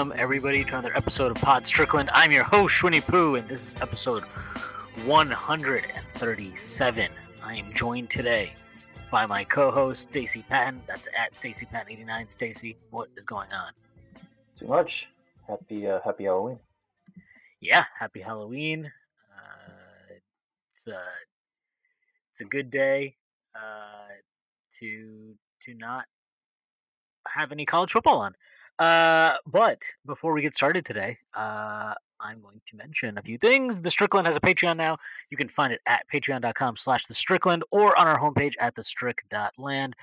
[0.00, 2.08] Welcome, everybody, to another episode of Pod Strickland.
[2.14, 4.22] I'm your host, Schwinny Poo, and this is episode
[5.04, 7.10] 137.
[7.44, 8.54] I am joined today
[9.10, 10.80] by my co-host, Stacy Patton.
[10.86, 12.32] That's at Stacy Patton89.
[12.32, 13.72] Stacy, what is going on?
[14.58, 15.06] Too much.
[15.46, 16.58] Happy uh, Happy Halloween.
[17.60, 18.86] Yeah, happy Halloween.
[18.86, 20.14] Uh,
[20.72, 21.02] it's a
[22.30, 23.16] it's a good day
[23.54, 24.14] uh,
[24.78, 26.06] to to not
[27.28, 28.34] have any college football on.
[28.80, 33.82] Uh, but before we get started today, uh, I'm going to mention a few things.
[33.82, 34.96] The Strickland has a Patreon now.
[35.30, 38.82] You can find it at patreon.com slash the Strickland or on our homepage at the
[38.82, 39.94] strick.land.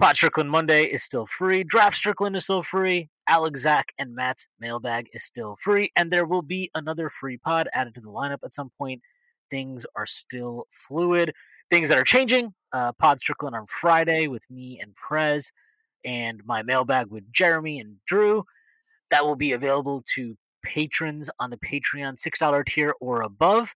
[0.00, 1.62] Pod Strickland Monday is still free.
[1.62, 3.08] Draft Strickland is still free.
[3.28, 5.92] Alex, Zach, and Matt's mailbag is still free.
[5.94, 9.02] And there will be another free pod added to the lineup at some point.
[9.50, 11.32] Things are still fluid.
[11.70, 12.54] Things that are changing.
[12.72, 15.52] Uh, pod Strickland on Friday with me and Prez
[16.04, 18.44] and my mailbag with Jeremy and Drew.
[19.10, 23.74] That will be available to patrons on the Patreon $6 tier or above.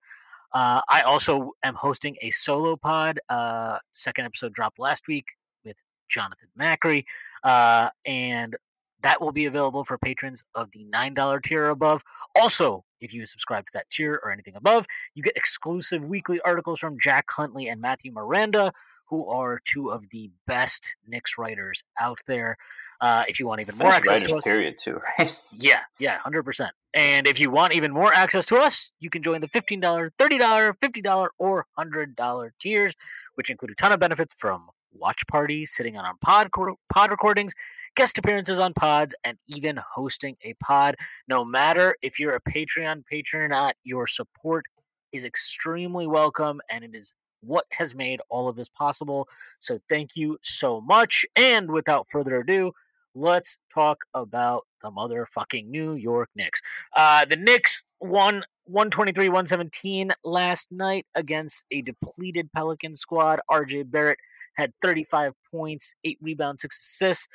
[0.52, 3.18] Uh, I also am hosting a solo pod.
[3.28, 5.26] Uh, second episode dropped last week
[5.64, 5.76] with
[6.08, 7.04] Jonathan Macri.
[7.42, 8.54] Uh, and
[9.02, 12.02] that will be available for patrons of the $9 tier or above.
[12.36, 16.80] Also, if you subscribe to that tier or anything above, you get exclusive weekly articles
[16.80, 18.72] from Jack Huntley and Matthew Miranda,
[19.06, 22.56] who are two of the best Knicks writers out there.
[23.00, 25.36] Uh, if you want even more Best access to us, period, too, right?
[25.52, 26.72] yeah, yeah, hundred percent.
[26.94, 30.12] And if you want even more access to us, you can join the fifteen dollar,
[30.18, 32.94] thirty dollar, fifty dollar, or hundred dollar tiers,
[33.34, 36.48] which include a ton of benefits from watch parties, sitting on our pod
[36.88, 37.52] pod recordings,
[37.96, 40.94] guest appearances on pods, and even hosting a pod.
[41.28, 44.64] No matter if you're a Patreon patron or not, your support
[45.12, 49.28] is extremely welcome, and it is what has made all of this possible.
[49.60, 51.26] So thank you so much.
[51.36, 52.72] And without further ado,
[53.14, 56.60] let's talk about the motherfucking New York Knicks.
[56.94, 63.40] Uh, the Knicks won 123 117 last night against a depleted Pelican squad.
[63.50, 64.18] RJ Barrett
[64.54, 67.28] had 35 points, eight rebounds, six assists.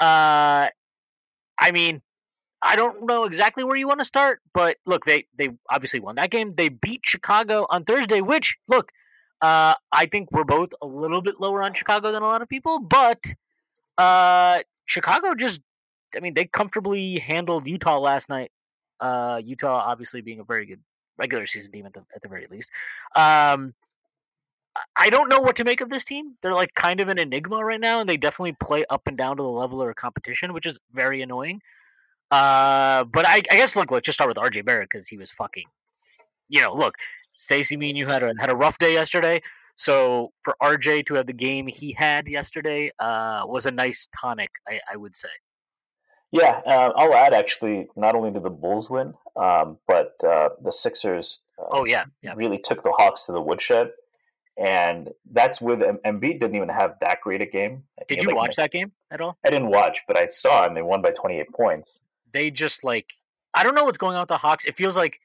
[0.00, 0.68] Uh,
[1.58, 2.02] I mean,
[2.60, 6.16] I don't know exactly where you want to start, but look, they they obviously won
[6.16, 6.54] that game.
[6.56, 8.90] They beat Chicago on Thursday, which look,
[9.40, 12.48] uh, I think we're both a little bit lower on Chicago than a lot of
[12.48, 13.22] people, but
[13.96, 15.60] uh, Chicago just,
[16.16, 18.50] I mean, they comfortably handled Utah last night.
[19.00, 20.80] Uh, Utah obviously being a very good
[21.18, 22.70] regular season team at the at the very least.
[23.14, 23.74] Um,
[24.96, 26.36] I don't know what to make of this team.
[26.42, 29.36] They're like kind of an enigma right now, and they definitely play up and down
[29.36, 31.60] to the level of competition, which is very annoying.
[32.30, 35.30] Uh, but I, I guess look, let's just start with RJ Barrett because he was
[35.30, 35.64] fucking.
[36.48, 36.94] You know, look,
[37.38, 39.40] Stacy, me and you had a had a rough day yesterday.
[39.76, 44.50] So for RJ to have the game he had yesterday uh, was a nice tonic,
[44.66, 45.28] I, I would say.
[46.32, 50.72] Yeah, uh, I'll add actually, not only did the Bulls win, um, but uh, the
[50.72, 52.34] Sixers uh, Oh yeah, yeah.
[52.36, 53.92] really took the Hawks to the woodshed.
[54.58, 57.84] And that's with Em- Embiid didn't even have that great a game.
[58.08, 59.38] Did he you like, watch that game at all?
[59.46, 62.02] I didn't watch, but I saw and they won by 28 points.
[62.32, 63.06] They just like
[63.54, 64.64] I don't know what's going on with the Hawks.
[64.64, 65.20] It feels like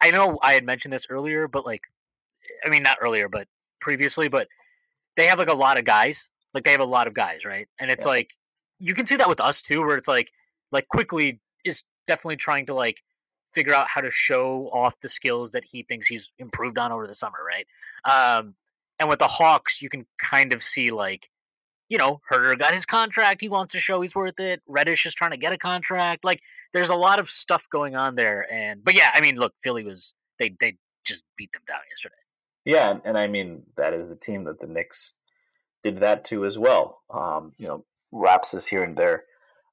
[0.00, 1.82] I, know I had mentioned this earlier, but like
[2.64, 3.48] I mean not earlier, but
[3.80, 4.48] previously, but
[5.16, 6.30] they have like a lot of guys.
[6.54, 7.68] Like they have a lot of guys, right?
[7.78, 8.10] And it's Yeah.
[8.10, 8.30] like
[8.78, 10.30] you can see that with us too, where it's like
[10.72, 13.02] like Quickley is definitely trying to like
[13.54, 17.06] figure out how to show off the skills that he thinks he's improved on over
[17.06, 17.66] the summer, right?
[18.04, 18.54] Um,
[18.98, 21.28] and with the Hawks, you can kind of see like,
[21.88, 23.40] you know, Huerter got his contract.
[23.40, 24.60] He wants to show he's worth it.
[24.66, 26.24] Reddish is trying to get a contract.
[26.24, 26.40] Like,
[26.72, 28.50] there's a lot of stuff going on there.
[28.52, 32.14] And but yeah, I mean, look, Philly was they they just beat them down yesterday.
[32.64, 35.14] Yeah, and, I mean that is the team that the Knicks
[35.84, 37.02] did that to as well.
[37.10, 39.24] Um, you know, lapses here and there.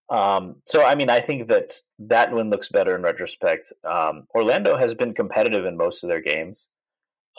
[0.09, 3.73] Um, so I mean, I think that that one looks better in retrospect.
[3.83, 6.69] Um, Orlando has been competitive in most of their games.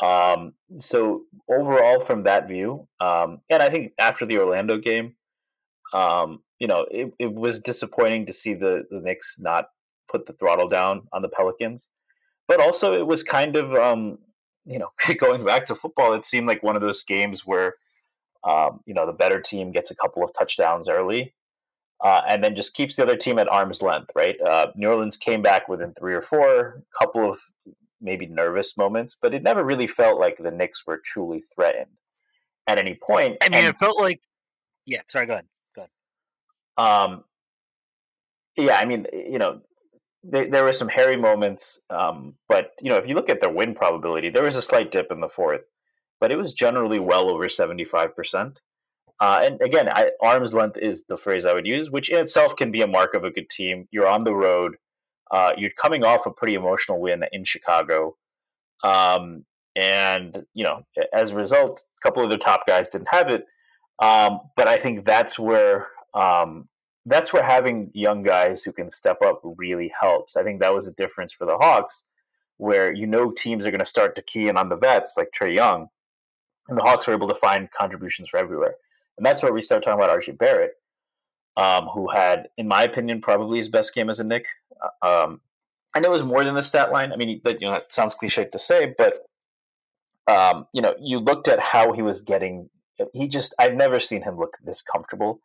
[0.02, 5.14] Um, so overall, from that view, um, and I think after the Orlando game,
[5.93, 9.69] um, you know, it, it was disappointing to see the the Knicks not
[10.11, 11.91] put the throttle down on the Pelicans,
[12.49, 14.19] but also it was kind of um,
[14.67, 17.75] you know, going back to football, it seemed like one of those games where
[18.44, 21.35] Um, you know, the better team gets a couple of touchdowns early,
[22.05, 24.11] uh, and then just keeps the other team at arm's length.
[24.14, 24.37] Right?
[24.40, 27.38] Uh, New Orleans came back within three or four, couple of
[28.04, 31.90] maybe nervous moments, but it never really felt like the Knicks were truly threatened
[32.68, 33.38] at any point.
[33.42, 34.20] I mean, And- it felt like.
[34.86, 35.26] Yeah, sorry.
[35.26, 35.46] Go ahead.
[35.74, 35.86] Go
[36.78, 37.10] ahead.
[37.10, 37.24] Um,
[38.56, 39.62] yeah, I mean, you know,
[40.22, 43.50] there, there were some hairy moments, um, but you know, if you look at their
[43.50, 45.62] win probability, there was a slight dip in the fourth,
[46.20, 48.60] but it was generally well over seventy-five percent.
[49.20, 52.56] Uh, and again, I, arm's length is the phrase I would use, which in itself
[52.56, 53.86] can be a mark of a good team.
[53.90, 54.76] You're on the road.
[55.31, 58.17] Uh, you're coming off a pretty emotional win in Chicago,
[58.82, 59.44] um,
[59.76, 63.47] and you know, as a result, a couple of the top guys didn't have it.
[64.00, 66.69] Um, but I think that's where um,
[67.06, 70.37] that's where having young guys who can step up really helps.
[70.37, 72.05] I think that was a difference for the Hawks,
[72.59, 75.29] where you know teams are going to start to key in on the vets like
[75.38, 75.88] Trae Young,
[76.69, 78.75] and the Hawks were able to find contributions from everywhere.
[79.17, 80.73] And that's where we start talking about RJ Barrett,
[81.56, 84.46] um, who had, in my opinion, probably his best game as a Knick.
[85.02, 85.40] Um,
[85.94, 87.12] I know it was more than the stat line.
[87.12, 89.26] I mean, that you know, sounds cliche to say, but
[90.26, 92.68] um, you know, you looked at how he was getting.
[93.12, 95.40] He just, I've never seen him look this comfortable.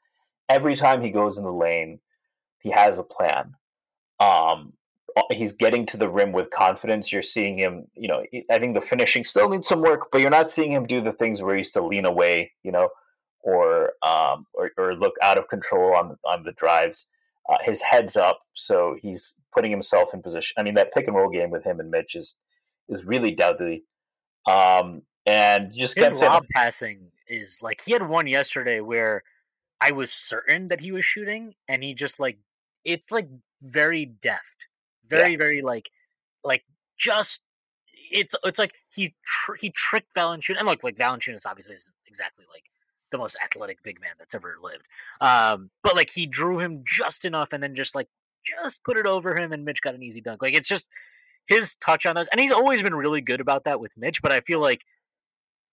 [0.50, 2.00] Every time he goes in the lane,
[2.60, 3.56] he has a plan.
[4.20, 4.74] Um,
[5.32, 7.12] he's getting to the rim with confidence.
[7.12, 10.30] You're seeing him, you know, I think the finishing still needs some work, but you're
[10.30, 12.90] not seeing him do the things where he used to lean away, you know,
[13.42, 17.08] or um, or, or look out of control on on the drives.
[17.50, 20.54] Uh, his head's up, so he's putting himself in position.
[20.58, 22.36] I mean, that pick and roll game with him and Mitch is
[22.90, 23.84] is really deadly.
[24.48, 28.82] Um, and you just can't His say lob passing is like he had one yesterday
[28.82, 29.24] where
[29.82, 32.38] I was certain that he was shooting, and he just like
[32.84, 33.28] it's like
[33.62, 34.68] very deft,
[35.08, 35.90] very very like
[36.44, 36.64] like
[36.98, 37.44] just
[38.12, 42.46] it's it's like he tr- he tricked Valanciunas, and look like Valanciunas obviously isn't exactly
[42.52, 42.64] like
[43.12, 44.88] the most athletic big man that's ever lived,
[45.22, 48.08] um, but like he drew him just enough, and then just like
[48.64, 50.42] just put it over him, and Mitch got an easy dunk.
[50.42, 50.88] Like it's just
[51.48, 54.32] his touch on those, and he's always been really good about that with Mitch, but
[54.32, 54.82] I feel like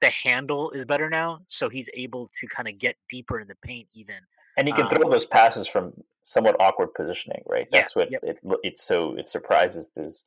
[0.01, 3.57] the handle is better now, so he's able to kind of get deeper in the
[3.63, 4.17] paint even.
[4.59, 5.93] and he can um, throw those passes from
[6.23, 7.67] somewhat awkward positioning, right?
[7.73, 8.21] Yeah, That's what yep.
[8.25, 10.25] it it's so it surprises these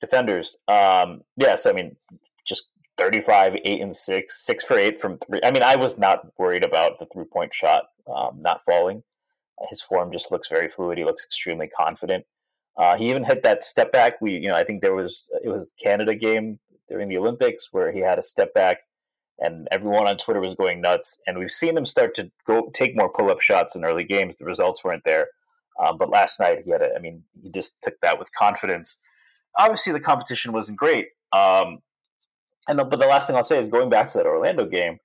[0.00, 0.56] defenders.
[0.68, 1.96] Um, yeah, so I mean,
[2.46, 2.64] just
[3.00, 5.40] 35, 8 and 6, 6 for 8 from 3.
[5.42, 9.02] I mean, I was not worried about the three-point shot um, not falling.
[9.70, 10.98] His form just looks very fluid.
[10.98, 12.26] He looks extremely confident.
[12.76, 14.20] Uh, he even hit that step back.
[14.20, 16.58] We, you know, I think there was it was Canada game
[16.88, 18.78] during the Olympics where he had a step back,
[19.38, 21.20] and everyone on Twitter was going nuts.
[21.26, 24.36] And we've seen him start to go take more pull up shots in early games.
[24.36, 25.28] The results weren't there,
[25.82, 26.82] um, but last night he had.
[26.82, 28.98] A, I mean, he just took that with confidence.
[29.58, 31.08] Obviously, the competition wasn't great.
[31.32, 31.80] Um,
[32.70, 34.98] and but the last thing I'll say is going back to that Orlando game.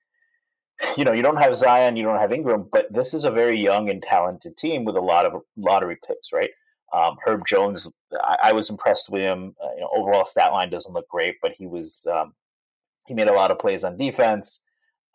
[0.96, 3.58] You know, you don't have Zion, you don't have Ingram, but this is a very
[3.58, 6.50] young and talented team with a lot of lottery picks, right?
[6.92, 9.54] Um, Herb Jones, I, I was impressed with him.
[9.62, 12.34] Uh, you know, overall stat line doesn't look great, but he was um,
[13.06, 14.60] he made a lot of plays on defense.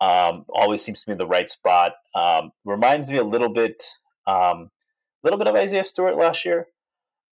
[0.00, 1.92] Um, always seems to be in the right spot.
[2.14, 3.84] Um, reminds me a little bit,
[4.26, 4.68] um,
[5.22, 6.66] little bit of Isaiah Stewart last year.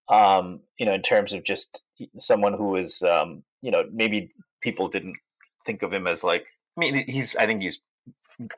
[0.08, 1.82] Um, you know, in terms of just
[2.18, 5.16] someone who is, you know, maybe people didn't
[5.66, 6.46] think of him as like.
[6.76, 7.36] I mean, he's.
[7.36, 7.80] I think he's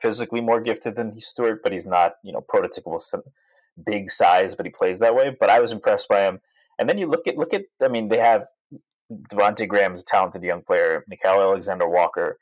[0.01, 3.01] physically more gifted than Stewart, but he's not, you know, prototypical
[3.85, 5.35] big size, but he plays that way.
[5.37, 6.39] But I was impressed by him.
[6.79, 7.63] And then you look at look at.
[7.81, 8.47] I mean, they have
[9.11, 11.05] Devontae Graham's a talented young player.
[11.11, 12.39] Nickeil Alexander Walker,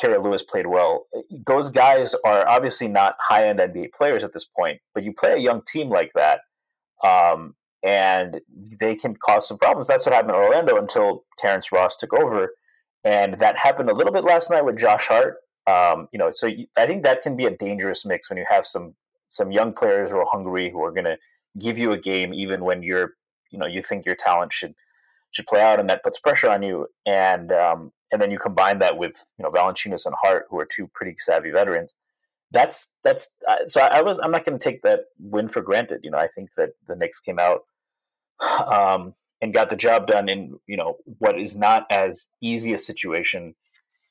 [0.00, 1.06] Kira Lewis played well.
[1.46, 5.32] Those guys are obviously not high end NBA players at this point, but you play
[5.32, 6.40] a young team like that,
[7.02, 8.40] um, and
[8.78, 9.86] they can cause some problems.
[9.86, 12.52] That's what happened in Orlando until Terrence Ross took over,
[13.04, 15.38] and that happened a little bit last night with Josh Hart.
[15.66, 18.66] Um, you know, so I think that can be a dangerous mix when you have
[18.66, 18.94] some
[19.28, 21.16] some young players who are hungry who are going to
[21.58, 23.14] give you a game even when you're
[23.50, 24.74] you know you think your talent should
[25.32, 26.86] should play out, and that puts pressure on you.
[27.06, 30.66] And um, and then you combine that with you know Valanciunas and Hart, who are
[30.66, 31.94] two pretty savvy veterans.
[32.52, 35.62] That's that's uh, so I, I was I'm not going to take that win for
[35.62, 36.00] granted.
[36.02, 37.62] You know, I think that the Knicks came out
[38.40, 42.78] um, and got the job done in you know what is not as easy a
[42.78, 43.54] situation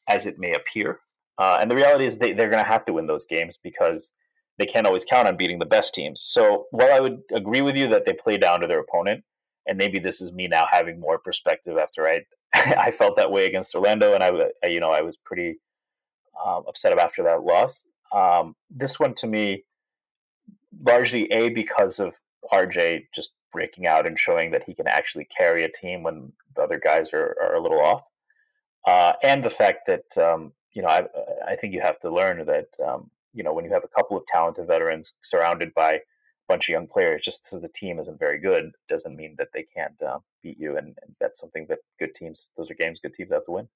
[0.07, 0.99] as it may appear.
[1.37, 4.11] Uh, and the reality is they, they're going to have to win those games because
[4.57, 6.21] they can't always count on beating the best teams.
[6.25, 9.23] So while I would agree with you that they play down to their opponent,
[9.65, 12.21] and maybe this is me now having more perspective after I
[12.53, 15.59] I felt that way against Orlando, and I you know I was pretty
[16.45, 17.85] um, upset after that loss.
[18.13, 19.63] Um, this one to me,
[20.83, 22.13] largely a because of
[22.51, 26.61] RJ just breaking out and showing that he can actually carry a team when the
[26.61, 28.03] other guys are, are a little off,
[28.87, 31.05] uh, and the fact that um, you know I
[31.47, 34.17] I think you have to learn that um, you know, when you have a couple
[34.17, 35.99] of talented veterans surrounded by a
[36.47, 39.63] bunch of young players, just because the team isn't very good doesn't mean that they
[39.63, 40.77] can't uh, beat you.
[40.77, 43.67] And, and, that's something that good teams, those are games good teams have to win.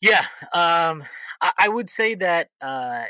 [0.00, 1.04] Yeah, um,
[1.40, 3.04] I, I, would say that uh,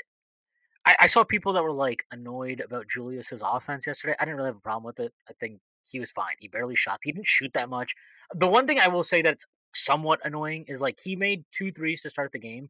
[0.86, 4.14] I, I, saw people that were like annoyed about Julius's offense yesterday.
[4.18, 5.12] I didn't really have a problem with it.
[5.28, 6.34] I think he was fine.
[6.38, 7.00] He barely shot.
[7.02, 7.94] He didn't shoot that much.
[8.34, 12.02] The one thing I will say that's somewhat annoying is like he made two threes
[12.02, 12.68] to start the game,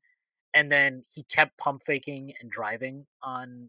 [0.52, 3.68] and then he kept pump faking and driving on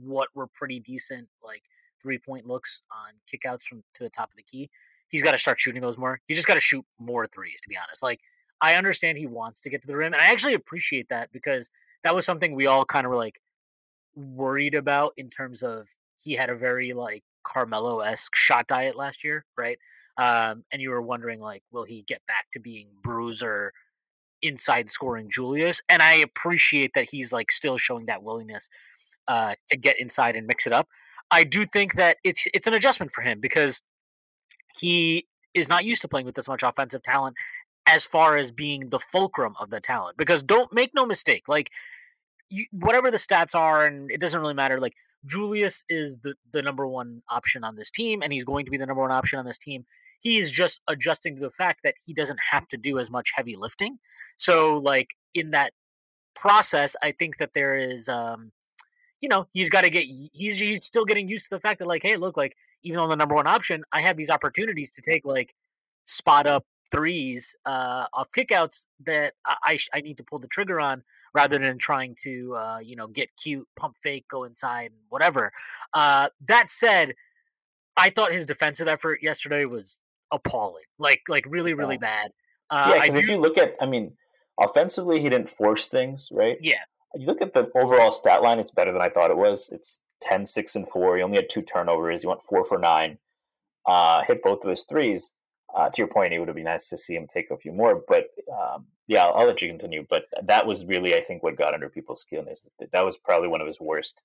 [0.00, 1.62] what were pretty decent like
[2.02, 4.70] three point looks on kickouts from to the top of the key.
[5.08, 6.20] He's got to start shooting those more.
[6.26, 7.60] He just got to shoot more threes.
[7.62, 8.20] To be honest, like
[8.60, 11.70] I understand he wants to get to the rim, and I actually appreciate that because
[12.02, 13.40] that was something we all kind of were like
[14.16, 19.24] worried about in terms of he had a very like Carmelo esque shot diet last
[19.24, 19.78] year, right?
[20.16, 23.72] Um, and you were wondering like, will he get back to being bruiser
[24.42, 25.80] inside scoring Julius?
[25.88, 28.68] And I appreciate that he's like still showing that willingness
[29.28, 30.88] uh, to get inside and mix it up.
[31.30, 33.82] I do think that it's it's an adjustment for him because
[34.76, 37.36] he is not used to playing with this much offensive talent
[37.86, 40.16] as far as being the fulcrum of the talent.
[40.16, 41.70] Because don't make no mistake, like
[42.72, 44.80] whatever the stats are, and it doesn't really matter.
[44.80, 44.94] Like
[45.26, 48.78] Julius is the the number one option on this team, and he's going to be
[48.78, 49.84] the number one option on this team.
[50.20, 53.32] He is just adjusting to the fact that he doesn't have to do as much
[53.34, 53.98] heavy lifting.
[54.36, 55.72] So, like in that
[56.34, 58.50] process, I think that there is, um,
[59.20, 60.04] you know, he's got to get.
[60.32, 63.08] He's he's still getting used to the fact that, like, hey, look, like even on
[63.08, 65.54] the number one option, I have these opportunities to take like
[66.04, 71.02] spot up threes uh, off kickouts that I, I need to pull the trigger on
[71.34, 75.52] rather than trying to uh, you know get cute, pump fake, go inside, whatever.
[75.92, 77.14] Uh, that said,
[77.96, 80.00] I thought his defensive effort yesterday was
[80.32, 82.32] appalling, like like really really bad.
[82.70, 84.12] Uh, yeah, because if you look at, I mean,
[84.60, 86.56] offensively he didn't force things, right?
[86.60, 86.80] Yeah.
[87.14, 89.68] You look at the overall stat line; it's better than I thought it was.
[89.70, 91.16] It's 10, 6, and four.
[91.16, 92.22] He only had two turnovers.
[92.22, 93.18] He went four for nine.
[93.86, 95.34] Uh, hit both of his threes
[95.74, 98.02] uh, to your point, it would be nice to see him take a few more.
[98.06, 100.06] But um, yeah, I'll, let you continue.
[100.08, 103.16] But that was really, I think, what got under people's skin is that, that was
[103.18, 104.22] probably one of his worst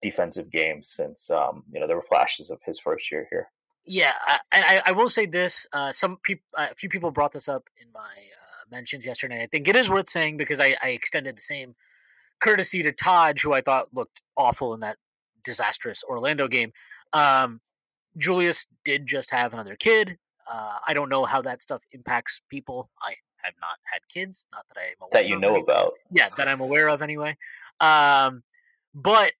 [0.00, 3.48] defensive games since um, you know there were flashes of his first year here.
[3.84, 4.12] Yeah,
[4.52, 7.48] and I, I, will say this: uh, some people, uh, a few people brought this
[7.48, 9.42] up in my uh, mentions yesterday.
[9.42, 11.74] I think it is worth saying because I, I extended the same
[12.40, 14.98] courtesy to Todd, who I thought looked awful in that
[15.44, 16.72] disastrous Orlando game.
[17.12, 17.60] Um,
[18.18, 20.16] Julius did just have another kid.
[20.50, 22.90] Uh, I don't know how that stuff impacts people.
[23.00, 25.94] I have not had kids, not that I'm aware that you know about.
[26.10, 27.36] Yeah, that I'm aware of anyway.
[27.80, 28.42] Um,
[28.94, 29.32] but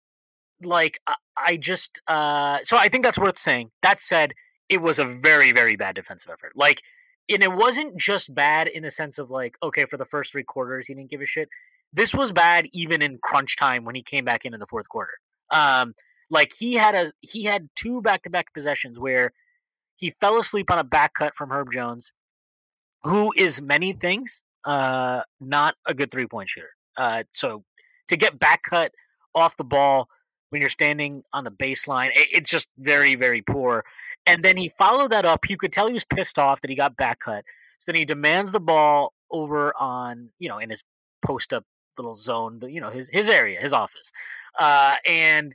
[0.62, 3.70] like I, I just uh, so I think that's worth saying.
[3.82, 4.34] That said,
[4.68, 6.52] it was a very very bad defensive effort.
[6.54, 6.82] Like,
[7.28, 10.44] and it wasn't just bad in the sense of like okay for the first three
[10.44, 11.48] quarters he didn't give a shit.
[11.92, 14.88] This was bad even in crunch time when he came back in in the fourth
[14.88, 15.12] quarter.
[15.50, 15.94] Um,
[16.30, 19.32] like he had a he had two back to back possessions where
[19.96, 22.12] he fell asleep on a back cut from Herb Jones,
[23.04, 26.70] who is many things, uh, not a good three point shooter.
[26.96, 27.64] Uh, so
[28.08, 28.92] to get back cut
[29.34, 30.08] off the ball
[30.50, 33.84] when you're standing on the baseline, it, it's just very, very poor.
[34.26, 35.48] And then he followed that up.
[35.48, 37.44] You could tell he was pissed off that he got back cut.
[37.78, 40.84] So then he demands the ball over on, you know, in his
[41.24, 41.64] post up
[41.98, 44.12] little zone, you know, his his area, his office.
[44.58, 45.54] Uh, and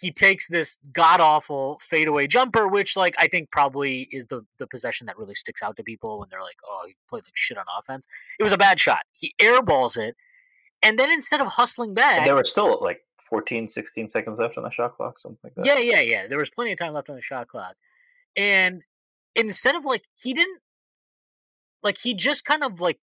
[0.00, 4.66] he takes this god awful fadeaway jumper, which like I think probably is the the
[4.66, 7.58] possession that really sticks out to people when they're like, oh, he played like shit
[7.58, 8.06] on offense.
[8.38, 9.00] It was a bad shot.
[9.12, 10.14] He airballs it,
[10.82, 14.56] and then instead of hustling back, and there were still like 14, 16 seconds left
[14.56, 15.66] on the shot clock, something like that.
[15.66, 16.26] Yeah, yeah, yeah.
[16.26, 17.74] There was plenty of time left on the shot clock,
[18.36, 18.82] and
[19.34, 20.60] instead of like he didn't
[21.82, 22.98] like he just kind of like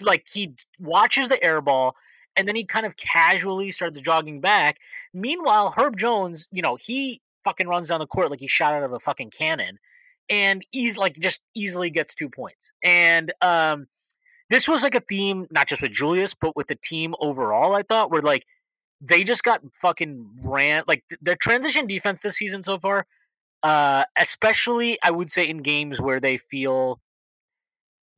[0.00, 1.92] like he watches the airball
[2.36, 4.78] and then he kind of casually starts jogging back.
[5.12, 8.82] Meanwhile, Herb Jones, you know, he fucking runs down the court like he shot out
[8.82, 9.78] of a fucking cannon,
[10.28, 12.72] and he's like just easily gets two points.
[12.82, 13.86] And um,
[14.50, 17.74] this was like a theme, not just with Julius, but with the team overall.
[17.74, 18.44] I thought where like
[19.00, 23.06] they just got fucking ran like their transition defense this season so far.
[23.62, 27.00] Uh, especially, I would say in games where they feel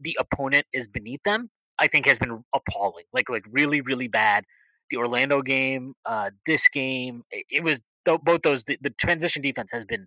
[0.00, 3.04] the opponent is beneath them I think has been appalling.
[3.12, 4.44] Like like really really bad.
[4.90, 8.62] The Orlando game, uh, this game, it, it was th- both those.
[8.64, 10.06] The, the, transition defense has been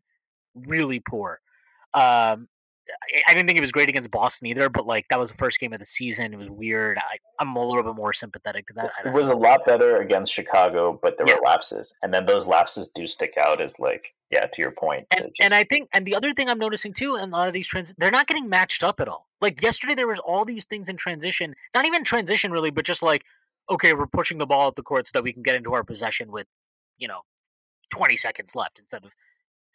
[0.56, 1.40] really poor.
[1.94, 2.48] Um,
[3.28, 5.60] I didn't think it was great against Boston either, but like that was the first
[5.60, 6.34] game of the season.
[6.34, 6.98] It was weird.
[6.98, 8.92] I, am a little bit more sympathetic to that.
[9.06, 9.36] It was know.
[9.36, 11.36] a lot better against Chicago, but there yeah.
[11.36, 15.08] were lapses, and then those lapses do stick out as like, yeah, to your point.
[15.12, 15.36] And, just...
[15.42, 17.68] and I think, and the other thing I'm noticing too, in a lot of these
[17.68, 19.28] trends, they're not getting matched up at all.
[19.42, 23.02] Like yesterday, there was all these things in transition, not even transition really, but just
[23.02, 23.24] like,
[23.70, 25.84] okay, we're pushing the ball up the court so that we can get into our
[25.84, 26.48] possession with,
[26.98, 27.22] you know,
[27.92, 29.14] 20 seconds left instead of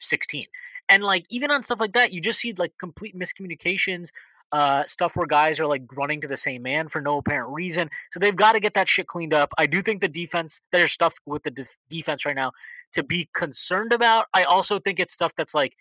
[0.00, 0.46] 16.
[0.88, 4.10] And like even on stuff like that, you just see like complete miscommunications,
[4.52, 7.90] uh, stuff where guys are like running to the same man for no apparent reason.
[8.12, 9.50] So they've got to get that shit cleaned up.
[9.58, 12.52] I do think the defense, there's stuff with the def- defense right now
[12.92, 14.26] to be concerned about.
[14.34, 15.74] I also think it's stuff that's like,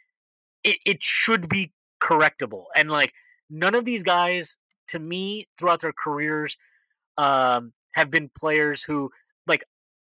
[0.64, 2.66] it, it should be correctable.
[2.76, 3.14] And like,
[3.50, 4.58] none of these guys,
[4.88, 6.58] to me, throughout their careers,
[7.18, 9.12] um, have been players who,
[9.46, 9.64] like,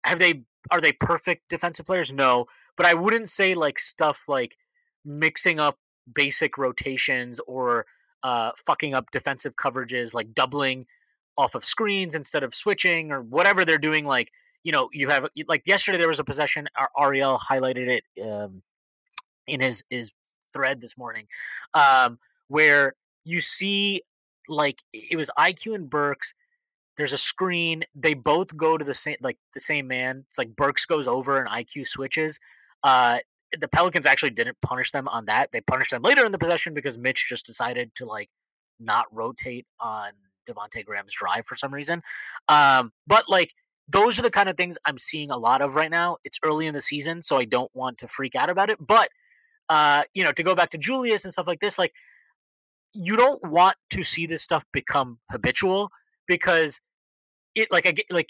[0.04, 2.12] have they, are they perfect defensive players?
[2.12, 2.46] No.
[2.78, 4.56] But I wouldn't say like stuff like
[5.06, 5.78] mixing up
[6.14, 7.86] basic rotations or
[8.24, 10.86] uh, fucking up defensive coverages, like doubling
[11.38, 14.06] off of screens instead of switching or whatever they're doing.
[14.06, 14.32] Like,
[14.64, 16.68] you know, you have like yesterday there was a possession.
[17.00, 18.62] Ariel highlighted it um,
[19.48, 20.12] in his his
[20.54, 21.28] thread this morning,
[21.74, 24.02] um, where you see
[24.48, 26.34] like it was IQ and Burks.
[26.98, 27.84] There's a screen.
[27.96, 30.26] They both go to the same like the same man.
[30.30, 32.40] It's like Burks goes over and IQ switches.
[32.84, 33.20] Uh,
[33.60, 35.50] the Pelicans actually didn't punish them on that.
[35.52, 38.30] They punished them later in the possession because Mitch just decided to like
[38.80, 40.12] not rotate on
[40.50, 42.02] Devonte Graham's drive for some reason.
[42.48, 43.52] Um, but like
[43.90, 46.18] those are the kind of things I'm seeing a lot of right now.
[46.24, 48.78] It's early in the season, so I don't want to freak out about it.
[48.80, 49.10] But
[49.70, 51.94] uh, you know, to go back to Julius and stuff like this, like
[52.94, 55.90] you don't want to see this stuff become habitual
[56.28, 56.82] because
[57.56, 58.30] it like I get like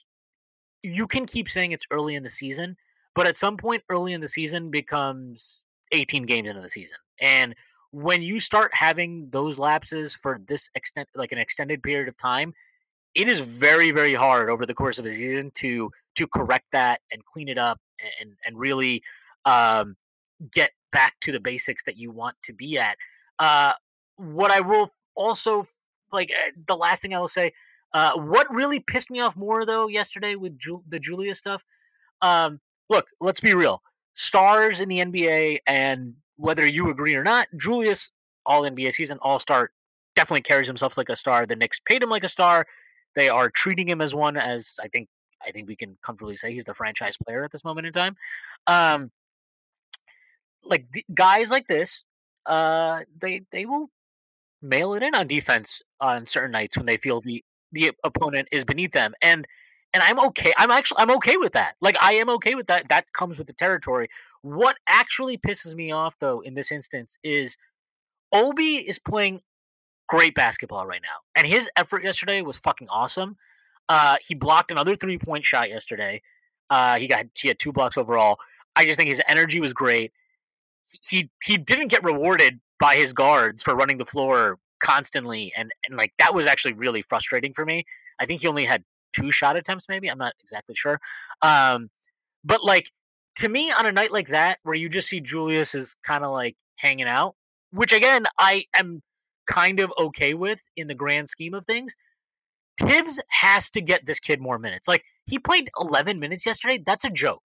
[0.83, 2.75] you can keep saying it's early in the season,
[3.15, 6.97] but at some point early in the season becomes 18 games into the season.
[7.19, 7.55] And
[7.91, 12.53] when you start having those lapses for this extent like an extended period of time,
[13.13, 17.01] it is very very hard over the course of a season to to correct that
[17.11, 17.79] and clean it up
[18.19, 19.03] and and really
[19.45, 19.95] um,
[20.51, 22.97] get back to the basics that you want to be at.
[23.39, 23.73] Uh,
[24.15, 25.67] what I will also
[26.11, 27.51] like eh, the last thing I will say,
[27.93, 31.63] uh, what really pissed me off more though yesterday with Ju- the Julia stuff,
[32.21, 32.59] um,
[32.91, 33.81] look, let's be real.
[34.15, 38.11] Stars in the NBA, and whether you agree or not, Julius,
[38.45, 39.71] all NBA season, all star,
[40.15, 41.45] definitely carries himself like a star.
[41.45, 42.67] The Knicks paid him like a star.
[43.15, 45.07] They are treating him as one, as I think
[45.45, 48.15] I think we can comfortably say he's the franchise player at this moment in time.
[48.67, 49.09] Um,
[50.63, 52.03] like guys like this,
[52.45, 53.89] uh, they they will
[54.61, 58.65] mail it in on defense on certain nights when they feel the the opponent is
[58.65, 59.47] beneath them, and
[59.93, 60.53] and I'm okay.
[60.57, 61.75] I'm actually I'm okay with that.
[61.81, 62.89] Like I am okay with that.
[62.89, 64.09] That comes with the territory.
[64.41, 67.57] What actually pisses me off though in this instance is
[68.31, 69.41] Obi is playing
[70.07, 73.37] great basketball right now, and his effort yesterday was fucking awesome.
[73.89, 76.21] Uh, he blocked another three point shot yesterday.
[76.69, 78.37] Uh, he got he had two blocks overall.
[78.75, 80.13] I just think his energy was great.
[81.09, 85.97] He he didn't get rewarded by his guards for running the floor constantly, and and
[85.97, 87.85] like that was actually really frustrating for me.
[88.19, 90.09] I think he only had two shot attempts, maybe.
[90.09, 90.99] I'm not exactly sure.
[91.41, 91.89] Um,
[92.43, 92.87] but like
[93.37, 96.31] to me, on a night like that, where you just see Julius is kind of
[96.31, 97.35] like hanging out,
[97.71, 99.01] which again I am
[99.47, 101.95] kind of okay with in the grand scheme of things.
[102.79, 104.87] Thibs has to get this kid more minutes.
[104.87, 106.81] Like he played 11 minutes yesterday.
[106.83, 107.41] That's a joke.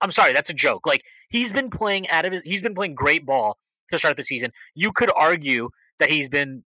[0.00, 0.86] I'm sorry, that's a joke.
[0.86, 3.58] Like he's been playing out of his, he's been playing great ball
[3.92, 4.50] to start the season.
[4.74, 6.64] You could argue that he's been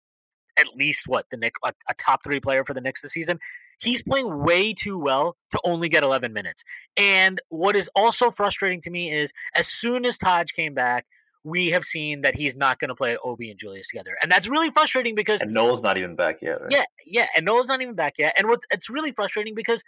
[0.58, 3.40] at least what the Nick a, a top three player for the Knicks this season
[3.80, 6.64] he's playing way too well to only get 11 minutes.
[6.98, 11.06] And what is also frustrating to me is as soon as Taj came back,
[11.44, 14.18] we have seen that he's not going to play Obi and Julius together.
[14.22, 16.72] And that's really frustrating because And Noel's not even back yet, right?
[16.72, 18.34] Yeah, yeah, and Noel's not even back yet.
[18.38, 19.84] And what it's really frustrating because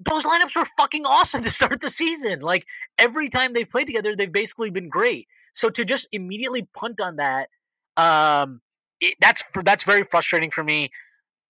[0.00, 2.40] those lineups were fucking awesome to start the season.
[2.40, 2.66] Like
[2.98, 5.28] every time they've played together, they've basically been great.
[5.54, 7.48] So to just immediately punt on that,
[7.96, 8.60] um,
[9.00, 10.90] it, that's that's very frustrating for me.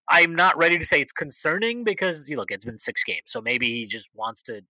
[0.09, 3.41] I'm not ready to say it's concerning because you look, it's been six games, so
[3.41, 4.63] maybe he just wants to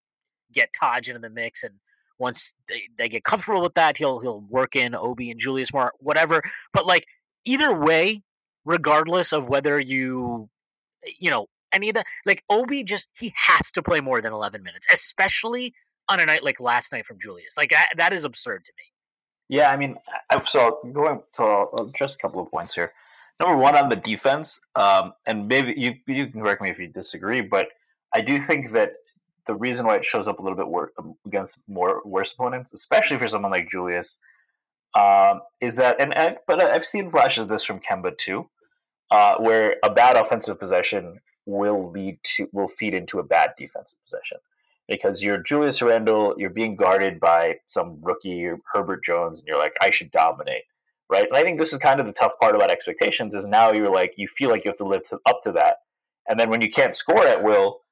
[0.52, 1.74] get Taj into the mix, and
[2.18, 5.92] once they, they get comfortable with that, he'll he'll work in Obi and Julius more,
[5.98, 6.42] whatever.
[6.72, 7.06] But like
[7.44, 8.22] either way,
[8.64, 10.48] regardless of whether you
[11.18, 14.62] you know any of that, like Obi just he has to play more than 11
[14.62, 15.74] minutes, especially
[16.08, 17.56] on a night like last night from Julius.
[17.56, 18.84] Like that is absurd to me.
[19.48, 19.96] Yeah, I mean,
[20.48, 22.92] so going to just a couple of points here
[23.42, 26.86] number one on the defense, um, and maybe you you can correct me if you
[26.86, 27.68] disagree, but
[28.14, 28.94] I do think that
[29.46, 32.72] the reason why it shows up a little bit wor- um, against more worse opponents,
[32.72, 34.18] especially for someone like Julius,
[34.94, 38.48] um, is that and, and, but I've seen flashes of this from Kemba too,
[39.10, 43.98] uh, where a bad offensive possession will lead to will feed into a bad defensive
[44.04, 44.38] possession.
[44.88, 49.74] Because you're Julius Randle, you're being guarded by some rookie Herbert Jones, and you're like,
[49.80, 50.64] I should dominate
[51.12, 51.28] right?
[51.28, 53.92] And I think this is kind of the tough part about expectations is now you're
[53.92, 55.76] like you feel like you have to live to, up to that,
[56.26, 57.82] and then when you can't score at will,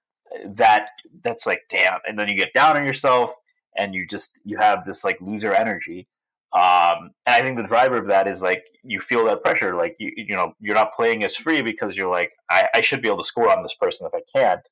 [0.56, 0.90] that
[1.22, 3.30] that's like damn, and then you get down on yourself
[3.76, 6.08] and you just you have this like loser energy.
[6.52, 9.96] Um, and I think the driver of that is like you feel that pressure, like
[9.98, 13.08] you you know you're not playing as free because you're like I, I should be
[13.08, 14.66] able to score on this person if I can't.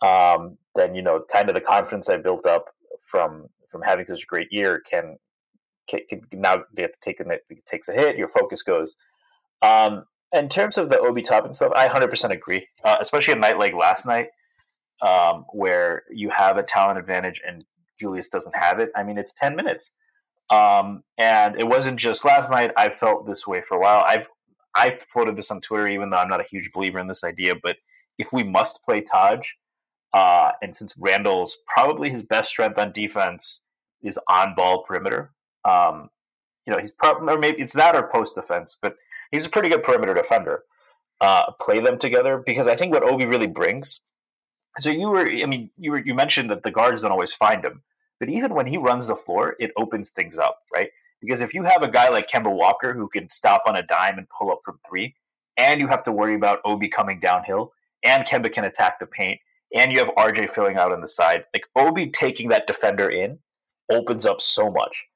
[0.00, 2.66] Um, then you know kind of the confidence I built up
[3.06, 5.18] from from having such a great year can,
[6.32, 7.24] now they have to take a
[7.66, 8.96] takes a hit, your focus goes.
[9.62, 13.58] Um, in terms of the Obi Toppin stuff, I 100% agree, uh, especially a night
[13.58, 14.28] like last night
[15.00, 17.64] um, where you have a talent advantage and
[17.98, 18.90] Julius doesn't have it.
[18.94, 19.90] I mean, it's 10 minutes.
[20.50, 22.72] Um, and it wasn't just last night.
[22.76, 24.04] I felt this way for a while.
[24.06, 24.26] I've
[24.74, 27.54] I floated this on Twitter, even though I'm not a huge believer in this idea.
[27.60, 27.76] But
[28.18, 29.46] if we must play Taj,
[30.12, 33.62] uh, and since Randle's probably his best strength on defense
[34.02, 35.32] is on ball perimeter,
[35.68, 36.10] um,
[36.66, 38.96] you know he's probably or maybe it's that or post defense, but
[39.30, 40.64] he's a pretty good perimeter defender.
[41.20, 44.00] Uh, play them together because I think what Obi really brings.
[44.78, 47.64] So you were, I mean, you were you mentioned that the guards don't always find
[47.64, 47.82] him.
[48.20, 50.90] But even when he runs the floor, it opens things up, right?
[51.20, 54.18] Because if you have a guy like Kemba Walker who can stop on a dime
[54.18, 55.14] and pull up from three,
[55.56, 57.72] and you have to worry about Obi coming downhill,
[58.04, 59.40] and Kemba can attack the paint,
[59.74, 63.38] and you have RJ filling out on the side, like Obi taking that defender in
[63.90, 65.06] opens up so much.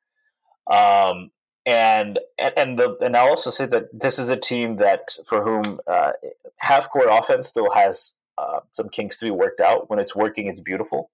[0.70, 1.30] Um,
[1.64, 5.80] and and the and I'll also say that this is a team that for whom
[5.86, 6.12] uh,
[6.56, 9.88] half court offense still has uh, some kinks to be worked out.
[9.88, 11.10] When it's working, it's beautiful.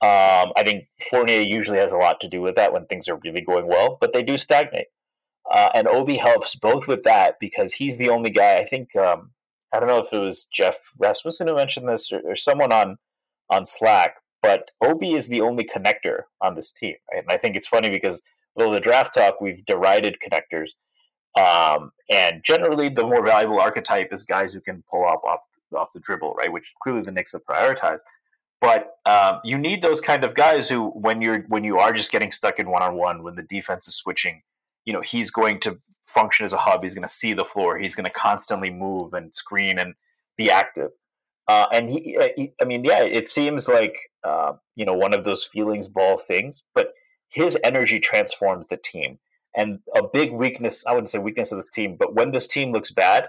[0.00, 3.20] Um, I think Fournier usually has a lot to do with that when things are
[3.22, 4.88] really going well, but they do stagnate.
[5.48, 8.56] Uh, and Obi helps both with that because he's the only guy.
[8.56, 9.30] I think um,
[9.72, 12.96] I don't know if it was Jeff Rasmussen who mentioned this or, or, someone on
[13.50, 16.94] on Slack, but Obi is the only connector on this team.
[17.12, 17.22] Right?
[17.22, 18.22] And I think it's funny because
[18.56, 20.70] though the draft talk we've derided connectors,
[21.38, 25.20] um, and generally the more valuable archetype is guys who can pull off
[25.74, 26.52] off the dribble, right?
[26.52, 28.00] Which clearly the Knicks have prioritized.
[28.60, 32.12] But um, you need those kind of guys who, when you're when you are just
[32.12, 34.42] getting stuck in one on one, when the defense is switching,
[34.84, 36.84] you know he's going to function as a hub.
[36.84, 37.78] He's going to see the floor.
[37.78, 39.94] He's going to constantly move and screen and
[40.36, 40.90] be active.
[41.48, 45.12] Uh, and he, uh, he, I mean, yeah, it seems like uh, you know one
[45.12, 46.92] of those feelings ball things, but
[47.32, 49.18] his energy transforms the team.
[49.56, 52.72] And a big weakness, I wouldn't say weakness of this team, but when this team
[52.72, 53.28] looks bad,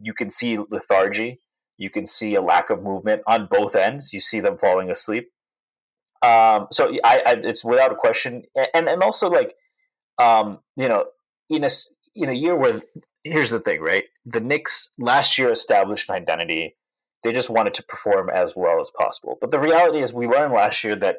[0.00, 1.40] you can see lethargy
[1.82, 4.12] you can see a lack of movement on both ends.
[4.12, 5.30] You see them falling asleep.
[6.22, 9.56] Um, so I, I, it's without a question, and and also like,
[10.18, 11.06] um, you know,
[11.50, 11.70] in a
[12.14, 12.82] in a year where
[13.24, 14.04] here's the thing, right?
[14.26, 16.76] The Knicks last year established an identity.
[17.24, 19.38] They just wanted to perform as well as possible.
[19.40, 21.18] But the reality is, we learned last year that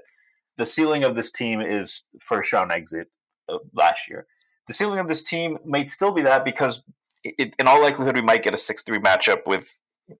[0.57, 3.09] the ceiling of this team is first round exit
[3.49, 4.25] uh, last year.
[4.67, 6.81] The ceiling of this team might still be that because,
[7.23, 9.67] it, in all likelihood, we might get a six three matchup with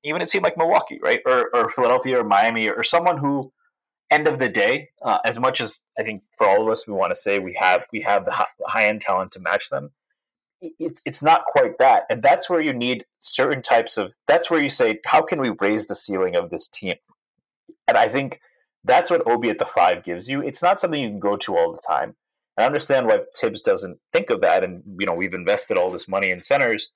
[0.03, 3.51] even a team like Milwaukee, right, or, or Philadelphia or Miami or someone who,
[4.11, 6.93] end of the day, uh, as much as I think for all of us we
[6.93, 9.91] want to say we have we have the high end talent to match them,
[10.79, 14.13] it's it's not quite that, and that's where you need certain types of.
[14.27, 16.95] That's where you say, how can we raise the ceiling of this team?
[17.87, 18.39] And I think
[18.83, 20.41] that's what Obi at the five gives you.
[20.41, 22.15] It's not something you can go to all the time.
[22.57, 26.07] I understand why Thibs doesn't think of that, and you know we've invested all this
[26.07, 26.91] money in centers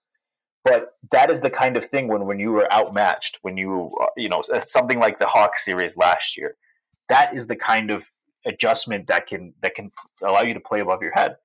[0.68, 4.08] but that is the kind of thing when when you were outmatched, when you uh,
[4.18, 6.58] you know something like the Hawks series last year,
[7.08, 8.04] that is the kind of
[8.46, 11.38] adjustment that can that can allow you to play above your head.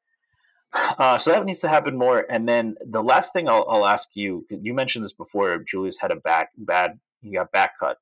[0.72, 2.26] Uh, so that needs to happen more.
[2.30, 5.58] And then the last thing I'll, I'll ask you, you mentioned this before.
[5.58, 7.98] Julius had a back bad, he got back cut.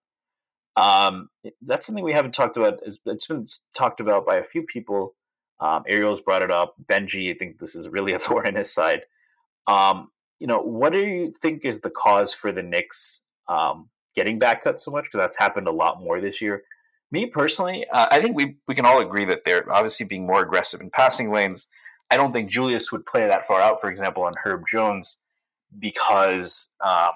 [0.76, 1.28] Um,
[1.62, 2.80] that's something we haven't talked about.
[2.84, 5.14] It's been talked about by a few people.
[5.60, 6.74] Um, Ariel's brought it up.
[6.90, 9.02] Benji, I think this is really a thorn in his side.
[9.66, 14.38] Um, you know, what do you think is the cause for the Knicks um, getting
[14.38, 15.04] back cut so much?
[15.04, 16.64] Because that's happened a lot more this year.
[17.12, 20.42] Me personally, uh, I think we we can all agree that they're obviously being more
[20.42, 21.68] aggressive in passing lanes.
[22.10, 25.18] I don't think Julius would play that far out, for example, on Herb Jones,
[25.78, 27.12] because um,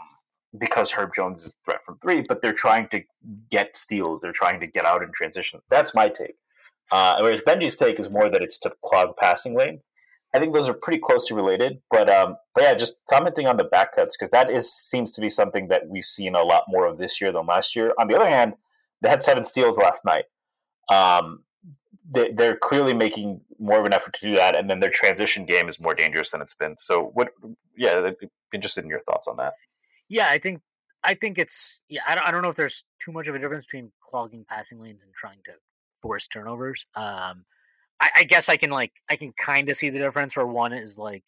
[0.58, 2.24] because Herb Jones is a threat from three.
[2.26, 3.02] But they're trying to
[3.50, 4.20] get steals.
[4.20, 5.60] They're trying to get out in transition.
[5.70, 6.36] That's my take.
[6.92, 9.80] Uh, whereas Benji's take is more that it's to clog passing lanes.
[10.34, 11.80] I think those are pretty closely related.
[11.90, 15.20] But um, but yeah, just commenting on the back cuts because that is seems to
[15.20, 17.92] be something that we've seen a lot more of this year than last year.
[17.98, 18.54] On the other hand,
[19.00, 20.24] they had seven steals last night.
[20.90, 21.44] Um,
[22.10, 25.46] they, they're clearly making more of an effort to do that, and then their transition
[25.46, 26.76] game is more dangerous than it's been.
[26.78, 27.30] So, what?
[27.76, 28.10] Yeah,
[28.52, 29.54] interested in your thoughts on that.
[30.08, 30.60] Yeah, I think
[31.02, 32.02] I think it's yeah.
[32.06, 34.80] I don't, I don't know if there's too much of a difference between clogging passing
[34.80, 35.52] lanes and trying to
[36.02, 36.84] force turnovers.
[36.94, 37.44] Um,
[38.00, 40.36] I, I guess I can like I can kind of see the difference.
[40.36, 41.24] Where one is like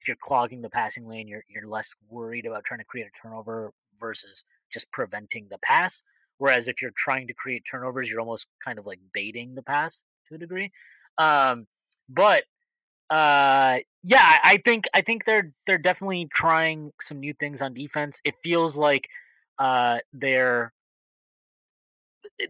[0.00, 3.22] if you're clogging the passing lane, you're you're less worried about trying to create a
[3.22, 6.02] turnover versus just preventing the pass.
[6.38, 10.02] Whereas if you're trying to create turnovers, you're almost kind of like baiting the pass
[10.28, 10.72] to a degree.
[11.18, 11.66] Um,
[12.08, 12.44] but
[13.10, 18.20] uh, yeah, I think I think they're they're definitely trying some new things on defense.
[18.24, 19.08] It feels like
[19.58, 20.72] uh, they're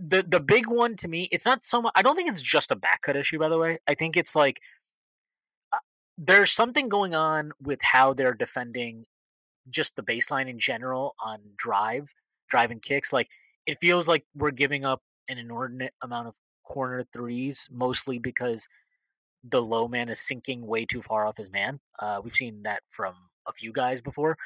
[0.01, 1.29] the the big one to me.
[1.33, 1.93] It's not so much.
[1.97, 3.39] I don't think it's just a back cut issue.
[3.39, 4.59] By the way, I think it's like
[5.73, 5.79] uh,
[6.19, 9.05] there's something going on with how they're defending
[9.71, 12.13] just the baseline in general on drive,
[12.49, 13.13] drive and kicks.
[13.13, 13.29] Like
[13.67, 18.69] it feels like we're giving up an inordinate amount of corner threes, mostly because
[19.51, 21.81] the low man is sinking way too far off his man.
[21.99, 23.15] Uh, we've seen that from
[23.47, 24.37] a few guys before.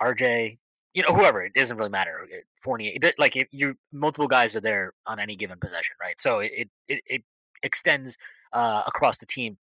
[0.00, 0.58] RJ,
[0.94, 2.26] you know, whoever it doesn't really matter.
[2.62, 6.20] Fournier, like if you multiple guys are there on any given possession, right?
[6.20, 7.22] So it it it
[7.62, 8.18] extends
[8.52, 9.56] uh, across the team,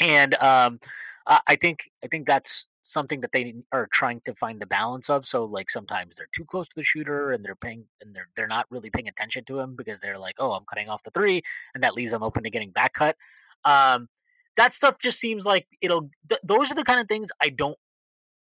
[0.00, 0.80] and um,
[1.26, 5.26] I think I think that's something that they are trying to find the balance of.
[5.26, 8.48] So like sometimes they're too close to the shooter and they're paying and they're they're
[8.48, 11.42] not really paying attention to him because they're like, oh, I'm cutting off the three,
[11.74, 13.16] and that leaves them open to getting back cut.
[13.64, 14.08] Um,
[14.56, 16.10] that stuff just seems like it'll.
[16.28, 17.78] Th- those are the kind of things I don't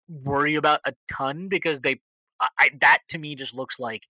[0.08, 2.00] worry about a ton because they.
[2.40, 4.04] I, that to me just looks like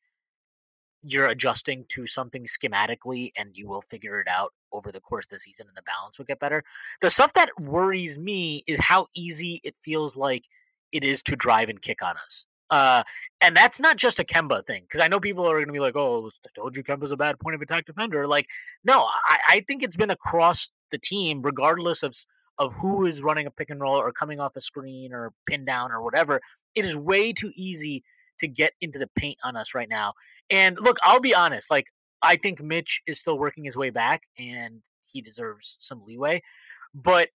[1.02, 5.30] you're adjusting to something schematically and you will figure it out over the course of
[5.30, 6.64] the season and the balance will get better.
[7.02, 10.44] The stuff that worries me is how easy it feels like
[10.92, 12.46] it is to drive and kick on us.
[12.70, 13.04] Uh,
[13.42, 15.80] and that's not just a Kemba thing because I know people are going to be
[15.80, 18.48] like, "Oh, I told you Kemba's a bad point of attack defender." Like,
[18.84, 22.16] no, I, I think it's been across the team, regardless of
[22.58, 25.66] of who is running a pick and roll or coming off a screen or pin
[25.66, 26.42] down or whatever.
[26.76, 28.04] It is way too easy
[28.40, 30.14] to get into the paint on us right now.
[30.50, 31.86] And look, I'll be honest, like
[32.22, 36.42] I think Mitch is still working his way back and he deserves some leeway,
[36.94, 37.30] but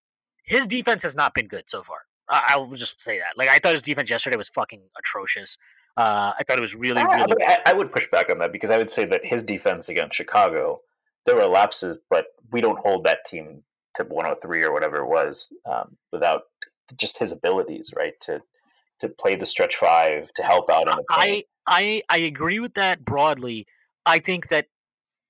[0.45, 1.99] his defense has not been good so far.
[2.29, 3.37] I, will just say that.
[3.37, 5.57] Like I thought his defense yesterday was fucking atrocious.
[5.97, 7.45] Uh, I thought it was really, I, really.
[7.45, 10.17] I, I, would push back on that because I would say that his defense against
[10.17, 10.81] Chicago,
[11.27, 13.63] there were lapses, but we don't hold that team
[13.97, 16.43] to 103 or whatever it was um, without
[16.97, 18.15] just his abilities, right?
[18.23, 18.41] To
[19.01, 21.45] to play the stretch five, to help out in the paint.
[21.67, 23.67] I I I agree with that broadly.
[24.07, 24.67] I think that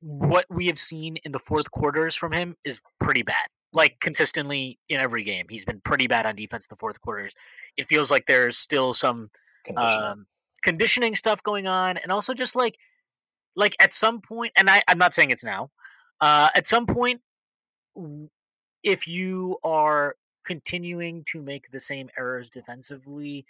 [0.01, 4.79] what we have seen in the fourth quarters from him is pretty bad like consistently
[4.89, 5.47] in every game.
[5.49, 7.35] He's been pretty bad on defense in the fourth quarters.
[7.77, 9.31] It feels like there's still some
[9.65, 10.27] conditioning, um,
[10.63, 12.77] conditioning stuff going on, and also just like
[13.57, 15.71] like at some point, and I, I'm not saying it's now.
[16.21, 17.21] Uh, at some point,
[18.83, 23.45] if you are continuing to make the same errors defensively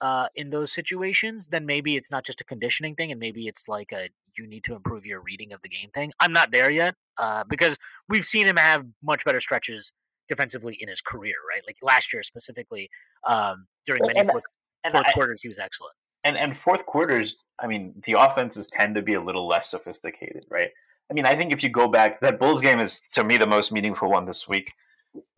[0.00, 3.68] uh, in those situations, then maybe it's not just a conditioning thing, and maybe it's
[3.68, 6.12] like a you need to improve your reading of the game thing.
[6.20, 7.76] I'm not there yet uh, because
[8.08, 9.92] we've seen him have much better stretches
[10.28, 11.62] defensively in his career, right?
[11.66, 12.90] Like last year specifically,
[13.26, 14.44] um, during many and, fourth,
[14.84, 15.94] and fourth I, quarters, he was excellent.
[16.24, 20.44] And and fourth quarters, I mean, the offenses tend to be a little less sophisticated,
[20.50, 20.70] right?
[21.10, 23.46] I mean, I think if you go back, that Bulls game is to me the
[23.46, 24.72] most meaningful one this week,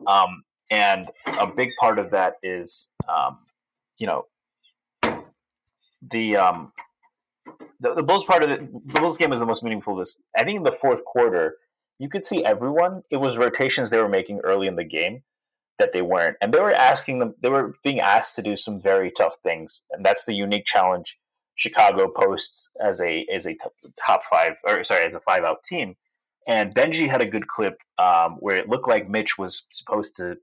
[0.06, 3.38] um, and a big part of that is, um,
[3.98, 4.24] you know,
[6.10, 6.72] the um,
[7.80, 9.96] the, the Bulls part of it, the Bulls game was the most meaningful.
[9.96, 11.56] This I think in the fourth quarter,
[11.98, 13.02] you could see everyone.
[13.10, 15.22] It was rotations they were making early in the game
[15.78, 17.34] that they weren't, and they were asking them.
[17.42, 21.16] They were being asked to do some very tough things, and that's the unique challenge
[21.56, 23.56] Chicago posts as a as a
[24.04, 25.96] top five or sorry as a five out team.
[26.46, 30.38] And Benji had a good clip um, where it looked like Mitch was supposed to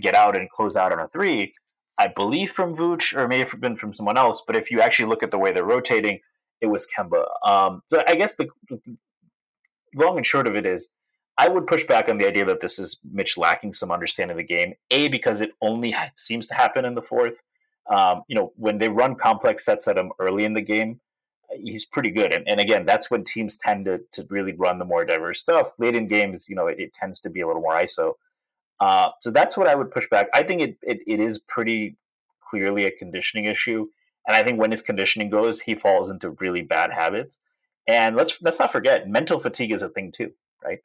[0.00, 1.54] get out and close out on a three.
[1.98, 4.42] I believe from Vooch or it may have been from someone else.
[4.46, 6.20] But if you actually look at the way they're rotating,
[6.60, 7.24] it was Kemba.
[7.46, 8.48] Um, so I guess the
[9.94, 10.88] long and short of it is,
[11.38, 14.38] I would push back on the idea that this is Mitch lacking some understanding of
[14.38, 14.74] the game.
[14.90, 17.34] A because it only seems to happen in the fourth.
[17.90, 21.00] Um, you know, when they run complex sets at him early in the game,
[21.50, 22.34] he's pretty good.
[22.34, 25.72] And, and again, that's when teams tend to to really run the more diverse stuff.
[25.78, 28.12] Late in games, you know, it, it tends to be a little more ISO.
[28.82, 30.26] Uh, so that's what I would push back.
[30.34, 31.96] I think it, it, it is pretty
[32.48, 33.80] clearly a conditioning issue.
[34.26, 37.38] And I think when his conditioning goes, he falls into really bad habits.
[37.86, 40.30] And let's let's not forget, mental fatigue is a thing too,
[40.66, 40.80] right?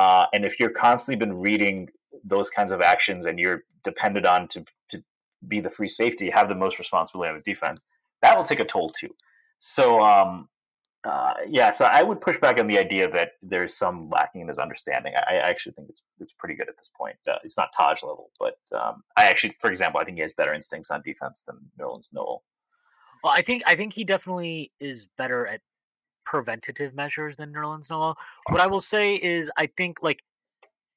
[0.00, 1.88] Uh, and if you're constantly been reading
[2.34, 4.96] those kinds of actions and you're depended on to to
[5.48, 7.80] be the free safety, have the most responsibility on the defense,
[8.22, 9.12] that will take a toll too.
[9.58, 10.48] So um,
[11.04, 14.48] uh, yeah, so I would push back on the idea that there's some lacking in
[14.48, 15.12] his understanding.
[15.16, 17.16] I, I actually think it's it's pretty good at this point.
[17.28, 20.32] Uh, it's not Taj level, but um, I actually, for example, I think he has
[20.32, 22.42] better instincts on defense than Nerlens Noel.
[23.22, 25.60] Well, I think I think he definitely is better at
[26.24, 28.16] preventative measures than Nerlens Noel.
[28.48, 30.20] What I will say is, I think like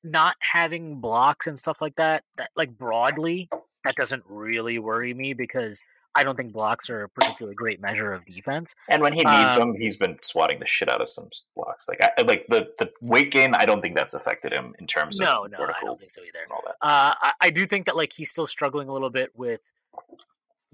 [0.04, 3.50] not having blocks and stuff like that, that like broadly,
[3.84, 5.82] that doesn't really worry me because
[6.18, 8.74] I don't think blocks are a particularly great measure of defense.
[8.90, 11.88] And when he needs Um, them, he's been swatting the shit out of some blocks.
[11.88, 15.20] Like I, like the the weight gain, I don't think that's affected him in terms
[15.20, 16.40] No, of no, no, I don't think so either.
[16.52, 16.76] all that.
[16.82, 19.62] Uh, I, I do think that like he's still struggling a little bit with,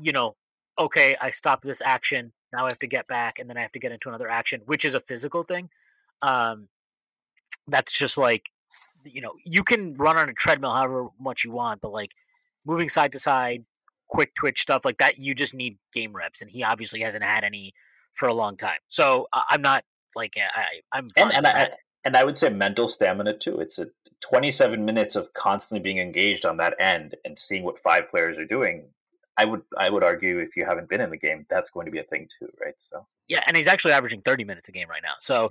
[0.01, 0.35] you know,
[0.79, 2.31] okay, I stopped this action.
[2.53, 4.61] Now I have to get back, and then I have to get into another action,
[4.65, 5.69] which is a physical thing.
[6.21, 6.69] Um,
[7.67, 8.43] that's just like,
[9.03, 12.11] you know, you can run on a treadmill however much you want, but like
[12.65, 13.65] moving side to side,
[14.13, 17.43] quick twitch stuff like that, you just need game reps, and he obviously hasn't had
[17.43, 17.73] any
[18.13, 18.79] for a long time.
[18.87, 19.83] So I'm not
[20.15, 21.69] like I, I'm And and I
[22.05, 23.59] and I would say mental stamina too.
[23.59, 23.87] It's a
[24.21, 28.45] 27 minutes of constantly being engaged on that end and seeing what five players are
[28.45, 28.85] doing.
[29.37, 31.91] I would I would argue if you haven't been in the game, that's going to
[31.91, 32.75] be a thing too, right?
[32.77, 35.15] So Yeah, and he's actually averaging 30 minutes a game right now.
[35.21, 35.49] So,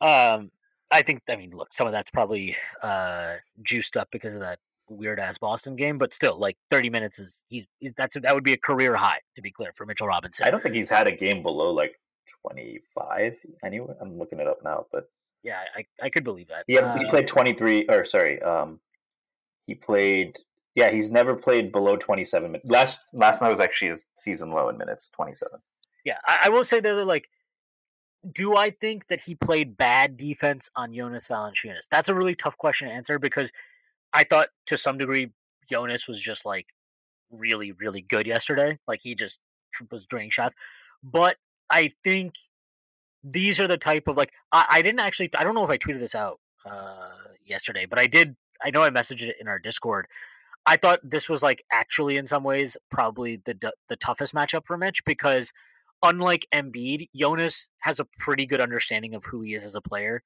[0.00, 0.50] um,
[0.90, 4.58] I think, I mean, look, some of that's probably uh, juiced up because of that
[4.88, 7.66] weird ass Boston game, but still, like 30 minutes is he's,
[7.96, 10.46] that's that would be a career high to be clear for Mitchell Robinson.
[10.46, 11.98] I don't think he's had a game below like
[12.42, 13.94] 25 anyway.
[14.00, 15.08] I'm looking it up now, but
[15.42, 16.64] yeah, I, I could believe that.
[16.66, 18.80] he had, he Uh, played 23 or sorry, um
[19.66, 20.36] he played
[20.74, 22.68] yeah, he's never played below 27 minutes.
[22.68, 25.58] Last last night was actually his season low in minutes, 27.
[26.04, 27.28] Yeah, I, I will say that like,
[28.32, 31.86] do I think that he played bad defense on Jonas Valanciunas?
[31.90, 33.52] That's a really tough question to answer because
[34.14, 35.32] I thought to some degree
[35.68, 36.66] Jonas was just like
[37.30, 38.78] really, really good yesterday.
[38.86, 39.40] Like he just
[39.90, 40.54] was draining shots.
[41.02, 41.36] But
[41.68, 42.34] I think
[43.24, 45.78] these are the type of like I, I didn't actually I don't know if I
[45.78, 47.10] tweeted this out uh
[47.44, 50.06] yesterday, but I did I know I messaged it in our Discord.
[50.66, 54.78] I thought this was like actually in some ways probably the the, toughest matchup for
[54.78, 55.52] Mitch because
[56.02, 60.22] unlike Embiid, Jonas has a pretty good understanding of who he is as a player.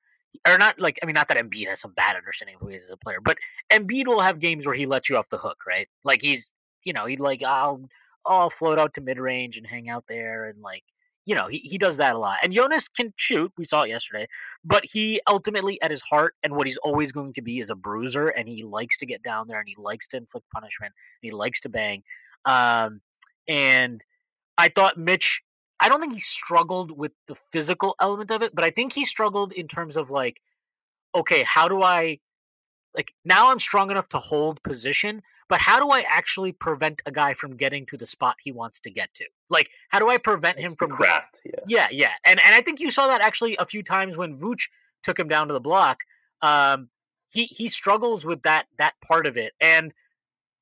[0.46, 2.76] Or not like I mean not that Embiid has some bad understanding of who he
[2.76, 3.38] is as a player, but
[3.70, 5.88] Embiid will have games where he lets you off the hook, right?
[6.04, 6.52] Like he's
[6.84, 7.88] you know, he'd like I'll
[8.26, 10.84] I'll float out to mid range and hang out there and like
[11.26, 12.38] you know, he, he does that a lot.
[12.42, 14.26] And Jonas can shoot, we saw it yesterday,
[14.64, 17.74] but he ultimately at his heart and what he's always going to be is a
[17.74, 21.30] bruiser and he likes to get down there and he likes to inflict punishment and
[21.30, 22.02] he likes to bang.
[22.46, 23.02] Um
[23.46, 24.02] and
[24.56, 25.42] I thought Mitch
[25.80, 29.04] I don't think he struggled with the physical element of it, but I think he
[29.04, 30.40] struggled in terms of like,
[31.14, 32.18] okay, how do I
[32.94, 37.12] like now I'm strong enough to hold position, but how do I actually prevent a
[37.12, 39.24] guy from getting to the spot he wants to get to?
[39.50, 41.60] Like, how do I prevent him It's the from craft, yeah.
[41.68, 44.68] yeah, yeah, and and I think you saw that actually a few times when Vooch
[45.02, 46.00] took him down to the block.
[46.42, 46.88] Um,
[47.28, 49.92] he he struggles with that that part of it, and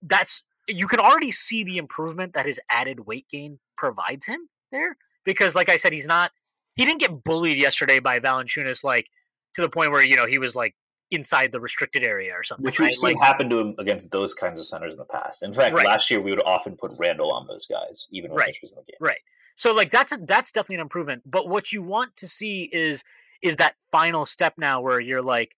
[0.03, 4.97] that's you can already see the improvement that his added weight gain provides him there.
[5.27, 6.31] Because, like I said, he's not
[6.77, 9.07] he didn't get bullied yesterday by Valanciunas like
[9.55, 10.75] to the point where you know he was like
[11.11, 12.65] inside the restricted area or something.
[12.65, 12.95] Which we've right?
[12.95, 15.43] seen Like, happen to him against those kinds of centers in the past.
[15.43, 15.87] In fact, Right.
[15.87, 18.49] last year we would often put Randle on those guys, even when Right.
[18.49, 18.97] Mitch was in the game.
[19.01, 19.21] Right.
[19.57, 21.23] So like that's a, that's definitely an improvement.
[21.27, 23.05] But what you want to see is
[23.43, 25.55] is that final step now where you're like,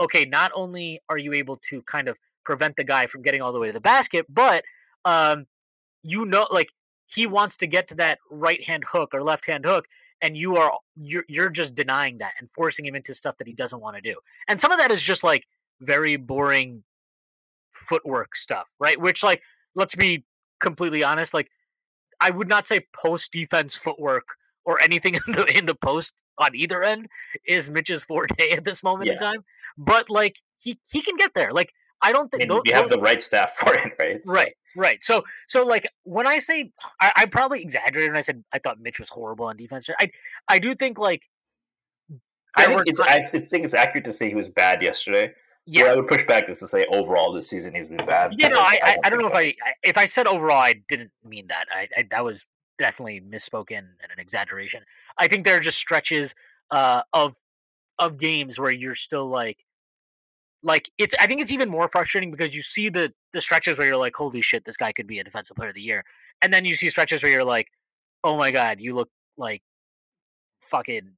[0.00, 3.52] okay, not only are you able to kind of prevent the guy from getting all
[3.52, 4.64] the way to the basket, but
[5.04, 5.46] um,
[6.02, 6.68] you know, like
[7.08, 9.86] he wants to get to that right hand hook or left hand hook,
[10.22, 13.54] and you are you're you're just denying that and forcing him into stuff that he
[13.54, 14.14] doesn't want to do.
[14.48, 15.44] And some of that is just like
[15.80, 16.82] very boring
[17.72, 19.00] footwork stuff, right?
[19.00, 19.42] Which like
[19.74, 20.24] let's be
[20.60, 21.48] completely honest, like
[22.20, 24.24] I would not say post defense footwork
[24.64, 27.08] or anything in the in the post on either end
[27.46, 29.44] is Mitch's forte at this moment in time.
[29.76, 31.52] But like he he can get there.
[31.52, 31.70] Like
[32.02, 34.20] I don't I think mean, we have those- the right staff for it, right?
[34.26, 35.04] Right right.
[35.04, 38.80] So so like when I say I, I probably exaggerated when I said I thought
[38.80, 39.88] Mitch was horrible on defense.
[40.00, 40.10] I
[40.48, 41.22] I do think like
[42.56, 45.32] I think, it's, I think it's accurate to say he was bad yesterday.
[45.66, 48.32] yeah Where I would push back is to say overall this season he's been bad.
[48.36, 50.62] Yeah, no, I, I, I don't know think if I, I if I said overall,
[50.62, 51.66] I didn't mean that.
[51.72, 52.46] I, I that was
[52.78, 54.82] definitely misspoken and an exaggeration.
[55.18, 56.34] I think there are just stretches
[56.70, 57.34] uh, of
[57.98, 59.58] of games where you're still like,
[60.62, 61.14] like it's.
[61.20, 64.14] I think it's even more frustrating because you see the the stretches where you're like,
[64.16, 66.04] holy shit, this guy could be a defensive player of the year,
[66.42, 67.68] and then you see stretches where you're like,
[68.24, 69.62] oh my god, you look like
[70.62, 71.12] fucking.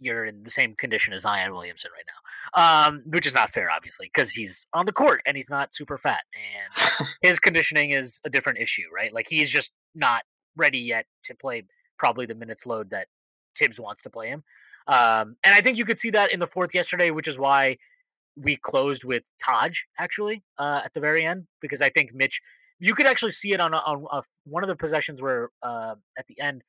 [0.00, 3.68] You're in the same condition as Zion Williamson right now, um, which is not fair,
[3.68, 8.20] obviously, because he's on the court and he's not super fat, and his conditioning is
[8.24, 9.12] a different issue, right?
[9.12, 10.22] Like he's just not
[10.56, 11.64] ready yet to play
[11.98, 13.08] probably the minutes load that
[13.56, 14.44] Thibs wants to play him.
[14.86, 17.76] Um, and I think you could see that in the fourth yesterday, which is why
[18.40, 22.40] we closed with Taj actually uh, at the very end because I think Mitch,
[22.78, 25.94] you could actually see it on a, on a, one of the possessions where uh,
[26.18, 26.62] at the end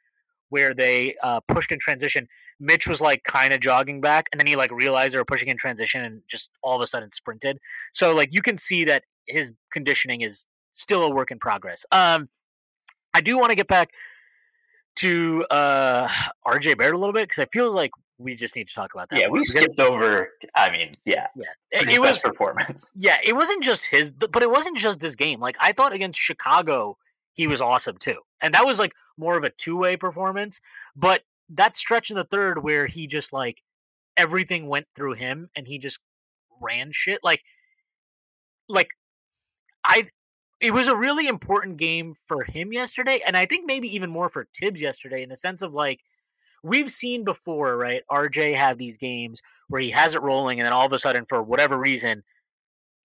[0.50, 2.28] where they uh, pushed in transition.
[2.60, 5.48] Mitch was like kind of jogging back, and then he like realized they were pushing
[5.48, 7.60] in transition and just all of a sudden sprinted.
[7.94, 11.86] So like you can see that his conditioning is still a work in progress.
[11.92, 12.30] Um,
[13.14, 13.92] I do want to get back
[14.98, 16.08] to uh,
[16.46, 19.10] RJ Barrett a little bit because I feel like we just need to talk about
[19.10, 19.20] that.
[19.20, 20.30] Yeah, we skipped over.
[20.56, 22.92] I mean, yeah, yeah, it, it was performance.
[22.96, 25.40] Yeah, it wasn't just his, but it wasn't just this game.
[25.40, 26.98] Like I thought against Chicago,
[27.34, 30.60] he was awesome too, and that was like more of a two way performance.
[30.96, 33.64] But that stretch in the third where he just like
[34.18, 36.00] everything went through him and he just
[36.62, 37.42] ran shit like
[38.68, 38.90] like
[39.84, 40.10] I
[40.60, 44.28] it was a really important game for him yesterday, and I think maybe even more
[44.28, 46.02] for Thibs yesterday in the sense of like
[46.64, 48.04] we've seen before, right?
[48.12, 51.26] RJ have these games where he has it rolling, and then all of a sudden,
[51.28, 52.24] for whatever reason,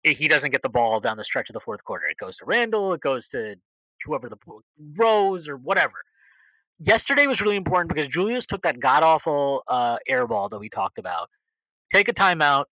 [0.03, 2.07] he doesn't get the ball down the stretch of the fourth quarter.
[2.07, 3.57] It goes to Randle, it goes to
[4.05, 4.37] whoever the
[4.97, 5.95] Rose or whatever.
[6.79, 10.69] Yesterday was really important because Julius took that god awful uh, air ball that we
[10.69, 11.31] talked about.
[11.93, 12.67] Take a timeout.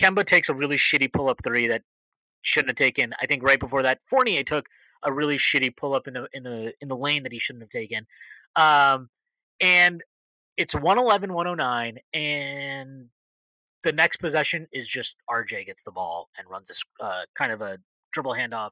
[0.00, 1.82] Kemba takes a really shitty pull up three that
[2.42, 3.14] shouldn't have taken.
[3.20, 4.66] I think right before that, Fournier took
[5.02, 7.62] a really shitty pull up in the in the in the lane that he shouldn't
[7.62, 8.06] have taken.
[8.56, 9.08] Um,
[9.60, 10.02] and
[10.56, 13.06] it's 111 109 and
[13.82, 17.62] the next possession is just RJ gets the ball and runs a uh, kind of
[17.62, 17.78] a
[18.12, 18.70] dribble handoff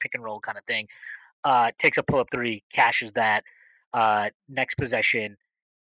[0.00, 0.86] pick and roll kind of thing.
[1.44, 3.44] Uh, takes a pull up three, cashes that.
[3.92, 5.36] Uh, next possession,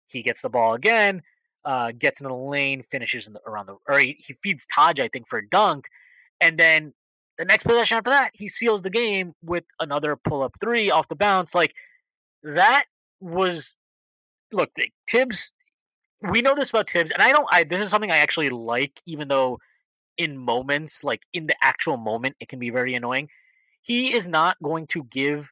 [0.06, 1.22] he gets the ball again,
[1.64, 4.98] uh, gets in the lane, finishes in the, around the, or he, he feeds Taj,
[5.00, 5.86] I think, for a dunk,
[6.40, 6.94] and then
[7.38, 11.08] the next possession after that, he seals the game with another pull up three off
[11.08, 11.54] the bounce.
[11.54, 11.74] Like
[12.42, 12.84] that
[13.20, 13.76] was
[14.52, 14.70] look,
[15.08, 15.52] Thibs.
[16.22, 17.48] We know this about Thibs, and I don't.
[17.50, 19.58] I this is something I actually like, even though
[20.18, 23.28] in moments, like in the actual moment, it can be very annoying.
[23.82, 25.50] He is not going to give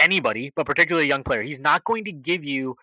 [0.00, 2.76] anybody, but particularly a young player, he's not going to give you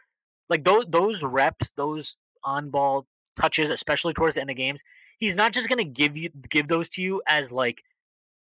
[0.50, 4.82] like those those reps, those on ball touches, especially towards the end of games
[5.22, 7.82] he's not just going to give you give those to you as like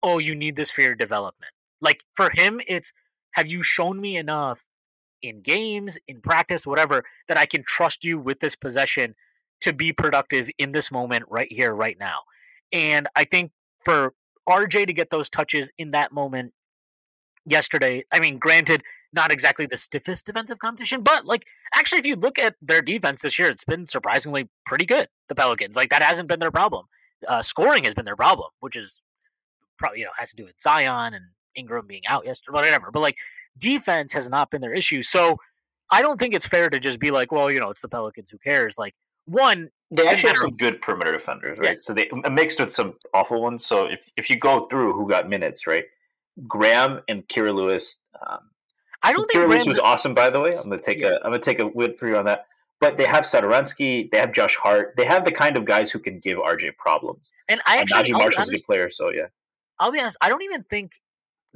[0.04, 2.92] oh you need this for your development like for him it's
[3.32, 4.64] have you shown me enough
[5.22, 9.14] in games in practice whatever that i can trust you with this possession
[9.60, 12.18] to be productive in this moment right here right now
[12.72, 13.50] and i think
[13.84, 14.12] for
[14.48, 16.52] rj to get those touches in that moment
[17.46, 18.82] yesterday i mean granted
[19.16, 23.22] not exactly the stiffest defensive competition, but like actually, if you look at their defense
[23.22, 25.08] this year, it's been surprisingly pretty good.
[25.28, 26.86] The Pelicans, like that, hasn't been their problem.
[27.26, 28.94] Uh, scoring has been their problem, which is
[29.78, 31.24] probably you know has to do with Zion and
[31.56, 32.90] Ingram being out yesterday, whatever.
[32.92, 33.16] But like
[33.58, 35.02] defense has not been their issue.
[35.02, 35.38] So
[35.90, 38.30] I don't think it's fair to just be like, well, you know, it's the Pelicans.
[38.30, 38.76] Who cares?
[38.76, 38.94] Like
[39.26, 41.72] one, they actually have some good perimeter defenders, right?
[41.72, 41.76] Yeah.
[41.78, 43.64] So they mixed with some awful ones.
[43.64, 45.84] So if if you go through who got minutes, right?
[46.46, 48.50] Graham and Kira Lewis, um,
[49.02, 50.14] I don't think Rams was awesome.
[50.14, 51.10] By the way, I'm gonna take yeah.
[51.10, 52.46] a I'm gonna take a win for you on that.
[52.78, 55.98] But they have Satoransky, they have Josh Hart, they have the kind of guys who
[55.98, 57.32] can give RJ problems.
[57.48, 59.28] And I actually, and Marshall's a good player, so yeah.
[59.78, 60.92] I'll be honest, I don't even think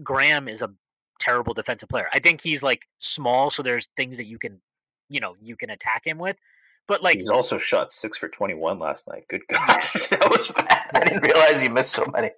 [0.02, 0.72] Graham is a
[1.20, 2.08] terrible defensive player.
[2.12, 4.60] I think he's like small, so there's things that you can,
[5.08, 6.36] you know, you can attack him with.
[6.88, 9.26] But like he's also shot six for twenty one last night.
[9.28, 10.90] Good God, that was bad.
[10.94, 12.30] I didn't realize he missed so many.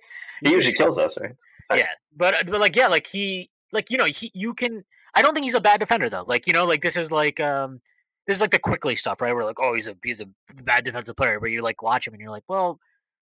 [0.42, 1.34] He usually kills us, right?
[1.68, 1.80] Sorry.
[1.80, 5.34] Yeah, but but like yeah, like he like you know he you can I don't
[5.34, 6.24] think he's a bad defender though.
[6.26, 7.80] Like you know, like this is like um,
[8.26, 9.34] this is like the Quickley stuff, right?
[9.34, 10.28] We're like, oh, he's a he's a
[10.62, 12.78] bad defensive player, but you like watch him and you're like, well,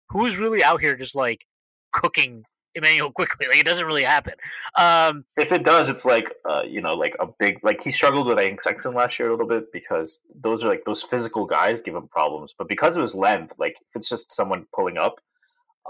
[0.09, 1.47] who's really out here just like
[1.93, 2.45] cooking
[2.75, 3.47] Immanuel Quickley.
[3.49, 4.35] Like it doesn't really happen.
[4.79, 8.27] Um, if it does, it's like uh, you know, like a big like he struggled
[8.27, 11.81] with Ayton Sexton last year a little bit because those are like those physical guys
[11.81, 15.21] give him problems, but because of his length, like if it's just someone pulling up,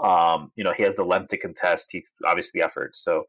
[0.03, 1.89] um, you know, he has the length to contest.
[1.91, 3.25] He's obviously the effort, so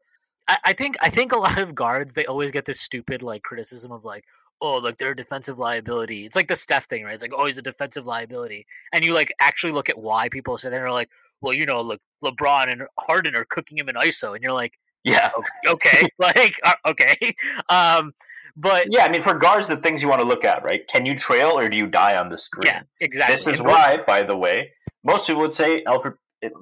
[0.47, 3.43] I, I think I think a lot of guards they always get this stupid like
[3.43, 4.25] criticism of like
[4.61, 6.25] oh like they're a defensive liability.
[6.25, 7.13] It's like the Steph thing, right?
[7.13, 10.57] It's like oh he's a defensive liability, and you like actually look at why people
[10.57, 10.75] say that.
[10.75, 11.09] And they're like,
[11.43, 14.73] well, you know, look, LeBron and Harden are cooking him in ISO, and you're like,
[15.03, 15.31] yeah,
[15.67, 17.35] okay, like uh, okay,
[17.69, 18.13] um,
[18.55, 20.87] but yeah, I mean, for guards, the things you want to look at, right?
[20.87, 22.67] Can you trail or do you die on the screen?
[22.67, 23.35] Yeah, exactly.
[23.35, 24.71] This is why, by the way,
[25.03, 26.13] most people would say Elfrid,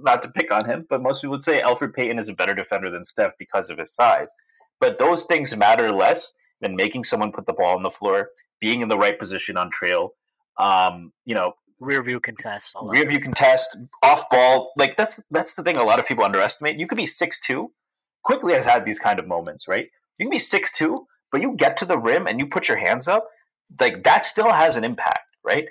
[0.02, 2.56] not to pick on him, but most people would say Elfrid Payton is a better
[2.56, 4.30] defender than Steph because of his size.
[4.80, 8.30] But those things matter less than making someone put the ball on the floor,
[8.60, 10.14] being in the right position on trail.
[10.58, 14.72] Um, you know, rear view contest, rear view contest, off ball.
[14.78, 16.78] Like that's that's the thing a lot of people underestimate.
[16.78, 17.72] You could be six two.
[18.24, 19.90] Quickley has had these kind of moments, right?
[20.18, 22.78] You can be six two, but you get to the rim and you put your
[22.78, 23.28] hands up.
[23.80, 25.68] Like that still has an impact, right?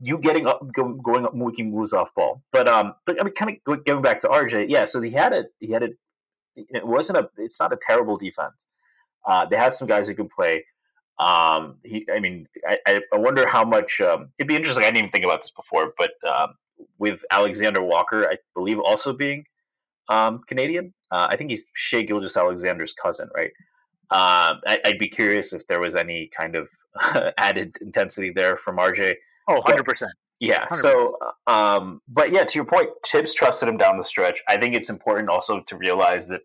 [0.00, 2.42] you getting up, go, going up, making moves off ball.
[2.52, 4.84] But um, but I mean, kind of going back to RJ, yeah.
[4.84, 5.88] So he had a he had a.
[6.56, 7.30] It wasn't a.
[7.38, 8.66] It's not a terrible defense.
[9.26, 10.64] Uh, they had some guys who could play.
[11.18, 14.00] Um, he, I mean, I, I wonder how much.
[14.00, 14.82] Um, it'd be interesting.
[14.82, 16.54] I didn't even think about this before, but um,
[16.98, 19.44] with Alexander Walker, I believe also being
[20.08, 20.92] um, Canadian.
[21.10, 23.52] Uh, I think he's Shai Gilgeous-Alexander's cousin, right?
[24.10, 26.68] Um, I, would be curious if there was any kind of
[27.38, 29.14] added intensity there from RJ.
[29.48, 30.12] Oh, 100 percent.
[30.40, 30.66] Yeah.
[30.66, 30.76] 100%.
[30.76, 34.42] So, um, but yeah, to your point, Thibs trusted him down the stretch.
[34.48, 36.40] I think it's important also to realize that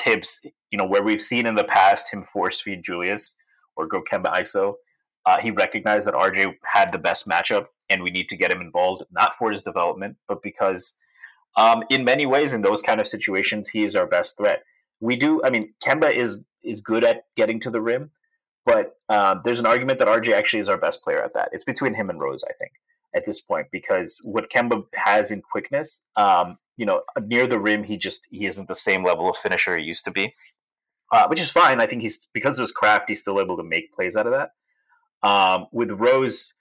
[0.00, 0.40] Thibs,
[0.70, 3.36] you know, where we've seen in the past him force feed Julius
[3.80, 4.74] or go Kemba ISO,
[5.26, 8.60] uh, he recognized that RJ had the best matchup and we need to get him
[8.60, 10.94] involved, not for his development, but because
[11.56, 14.62] um, in many ways, in those kind of situations, he is our best threat.
[15.00, 18.10] We do, I mean, Kemba is is good at getting to the rim,
[18.66, 21.48] but um, there's an argument that RJ actually is our best player at that.
[21.52, 22.72] It's between him and Rose, I think,
[23.14, 27.82] at this point, because what Kemba has in quickness, um, you know, near the rim,
[27.82, 30.34] he just he isn't the same level of finisher he used to be,
[31.10, 31.80] uh, which is fine.
[31.80, 34.32] I think he's because of his craft, he's still able to make plays out of
[34.32, 34.52] that.
[35.22, 36.54] Um, with Rose,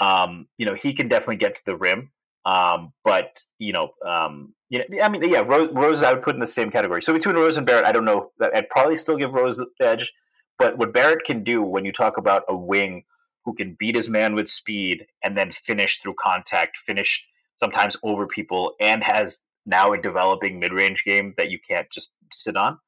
[0.00, 2.10] um, you know, he can definitely get to the rim.
[2.44, 6.34] Um, but you know, um, you know, I mean, yeah, Rose, Rose, I would put
[6.34, 7.02] in the same category.
[7.02, 8.30] So between Rose and Barrett, I don't know.
[8.40, 10.12] I'd probably still give Rose the edge.
[10.58, 13.04] But what Barrett can do when you talk about a wing
[13.44, 17.24] who can beat his man with speed and then finish through contact, finish
[17.58, 22.56] sometimes over people, and has now a developing mid-range game that you can't just sit
[22.56, 22.78] on.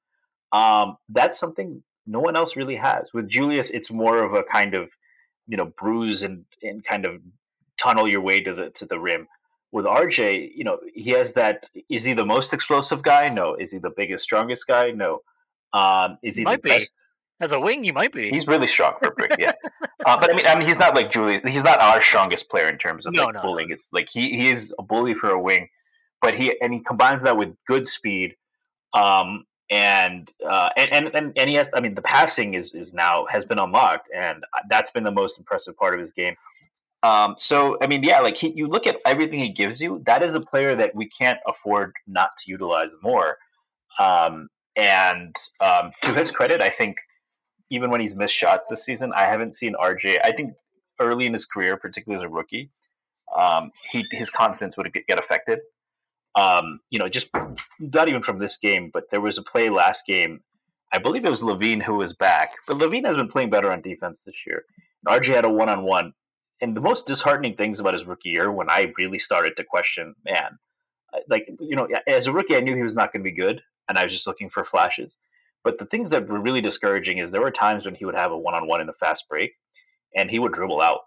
[0.52, 3.12] Um, that's something no one else really has.
[3.12, 4.88] With Julius, it's more of a kind of
[5.46, 7.20] you know bruise and and kind of
[7.80, 9.26] tunnel your way to the to the rim.
[9.70, 11.68] With RJ, you know, he has that.
[11.90, 13.28] Is he the most explosive guy?
[13.28, 13.54] No.
[13.54, 14.90] Is he the biggest, strongest guy?
[14.92, 15.20] No.
[15.74, 16.90] Um, is he might the best?
[17.40, 18.30] As a wing, you might be.
[18.30, 19.52] He's really strong for a brick, yeah.
[20.06, 21.42] uh, but I mean, I mean, he's not like Julius.
[21.46, 23.68] He's not our strongest player in terms of no, like no, bullying.
[23.68, 23.74] No.
[23.74, 25.68] It's like he he is a bully for a wing,
[26.20, 28.34] but he and he combines that with good speed,
[28.92, 31.68] um, and uh, and, and and and he has.
[31.74, 35.38] I mean, the passing is is now has been unlocked, and that's been the most
[35.38, 36.34] impressive part of his game.
[37.02, 40.02] Um, so I mean, yeah, like he, you look at everything he gives you.
[40.06, 43.36] That is a player that we can't afford not to utilize more.
[43.98, 46.96] Um, and um, to his credit, I think
[47.70, 50.18] even when he's missed shots this season, I haven't seen RJ.
[50.24, 50.54] I think
[51.00, 52.70] early in his career, particularly as a rookie,
[53.36, 55.60] um, he his confidence would get affected.
[56.38, 57.28] Um, you know, just
[57.80, 60.40] not even from this game, but there was a play last game.
[60.92, 63.82] I believe it was LaVine who was back, but LaVine has been playing better on
[63.82, 64.64] defense this year.
[65.04, 66.12] And RJ had a one on one.
[66.60, 70.14] And the most disheartening things about his rookie year, when I really started to question,
[70.24, 70.58] man,
[71.28, 73.60] like, you know, as a rookie, I knew he was not going to be good,
[73.88, 75.16] and I was just looking for flashes.
[75.64, 78.32] But the things that were really discouraging is there were times when he would have
[78.32, 79.54] a one on one in a fast break,
[80.16, 81.00] and he would dribble out.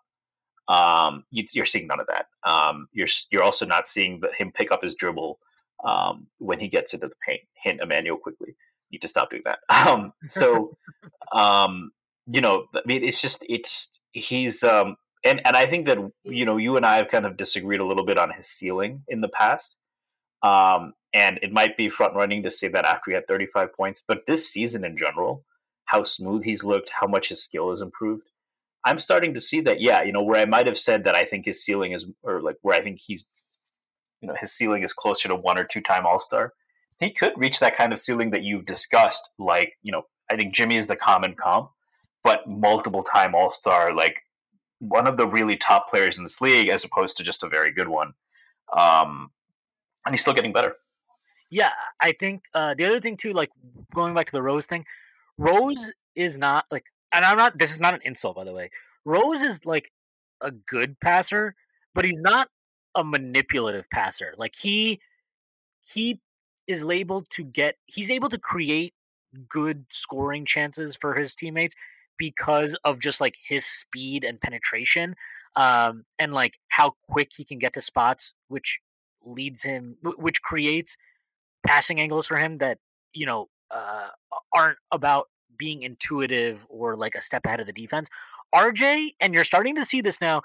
[0.67, 2.27] Um, you, are seeing none of that.
[2.49, 5.39] Um, you're you're also not seeing him pick up his dribble
[5.83, 7.41] um, when he gets into the paint.
[7.55, 8.55] Hint Immanuel Quickley.
[8.89, 9.59] You need to stop doing that.
[9.69, 10.77] Um, so,
[11.33, 11.91] um,
[12.27, 16.45] you know, I mean, it's just it's he's um, and and I think that you
[16.45, 19.21] know you and I have kind of disagreed a little bit on his ceiling in
[19.21, 19.75] the past.
[20.43, 24.01] Um, and it might be front running to say that after he had 35 points,
[24.07, 25.43] but this season in general,
[25.85, 28.30] how smooth he's looked, how much his skill has improved.
[28.83, 31.23] I'm starting to see that, yeah, you know, where I might have said that I
[31.23, 33.25] think his ceiling is, or like where I think he's,
[34.21, 36.53] you know, his ceiling is closer to one or two time All Star.
[36.99, 39.29] He could reach that kind of ceiling that you've discussed.
[39.39, 41.69] Like, you know, I think Jimmy is the common comp,
[42.23, 44.17] but multiple time All Star, like
[44.79, 47.71] one of the really top players in this league, as opposed to just a very
[47.71, 48.13] good one.
[48.77, 49.31] Um,
[50.05, 50.75] and he's still getting better.
[51.51, 53.51] Yeah, I think uh, the other thing too, like
[53.93, 54.85] going back to the Rose thing,
[55.37, 57.57] Rose is not like, and I'm not.
[57.57, 58.69] This is not an insult, by the way.
[59.05, 59.91] Rose is like
[60.41, 61.55] a good passer,
[61.93, 62.49] but he's not
[62.95, 64.33] a manipulative passer.
[64.37, 64.99] Like he
[65.83, 66.19] he
[66.67, 68.93] is labeled to get he's able to create
[69.49, 71.75] good scoring chances for his teammates
[72.17, 75.15] because of just like his speed and penetration
[75.55, 78.79] um and like how quick he can get to spots which
[79.25, 80.97] leads him, which creates
[81.65, 82.77] passing angles for him that
[83.13, 84.09] you know uh,
[84.53, 85.29] aren't about
[85.61, 88.09] being intuitive or like a step ahead of the defense.
[88.53, 90.41] RJ, and you're starting to see this now.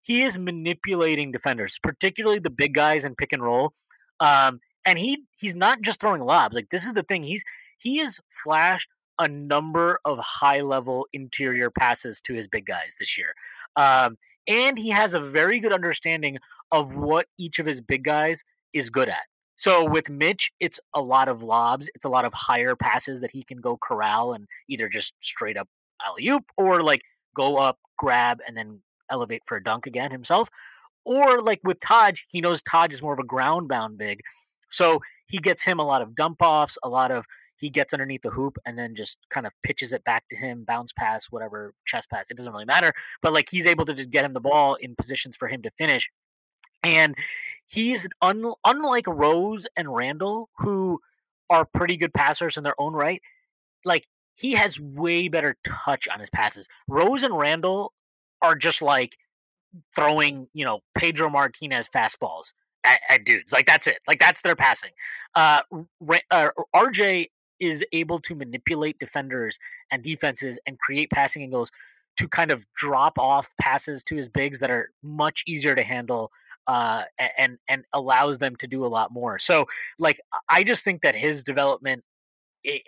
[0.00, 3.74] He is manipulating defenders, particularly the big guys in pick and roll.
[4.20, 6.54] Um, and he he's not just throwing lobs.
[6.54, 7.22] Like this is the thing.
[7.22, 7.44] He's
[7.76, 8.88] he has flashed
[9.18, 13.34] a number of high level interior passes to his big guys this year.
[13.76, 14.16] Um,
[14.48, 16.38] and he has a very good understanding
[16.72, 18.42] of what each of his big guys
[18.72, 19.26] is good at.
[19.56, 23.30] So with Mitch, it's a lot of lobs, it's a lot of higher passes that
[23.30, 25.68] he can go corral and either just straight up
[26.04, 27.02] alley oop or like
[27.34, 28.80] go up, grab, and then
[29.10, 30.48] elevate for a dunk again himself.
[31.04, 34.20] Or like with Taj, he knows Taj is more of a ground bound big.
[34.70, 37.24] So he gets him a lot of dump offs, a lot of
[37.56, 40.64] he gets underneath the hoop and then just kind of pitches it back to him,
[40.64, 42.26] bounce pass, whatever, chest pass.
[42.30, 42.92] It doesn't really matter.
[43.22, 45.70] But like he's able to just get him the ball in positions for him to
[45.78, 46.10] finish.
[46.82, 47.14] And
[47.66, 51.00] he's un- unlike Rose and Randle, who
[51.50, 53.20] are pretty good passers in their own right.
[53.84, 56.68] Like he has way better touch on his passes.
[56.88, 57.92] Rose and Randle
[58.42, 59.16] are just like
[59.94, 62.52] throwing, you know, Pedro Martinez fastballs
[62.84, 63.52] at, at dudes.
[63.52, 63.98] Like that's it.
[64.06, 64.90] Like that's their passing.
[65.34, 65.60] Uh,
[66.30, 69.58] uh, RJ is able to manipulate defenders
[69.90, 71.70] and defenses and create passing angles
[72.16, 76.30] to kind of drop off passes to his bigs that are much easier to handle
[76.66, 77.02] uh,
[77.38, 79.38] and and allows them to do a lot more.
[79.38, 79.66] So
[79.98, 82.04] like I just think that his development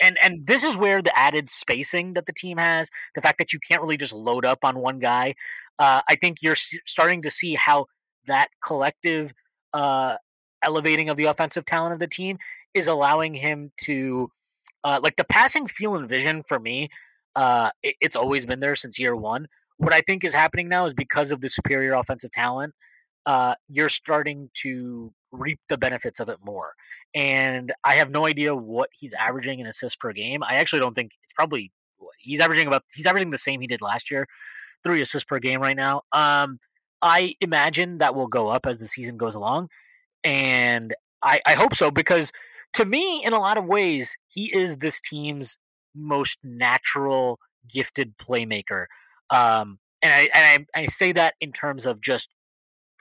[0.01, 3.53] and and this is where the added spacing that the team has, the fact that
[3.53, 5.35] you can't really just load up on one guy,
[5.79, 7.87] uh, I think you're starting to see how
[8.27, 9.33] that collective
[9.73, 10.17] uh,
[10.63, 12.39] elevating of the offensive talent of the team
[12.75, 14.31] is allowing him to,
[14.85, 16.89] uh, like the passing feel and vision for me.
[17.35, 19.47] Uh, it, it's always been there since year one.
[19.79, 22.75] What I think is happening now is because of the superior offensive talent,
[23.27, 26.73] uh, you're starting to reap the benefits of it more.
[27.15, 30.43] And I have no idea what he's averaging in assists per game.
[30.43, 31.73] I actually don't think it's probably
[32.19, 34.27] he's averaging about he's averaging the same he did last year,
[34.83, 36.03] three assists per game right now.
[36.13, 36.59] Um,
[37.03, 39.69] I imagine that will go up as the season goes along,
[40.25, 42.33] and I, I hope so because
[42.75, 45.59] to me, in a lot of ways, he is this team's
[45.95, 48.87] most natural, gifted playmaker.
[49.31, 52.31] Um, and I and I, I say that in terms of just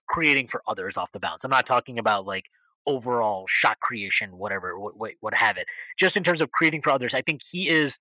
[0.07, 1.43] creating for others off the bounce.
[1.43, 2.45] I'm not talking about like
[2.87, 5.67] overall shot creation, whatever, what, what, what have it.
[5.97, 7.99] Just in terms of creating for others, I think he is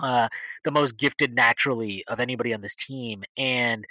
[0.00, 0.28] uh,
[0.64, 3.24] the most gifted naturally of anybody on this team.
[3.36, 3.86] And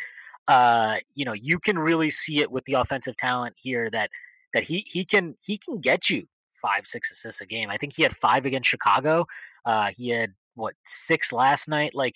[0.48, 4.10] uh, you know, you can really see it with the offensive talent here that
[4.54, 6.28] that he he can he can get you
[6.62, 7.70] five six assists a game.
[7.70, 9.26] I think he had five against Chicago.
[9.66, 11.96] Uh, he had what six last night.
[11.96, 12.16] Like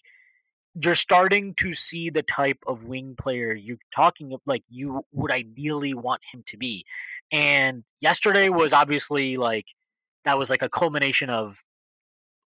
[0.81, 5.31] you're starting to see the type of wing player you're talking of, like you would
[5.31, 6.85] ideally want him to be.
[7.31, 9.65] And yesterday was obviously like
[10.25, 11.63] that was like a culmination of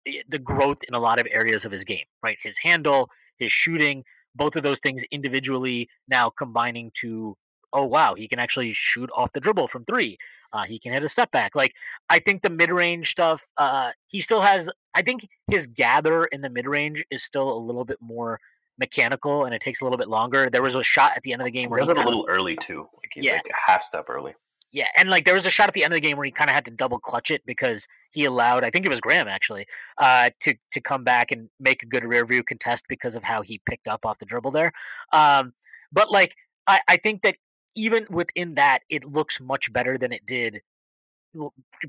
[0.07, 2.39] eh, the growth in a lot of areas of his game, right?
[2.43, 4.05] His handle, his shooting,
[4.35, 7.37] both of those things individually now combining to
[7.73, 10.18] oh wow, he can actually shoot off the dribble from three.
[10.53, 11.55] Uh, he can hit a step back.
[11.55, 11.72] Like
[12.09, 14.70] I think the mid range stuff, uh, he still has.
[14.94, 18.38] I think his gather in the mid range is still a little bit more
[18.78, 20.48] mechanical, and it takes a little bit longer.
[20.50, 22.26] There was a shot at the end of the game where he was a little
[22.28, 22.88] early too.
[22.96, 23.34] Like he's yeah.
[23.34, 24.34] like a half step early.
[24.72, 26.30] Yeah, and like there was a shot at the end of the game where he
[26.30, 29.28] kind of had to double clutch it because he allowed, I think it was Graham
[29.28, 29.66] actually,
[29.98, 33.42] uh, to to come back and make a good rear view contest because of how
[33.42, 34.72] he picked up off the dribble there.
[35.12, 35.53] Um,
[35.92, 36.34] but like
[36.66, 37.36] I, I think that
[37.75, 40.61] even within that, it looks much better than it did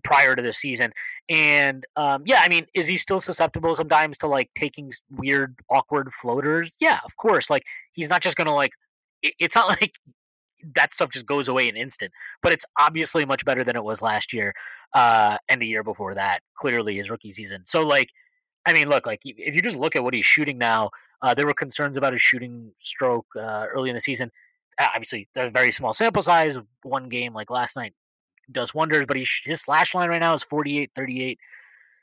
[0.04, 0.92] prior to the season.
[1.30, 6.12] And um, yeah, I mean, is he still susceptible sometimes to like taking weird, awkward
[6.14, 6.76] floaters?
[6.80, 7.50] Yeah, of course.
[7.50, 7.64] Like
[7.94, 8.72] he's not just gonna like.
[9.22, 9.94] It, it's not like
[10.76, 12.12] that stuff just goes away in an instant.
[12.42, 14.54] But it's obviously much better than it was last year
[14.94, 16.42] uh, and the year before that.
[16.58, 17.64] Clearly, his rookie season.
[17.66, 18.10] So like,
[18.66, 20.90] I mean, look, like if you just look at what he's shooting now,
[21.22, 24.32] uh, there were concerns about his shooting stroke uh, early in the season
[24.80, 26.57] obviously a very small sample size.
[26.84, 27.93] One game like last night
[28.51, 31.39] does wonders, but he, his slash line right now is 48, 38,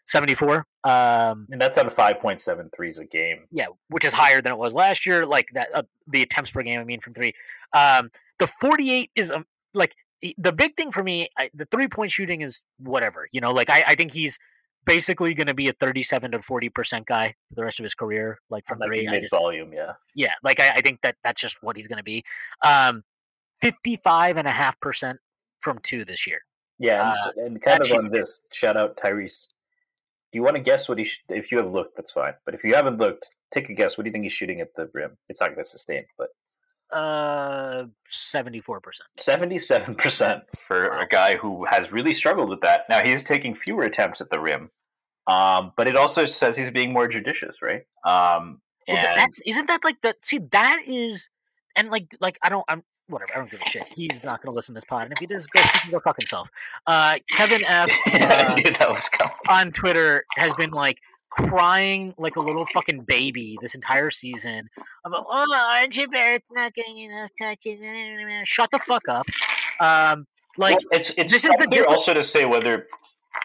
[0.06, 0.66] 74.
[0.82, 3.46] Um, and that's on 5.7 threes a game.
[3.50, 5.26] Yeah, which is higher than it was last year.
[5.26, 7.32] Like that, uh, the attempts per game, I mean, from three.
[7.72, 9.44] Um, the 48 is um,
[9.74, 9.94] like
[10.38, 11.28] the big thing for me.
[11.38, 14.38] I, the three point shooting is whatever, you know, like I, I think he's
[14.85, 17.95] basically going to be a 37 to 40 percent guy for the rest of his
[17.95, 19.93] career like from like three mid volume yeah.
[20.14, 22.24] Yeah like I, I, think that that's just what he's going to be.
[22.64, 23.03] Um
[23.61, 25.18] 55 and a half percent
[25.61, 26.41] from two this year.
[26.78, 29.49] Yeah uh, and, kind of on this shout out tyrese.
[30.33, 32.55] Do you want to guess what he sh- if you have looked that's fine but
[32.55, 34.89] if you haven't looked take a guess what do you think he's shooting at the
[34.95, 35.16] rim?
[35.28, 36.28] It's not going to sustain but
[36.93, 38.80] uh 74%
[39.20, 42.88] 77% for a guy who has really struggled with that.
[42.88, 44.70] Now he's taking fewer attempts at the rim
[45.26, 47.84] um, but it also says he's being more judicious right?
[48.05, 51.28] Um, and well, that's isn't that like the see that is
[51.76, 53.84] and like like i don't i'm whatever i don't give a shit.
[53.84, 55.91] He's not going to listen to this pod and if he does go he can
[55.91, 56.51] go fuck himself.
[56.86, 58.11] Uh kevin f uh,
[58.78, 59.34] that was coming.
[59.49, 60.99] on twitter has been like
[61.31, 64.68] crying like a little fucking baby this entire season
[65.05, 65.47] about oh
[65.87, 67.78] RJ Barrett's not getting enough touches.
[68.45, 69.26] Shut the fuck up.
[69.81, 70.26] Um,
[70.59, 71.85] like well, it's it's this is the deal.
[71.89, 72.87] also to say whether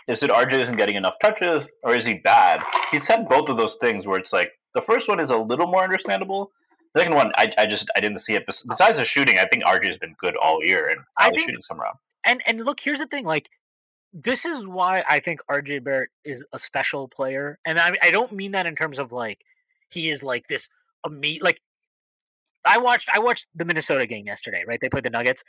[0.08, 2.62] is it RJ isn't getting enough touches or is he bad?
[2.92, 5.68] He said both of those things where it's like the first one is a little
[5.68, 6.52] more understandable.
[6.94, 8.46] The second one, I, I just I didn't see it.
[8.46, 11.62] Besides the shooting, I think RJ has been good all year and I think, shooting
[11.62, 11.98] some around.
[12.26, 13.50] And and look, here's the thing: like
[14.16, 18.32] this is why I think RJ Barrett is a special player, and I I don't
[18.32, 19.40] mean that in terms of like
[19.90, 20.70] he is like this
[21.06, 21.42] amazing.
[21.44, 21.60] Like
[22.66, 24.80] I watched I watched the Minnesota game yesterday, right?
[24.80, 25.44] They played the Nuggets.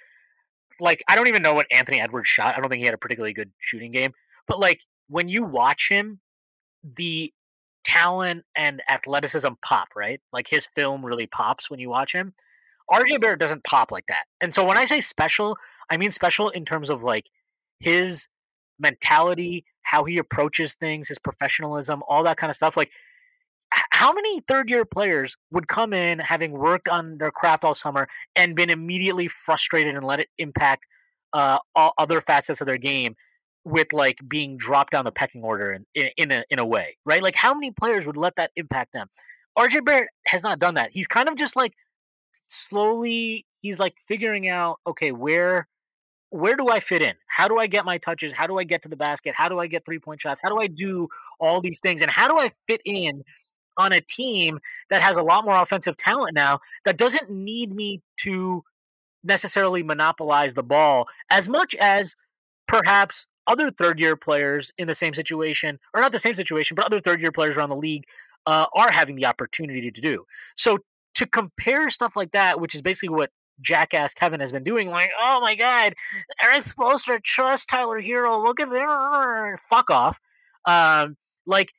[0.80, 2.56] Like I don't even know what Anthony Edwards shot.
[2.56, 4.10] I don't think he had a particularly good shooting game,
[4.48, 6.18] but like when you watch him,
[6.96, 7.32] the
[7.84, 10.20] talent and athleticism pop, right?
[10.32, 12.34] Like his film really pops when you watch him.
[12.90, 14.24] RJ Barrett doesn't pop like that.
[14.40, 15.56] And so when I say special,
[15.88, 17.26] I mean special in terms of like
[17.78, 18.28] his
[18.78, 22.76] mentality, how he approaches things, his professionalism, all that kind of stuff.
[22.76, 22.90] Like
[23.90, 28.08] how many third year players would come in having worked on their craft all summer
[28.34, 30.84] and been immediately frustrated and let it impact
[31.32, 33.14] uh, all other facets of their game
[33.64, 36.96] with like being dropped down the pecking order in, in, in a in a way,
[37.04, 37.22] right?
[37.22, 39.08] Like how many players would let that impact them?
[39.58, 40.90] RJ Barrett has not done that.
[40.92, 41.72] He's kind of just like
[42.48, 45.66] slowly he's like figuring out okay where
[46.30, 47.14] where do I fit in?
[47.28, 48.32] How do I get my touches?
[48.32, 49.34] How do I get to the basket?
[49.36, 50.40] How do I get three point shots?
[50.42, 51.08] How do I do
[51.40, 52.02] all these things?
[52.02, 53.22] And how do I fit in
[53.78, 54.58] on a team
[54.90, 58.64] that has a lot more offensive talent now that doesn't need me to
[59.22, 62.16] necessarily monopolize the ball as much as
[62.66, 66.84] perhaps other third year players in the same situation, or not the same situation, but
[66.84, 68.04] other third year players around the league
[68.46, 70.24] uh, are having the opportunity to do.
[70.56, 70.78] So
[71.14, 73.30] to compare stuff like that, which is basically what
[73.61, 75.94] jackass Kevin has been doing, like, oh my god,
[76.42, 78.42] Erik Spoelstra trust Tyler Herro.
[78.44, 80.18] Look at there, fuck off.
[80.64, 81.72] Um, like,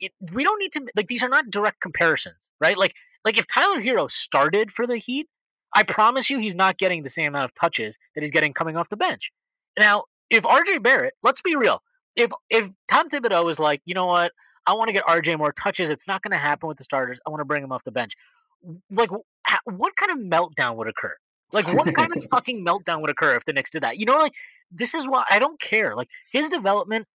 [0.00, 2.76] it, we don't need to like these are not direct comparisons, right?
[2.76, 2.94] Like,
[3.24, 5.28] like if Tyler Herro started for the Heat,
[5.74, 8.76] I promise you, he's not getting the same amount of touches that he's getting coming
[8.76, 9.30] off the bench.
[9.78, 11.82] Now, if RJ Barrett, let's be real,
[12.16, 14.32] if if Tom Thibodeau is like, you know what,
[14.66, 17.20] I want to get RJ more touches, it's not going to happen with the starters.
[17.26, 18.14] I want to bring him off the bench.
[18.90, 19.10] Like,
[19.64, 21.16] what kind of meltdown would occur?
[21.52, 23.98] Like, what kind of fucking meltdown would occur if the Knicks did that?
[23.98, 24.32] You know, like
[24.70, 25.94] this is why I don't care.
[25.94, 27.06] Like his development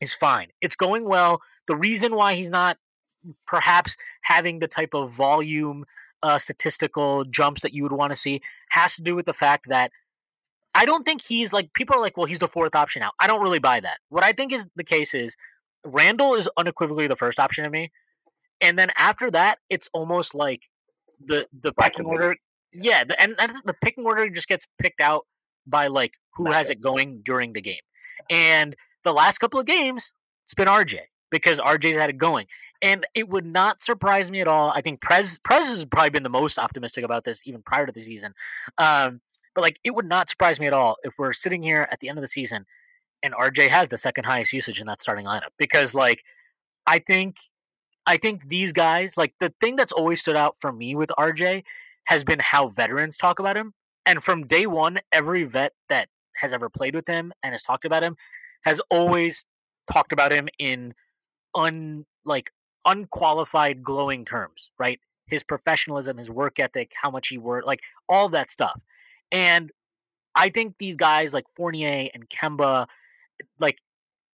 [0.00, 0.48] is fine.
[0.60, 1.40] It's going well.
[1.66, 2.76] The reason why he's not
[3.46, 5.84] perhaps having the type of volume
[6.22, 9.68] uh, statistical jumps that you would want to see has to do with the fact
[9.68, 9.90] that
[10.74, 13.12] I don't think he's like people are like, well, he's the fourth option now.
[13.20, 13.98] I don't really buy that.
[14.08, 15.36] What I think is the case is
[15.84, 17.92] Randle is unequivocally the first option to me,
[18.60, 20.62] and then after that, it's almost like
[21.24, 22.36] the the pecking order.
[22.72, 25.26] Yeah, the, and, and the picking order just gets picked out
[25.66, 27.82] by like who has it going during the game,
[28.30, 30.12] and the last couple of games,
[30.44, 31.00] it's been RJ
[31.30, 32.46] because RJ's had it going.
[32.82, 34.70] And it would not surprise me at all.
[34.70, 37.92] I think Prez Prez has probably been the most optimistic about this even prior to
[37.92, 38.34] the season.
[38.78, 39.20] Um,
[39.54, 42.08] but like, it would not surprise me at all if we're sitting here at the
[42.08, 42.66] end of the season
[43.24, 46.22] and RJ has the second highest usage in that starting lineup because like,
[46.86, 47.36] I think,
[48.06, 51.64] I think these guys like the thing that's always stood out for me with RJ
[52.04, 53.72] has been how veterans talk about him.
[54.06, 57.84] And from day one, every vet that has ever played with him and has talked
[57.84, 58.16] about him
[58.64, 59.44] has always
[59.90, 60.94] talked about him in
[61.54, 62.50] un like
[62.86, 65.00] unqualified glowing terms, right?
[65.26, 68.78] His professionalism, his work ethic, how much he worked, like all that stuff.
[69.32, 69.70] And
[70.34, 72.86] I think these guys like Fournier and Kemba,
[73.58, 73.78] like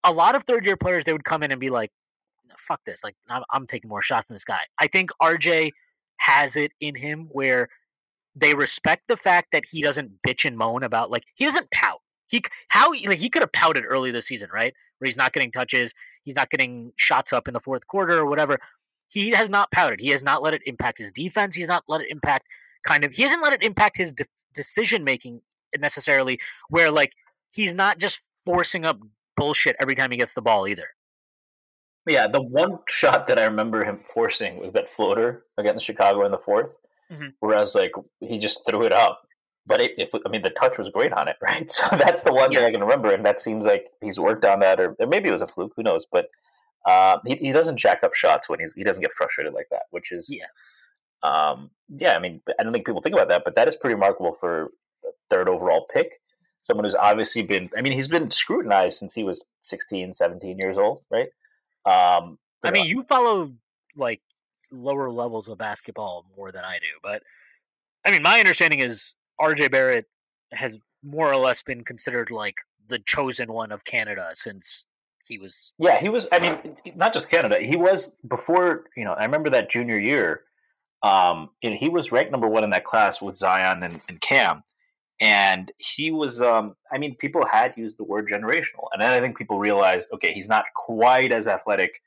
[0.02, 1.92] a lot of third year players, they would come in and be like,
[2.61, 3.02] fuck this.
[3.04, 4.61] Like, I'm, I'm taking more shots than this guy.
[4.78, 5.72] I think RJ
[6.18, 7.68] has it in him where
[8.36, 12.00] they respect the fact that he doesn't bitch and moan about, like, he doesn't pout.
[12.28, 14.72] He, how, like, he could have pouted early this season, right?
[14.98, 15.92] Where he's not getting touches,
[16.22, 18.58] he's not getting shots up in the fourth quarter or whatever.
[19.08, 19.98] He has not pouted.
[20.00, 21.56] He has not let it impact his defense.
[21.56, 22.46] He's not let it impact
[22.86, 25.40] kind of, he hasn't let it impact his de- decision making
[25.78, 27.12] necessarily where like
[27.50, 28.98] he's not just forcing up
[29.36, 30.88] bullshit every time he gets the ball either.
[32.07, 36.32] Yeah, the one shot that I remember him forcing was that floater against Chicago in
[36.32, 36.70] the 4th
[37.11, 37.28] mm-hmm.
[37.40, 39.22] whereas like he just threw it up.
[39.66, 41.70] But it, it, I mean, the touch was great on it, right?
[41.70, 42.61] So that's the one yeah.
[42.61, 45.28] thing I can remember, and that seems like he's worked on that, or, or maybe
[45.28, 45.72] it was a fluke.
[45.76, 46.07] Who knows?
[46.11, 46.28] But
[46.86, 49.82] uh, he he doesn't jack up shots when he's he doesn't get frustrated like that,
[49.90, 50.46] which is yeah.
[51.22, 53.94] Um, yeah, I mean, I don't think people think about that, but that is pretty
[53.94, 54.70] remarkable for
[55.28, 56.12] third overall pick.
[56.62, 60.78] Someone who's obviously been, I mean, he's been scrutinized since he was 16, 17 years
[60.78, 61.28] old, right?
[61.87, 63.53] Um, I mean, you follow
[63.97, 64.20] like
[64.70, 67.22] lower levels of basketball more than I do, but
[68.05, 70.07] I mean, my understanding is RJ Barrett
[70.53, 72.57] has more or less been considered like
[72.89, 74.87] the chosen one of Canada since
[75.26, 75.72] he was.
[75.78, 76.26] Yeah, he was.
[76.33, 77.59] I mean, not just Canada.
[77.61, 78.85] He was before.
[78.97, 80.43] You know, I remember that junior year.
[81.03, 84.62] Um, and he was ranked number one in that class with Zion and, and Cam
[85.20, 89.20] and he was um, i mean people had used the word generational and then i
[89.20, 92.00] think people realized okay he's not quite as athletic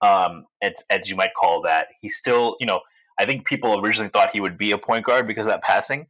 [0.00, 1.88] um, as, as you might call that.
[2.00, 2.80] He's still you know
[3.18, 6.06] i think people originally thought he would be a point guard because of that passing.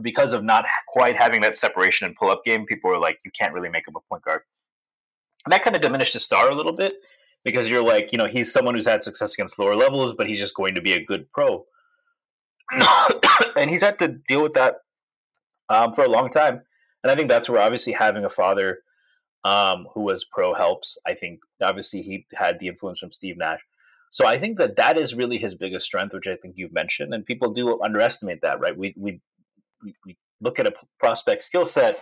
[0.00, 3.52] Because of not quite having that separation and pull-up game people were like you can't
[3.52, 4.42] really make him a point guard.
[5.44, 6.94] And that kind of diminished his star a little bit
[7.44, 10.38] because you're like you know he's someone who's had success against lower levels but he's
[10.38, 11.64] just going to be a good pro.
[13.56, 14.76] And he's had to deal with that
[15.72, 16.60] um, for a long time.
[17.02, 18.80] And I think that's where obviously having a father
[19.44, 20.96] um, who was pro helps.
[21.06, 23.60] I think obviously he had the influence from Steve Nash.
[24.12, 27.14] So I think that that is really his biggest strength, which I think you've mentioned,
[27.14, 28.76] and people do underestimate that, right?
[28.76, 29.20] We we
[30.04, 32.00] we, look at a prospect skill set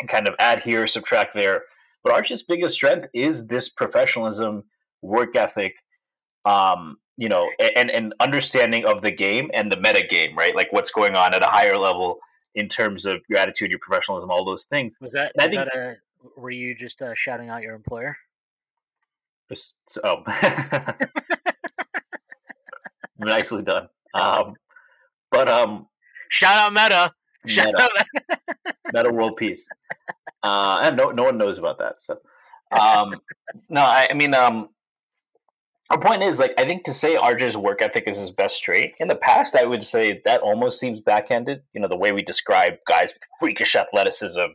[0.00, 1.62] and kind of add here, subtract there.
[2.02, 4.64] But RJ's biggest strength is this professionalism,
[5.00, 5.76] work ethic,
[6.44, 10.54] um, you know, and and understanding of the game and the meta game, right?
[10.54, 12.18] Like what's going on at a higher level
[12.56, 14.96] in terms of your attitude, your professionalism, all those things.
[15.00, 15.96] Was that, And I was think- that a,
[16.40, 18.16] were you just uh, shouting out your employer?
[19.48, 20.24] Just- oh,
[23.18, 23.88] nicely done.
[24.14, 24.54] Um,
[25.30, 25.86] but um,
[26.28, 27.12] Shout out Meta.
[27.46, 27.88] Shout meta,
[28.66, 28.74] out.
[28.92, 29.68] Metta World Peace.
[30.42, 32.00] Uh, and no, no one knows about that.
[32.00, 32.18] So,
[32.80, 33.14] um,
[33.68, 34.70] No, I, I mean, um,
[35.90, 38.94] our point is like I think to say RJ's work ethic is his best trait.
[38.98, 41.62] In the past, I would say that almost seems backhanded.
[41.72, 44.46] You know, the way we describe guys with freakish athleticism,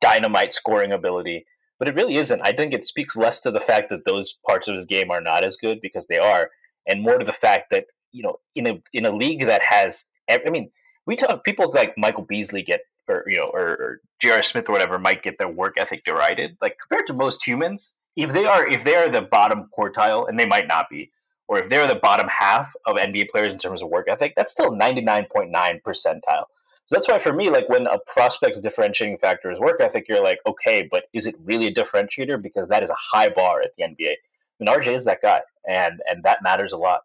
[0.00, 1.44] dynamite scoring ability,
[1.78, 2.40] but it really isn't.
[2.42, 5.20] I think it speaks less to the fact that those parts of his game are
[5.20, 6.50] not as good because they are,
[6.86, 10.06] and more to the fact that you know, in a in a league that has,
[10.30, 10.70] I mean,
[11.06, 14.42] we talk people like Michael Beasley get or you know or, or J.R.
[14.42, 16.56] Smith or whatever might get their work ethic derided.
[16.62, 20.38] Like compared to most humans, if they are if they are the bottom quartile, and
[20.38, 21.10] they might not be,
[21.48, 24.52] or if they're the bottom half of NBA players in terms of work ethic, that's
[24.52, 26.44] still ninety nine point nine percentile.
[26.86, 30.22] So that's why for me, like when a prospect's differentiating factor is work ethic, you're
[30.24, 32.42] like, okay, but is it really a differentiator?
[32.42, 34.14] Because that is a high bar at the NBA.
[34.58, 37.02] And RJ is that guy, and and that matters a lot.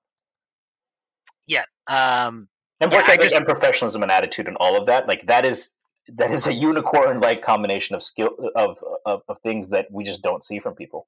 [1.47, 1.65] Yeah.
[1.87, 2.47] Um,
[2.81, 5.45] And work I ethic just- and professionalism and attitude and all of that, like that
[5.45, 5.69] is
[6.13, 10.21] that is a unicorn like combination of skill of, of of things that we just
[10.21, 11.07] don't see from people.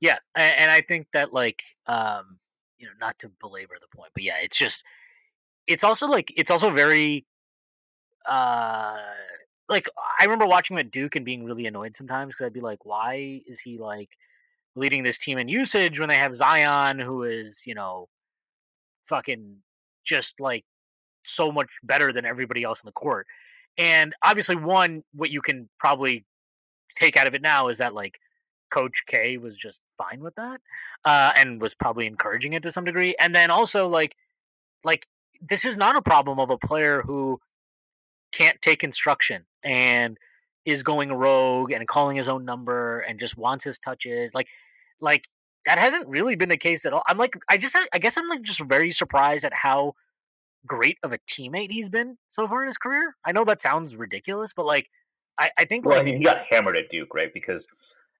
[0.00, 2.38] yeah, and, I think that like um,
[2.78, 4.84] you know, not to belabor the point, but yeah, it's just
[5.66, 7.24] it's also like it's also very
[8.26, 8.98] uh
[9.68, 9.88] like
[10.18, 12.84] I remember watching him at Duke and being really annoyed sometimes because I'd be like,
[12.84, 14.10] why is he like
[14.74, 18.08] leading this team in usage when they have Zion, who is you know
[19.06, 19.56] fucking
[20.04, 20.64] just like
[21.24, 23.26] so much better than everybody else in the court.
[23.80, 26.24] And obviously, one what you can probably
[26.96, 28.20] take out of it now is that like
[28.70, 30.60] Coach K was just fine with that,
[31.06, 33.16] uh, and was probably encouraging it to some degree.
[33.18, 34.14] And then also like
[34.84, 35.06] like
[35.40, 37.40] this is not a problem of a player who
[38.32, 40.18] can't take instruction and
[40.66, 44.46] is going rogue and calling his own number and just wants his touches like
[45.00, 45.24] like
[45.66, 48.28] that hasn't really been the case at all i'm like i just i guess i'm
[48.28, 49.94] like just very surprised at how
[50.66, 53.96] great of a teammate he's been so far in his career i know that sounds
[53.96, 54.88] ridiculous but like
[55.38, 57.32] i, I think Well, I like mean, he got hammered at Duke, right?
[57.32, 57.66] Because,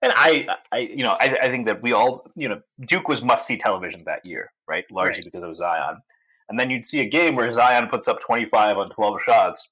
[0.02, 3.20] and I, I, you know, I, I think that we all, you know, Duke was
[3.20, 4.86] must see television that year, right?
[4.90, 5.24] Largely Right.
[5.24, 6.00] because of Zion.
[6.48, 9.68] And then you'd see a game where Zion puts up 25 on 12 shots.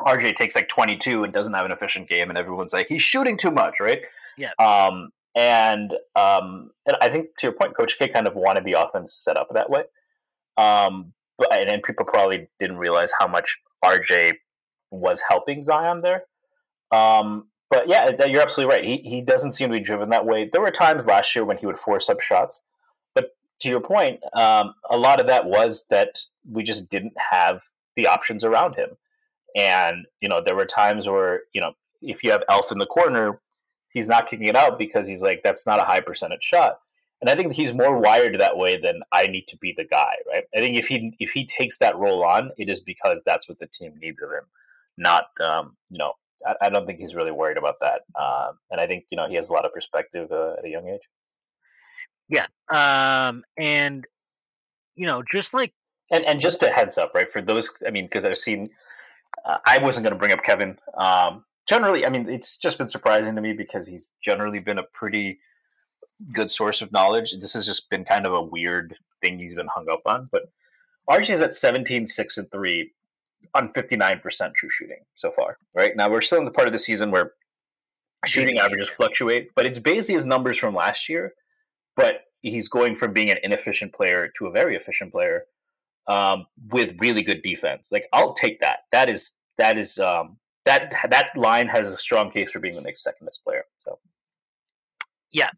[0.00, 3.36] RJ takes like 22 and doesn't have an efficient game, and everyone's like, he's shooting
[3.36, 4.02] too much, right?
[4.38, 4.52] Yeah.
[4.60, 8.74] Um, and um, and I think to your point, Coach K kind of wanted the
[8.74, 9.82] offense set up that way.
[10.56, 11.12] Um,
[11.50, 14.34] and, people probably didn't realize how much RJ
[14.90, 16.24] was helping Zion there.
[16.92, 18.84] Um, but yeah, you're absolutely right.
[18.84, 20.50] He he doesn't seem to be driven that way.
[20.52, 22.62] There were times last year when he would force up shots,
[23.14, 26.20] but to your point, um, a lot of that was that
[26.50, 27.62] we just didn't have
[27.96, 28.90] the options around him.
[29.56, 31.72] And you know, there were times where you know,
[32.02, 33.40] if you have Elf in the corner,
[33.90, 36.78] he's not kicking it out because he's like, that's not a high percentage shot.
[37.22, 40.14] And I think he's more wired that way than I need to be the guy,
[40.28, 40.44] right?
[40.56, 43.60] I think if he if he takes that role on, it is because that's what
[43.60, 44.44] the team needs of him,
[44.98, 46.14] not um, you know.
[46.46, 49.28] I, I don't think he's really worried about that, um, and I think you know
[49.28, 51.02] he has a lot of perspective uh, at a young age.
[52.28, 54.06] yeah um and
[54.96, 55.72] you know just like
[56.10, 57.32] And and just a heads up, right?
[57.32, 58.70] For those, I mean, because I've seen,
[59.46, 60.78] uh, I wasn't going to bring up Kevin.
[60.96, 64.84] Um, generally, I mean, it's just been surprising to me because he's generally been a
[64.94, 65.40] pretty
[66.32, 67.34] good source of knowledge.
[67.40, 70.28] This has just been kind of a weird thing he's been hung up on.
[70.30, 70.42] But
[71.08, 72.90] RJ's at 17, 6, and 3
[73.54, 75.96] on 59% true shooting so far, right?
[75.96, 77.32] Now, we're still in the part of the season where
[78.26, 81.34] shooting averages fluctuate, but it's basically his numbers from last year.
[81.96, 85.44] But he's going from being an inefficient player to a very efficient player
[86.06, 87.90] um, with really good defense.
[87.92, 88.80] Like I'll take that.
[88.92, 92.80] That is that is um, that that line has a strong case for being the
[92.80, 93.64] next second best player.
[93.84, 93.98] So
[95.30, 95.50] yeah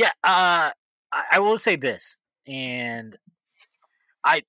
[0.00, 0.70] uh
[1.12, 3.16] I, I will say this and
[4.24, 4.42] i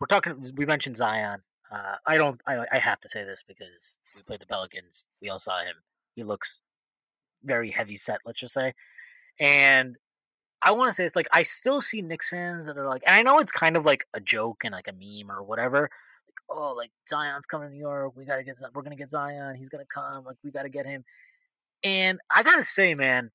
[0.00, 1.40] we're talking we mentioned zion
[1.72, 5.28] uh i don't I, I have to say this because we played the pelicans we
[5.28, 5.74] all saw him
[6.14, 6.60] he looks
[7.44, 8.74] very heavy set let's just say
[9.38, 9.96] and
[10.62, 13.14] i want to say it's like i still see Knicks fans that are like and
[13.14, 16.58] i know it's kind of like a joke and like a meme or whatever like
[16.58, 19.68] oh like zion's coming to new york we gotta get we're gonna get zion he's
[19.68, 21.04] gonna come like we gotta get him
[21.84, 23.30] And I gotta say, man,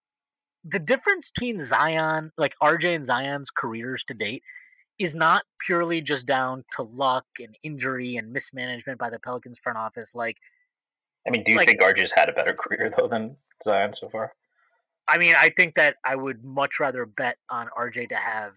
[0.63, 4.43] the difference between Zion, like RJ and Zion's careers to date,
[4.99, 9.77] is not purely just down to luck and injury and mismanagement by the Pelicans front
[9.77, 10.13] office.
[10.13, 10.37] Like,
[11.27, 14.09] I mean, do you Like- think RJ's had a better career though than Zion so
[14.09, 14.33] far?
[15.07, 18.53] I mean, I think that I would much rather bet on RJ to have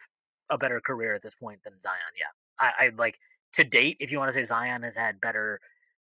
[0.50, 1.96] a better career at this point than Zion.
[2.18, 2.26] Yeah,
[2.60, 3.18] I, I like
[3.54, 3.96] to date.
[3.98, 5.60] If you want to say Zion has had better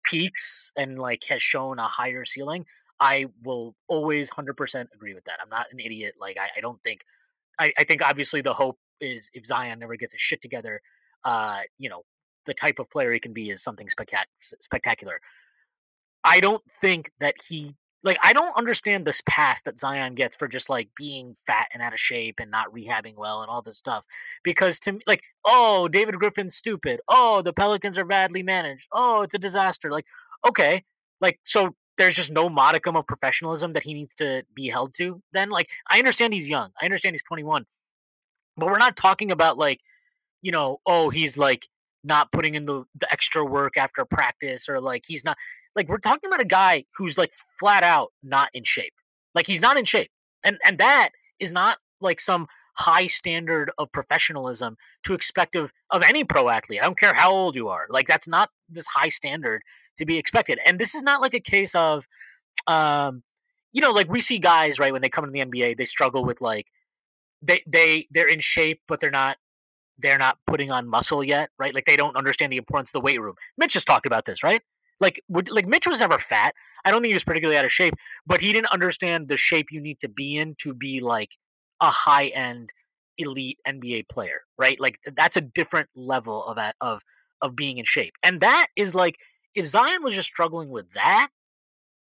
[0.04, 2.66] peaks and like has shown a higher ceiling,
[3.00, 5.38] I will always hundred percent agree with that.
[5.42, 6.14] I'm not an idiot.
[6.20, 7.00] Like I, I don't think.
[7.58, 10.80] I, I think obviously the hope is if Zion never gets his shit together,
[11.24, 12.02] uh, you know,
[12.44, 14.26] the type of player he can be is something spectac-
[14.60, 15.20] spectacular.
[16.24, 20.48] I don't think that he like I don't understand this pass that Zion gets for
[20.48, 23.78] just like being fat and out of shape and not rehabbing well and all this
[23.78, 24.06] stuff.
[24.44, 27.00] Because to me, like, oh, David Griffin's stupid.
[27.08, 28.86] Oh, the Pelicans are badly managed.
[28.92, 29.90] Oh, it's a disaster.
[29.90, 30.06] Like,
[30.48, 30.84] okay,
[31.20, 35.22] like so there's just no modicum of professionalism that he needs to be held to.
[35.32, 36.70] Then, like, I understand he's young.
[36.80, 37.64] I understand he's 21,
[38.56, 39.80] but we're not talking about like,
[40.42, 41.66] you know, oh, he's like
[42.04, 45.36] not putting in the, the extra work after practice or like he's not
[45.74, 48.94] like we're talking about a guy who's like flat out not in shape.
[49.34, 50.10] Like he's not in shape.
[50.44, 56.02] And and that is not like some high standard of professionalism to expect of of
[56.02, 56.80] any pro athlete.
[56.80, 57.86] I don't care how old you are.
[57.90, 59.62] Like that's not this high standard
[59.98, 60.58] to be expected.
[60.66, 62.06] And this is not like a case of
[62.66, 63.22] um
[63.72, 66.24] you know like we see guys right when they come into the NBA they struggle
[66.24, 66.66] with like
[67.42, 69.36] they they they're in shape but they're not
[69.98, 71.74] they're not putting on muscle yet, right?
[71.74, 73.34] Like they don't understand the importance of the weight room.
[73.56, 74.62] Mitch just talked about this, right?
[75.00, 76.54] Like, would, like Mitch was never fat.
[76.84, 77.94] I don't think he was particularly out of shape,
[78.26, 81.30] but he didn't understand the shape you need to be in to be like
[81.80, 82.70] a high end
[83.18, 84.78] elite NBA player, right?
[84.80, 87.02] Like that's a different level of that of
[87.42, 89.16] of being in shape, and that is like
[89.56, 91.28] if Zion was just struggling with that,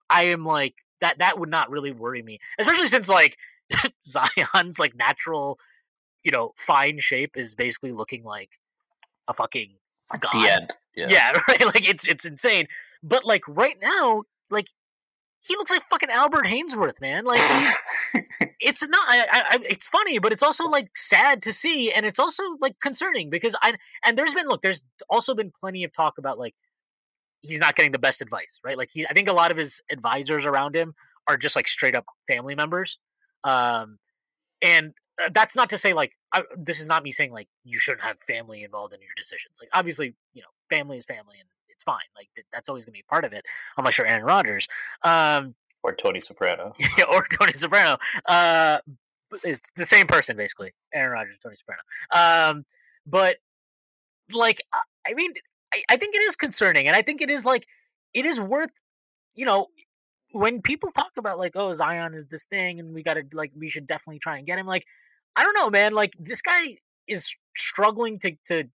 [0.09, 1.17] I am like that.
[1.19, 3.37] That would not really worry me, especially since like
[4.07, 5.59] Zion's like natural,
[6.23, 8.49] you know, fine shape is basically looking like
[9.27, 9.71] a fucking
[10.19, 10.31] god.
[10.33, 10.73] The end.
[10.95, 11.07] Yeah.
[11.09, 11.65] Yeah, right.
[11.65, 12.67] Like it's it's insane.
[13.03, 14.67] But like right now, like
[15.39, 17.23] he looks like fucking Albert Haynesworth, man.
[17.23, 17.77] Like he's
[18.59, 19.07] it's not.
[19.07, 22.43] I, I, I- it's funny, but it's also like sad to see, and it's also
[22.59, 23.75] like concerning because I
[24.05, 26.55] and there's been look, there's also been plenty of talk about like
[27.41, 28.77] he's not getting the best advice, right?
[28.77, 30.93] Like he, I think a lot of his advisors around him
[31.27, 32.99] are just like straight up family members,
[33.43, 33.97] um,
[34.61, 37.79] and uh, that's not to say like I, this is not me saying like you
[37.79, 39.55] shouldn't have family involved in your decisions.
[39.59, 41.97] Like obviously, you know, family is family, and it's fine.
[42.15, 43.45] Like that's always gonna be part of it,
[43.77, 44.67] unless you're Aaron Rodgers.
[45.03, 46.73] Um, Or Tony Soprano.
[46.97, 47.97] yeah, or Tony Soprano.
[48.25, 48.79] Uh,
[49.43, 51.81] it's the same person basically, Aaron Rodgers, Tony Soprano.
[52.15, 52.65] Um,
[53.05, 53.37] but
[54.33, 54.61] like,
[55.05, 55.33] I mean,
[55.73, 57.67] I, I think it is concerning, and I think it is like,
[58.13, 58.71] it is worth,
[59.35, 59.67] you know,
[60.31, 63.51] when people talk about like, oh, Zion is this thing, and we got to like,
[63.57, 64.67] we should definitely try and get him.
[64.67, 64.85] Like,
[65.35, 65.93] I don't know, man.
[65.93, 68.65] Like, this guy is struggling to to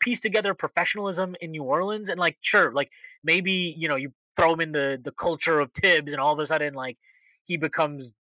[0.00, 2.90] piece together professionalism in New Orleans, and like, sure, like
[3.24, 6.38] maybe you know you throw him in the the culture of Thibs, and all of
[6.38, 6.98] a sudden like
[7.44, 8.14] he becomes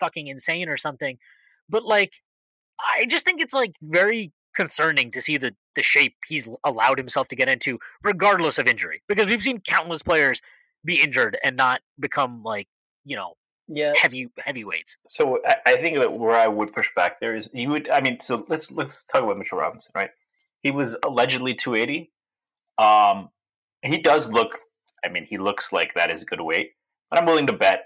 [0.00, 1.18] fucking insane or something.
[1.68, 2.12] But like,
[2.80, 7.28] I just think it's like very concerning to see the the shape he's allowed himself
[7.28, 10.42] to get into, regardless of injury, because we've seen countless players
[10.84, 12.66] be injured and not become like
[13.04, 13.34] you know
[13.68, 13.92] Yeah.
[13.96, 14.98] heavy heavyweights.
[15.06, 17.88] So I, I think that where I would push back there is you would.
[17.88, 20.10] I mean, so let's let's talk about Mitchell Robinson, right?
[20.62, 22.10] He was allegedly 280.
[22.78, 23.30] Um,
[23.82, 24.58] he does look.
[25.04, 26.72] I mean, he looks like that is good weight,
[27.10, 27.84] but I'm willing to bet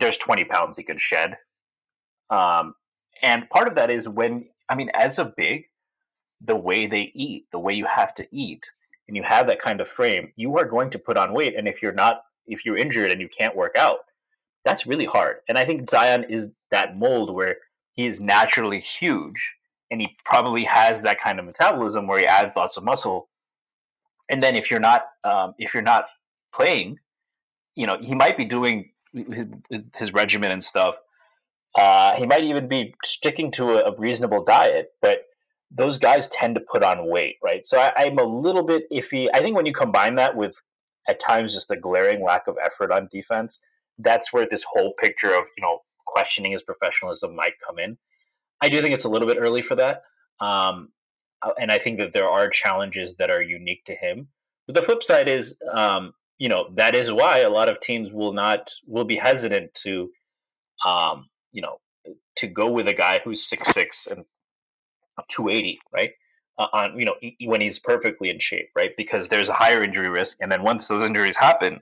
[0.00, 1.36] there's 20 pounds he could shed.
[2.28, 2.74] Um,
[3.22, 5.66] and part of that is when I mean, as a big,
[6.40, 8.64] the way they eat, the way you have to eat,
[9.08, 11.56] and you have that kind of frame, you are going to put on weight.
[11.56, 13.98] And if you're not, if you're injured and you can't work out,
[14.64, 15.38] that's really hard.
[15.48, 17.56] And I think Zion is that mold where
[17.94, 19.52] he is naturally huge
[19.90, 23.28] and he probably has that kind of metabolism where he adds lots of muscle.
[24.30, 26.06] And then if you're not um, if you're not
[26.54, 26.98] playing,
[27.74, 29.46] you know, he might be doing his,
[29.96, 30.94] his regimen and stuff.
[31.76, 35.26] Uh, he might even be sticking to a, a reasonable diet, but
[35.70, 37.64] those guys tend to put on weight, right?
[37.64, 39.28] So I, I'm a little bit iffy.
[39.32, 40.56] I think when you combine that with
[41.08, 43.60] at times just a glaring lack of effort on defense,
[43.98, 47.96] that's where this whole picture of you know questioning his professionalism might come in.
[48.60, 50.02] I do think it's a little bit early for that,
[50.40, 50.88] um,
[51.42, 54.28] uh, and I think that there are challenges that are unique to him.
[54.66, 58.10] But the flip side is, um, you know, that is why a lot of teams
[58.12, 60.10] will not will be hesitant to,
[60.84, 61.80] um, you know,
[62.36, 64.24] to go with a guy who's six six and
[65.28, 66.12] two eighty, right?
[66.58, 68.92] Uh, on you know when he's perfectly in shape, right?
[68.96, 71.80] Because there's a higher injury risk, and then once those injuries happen,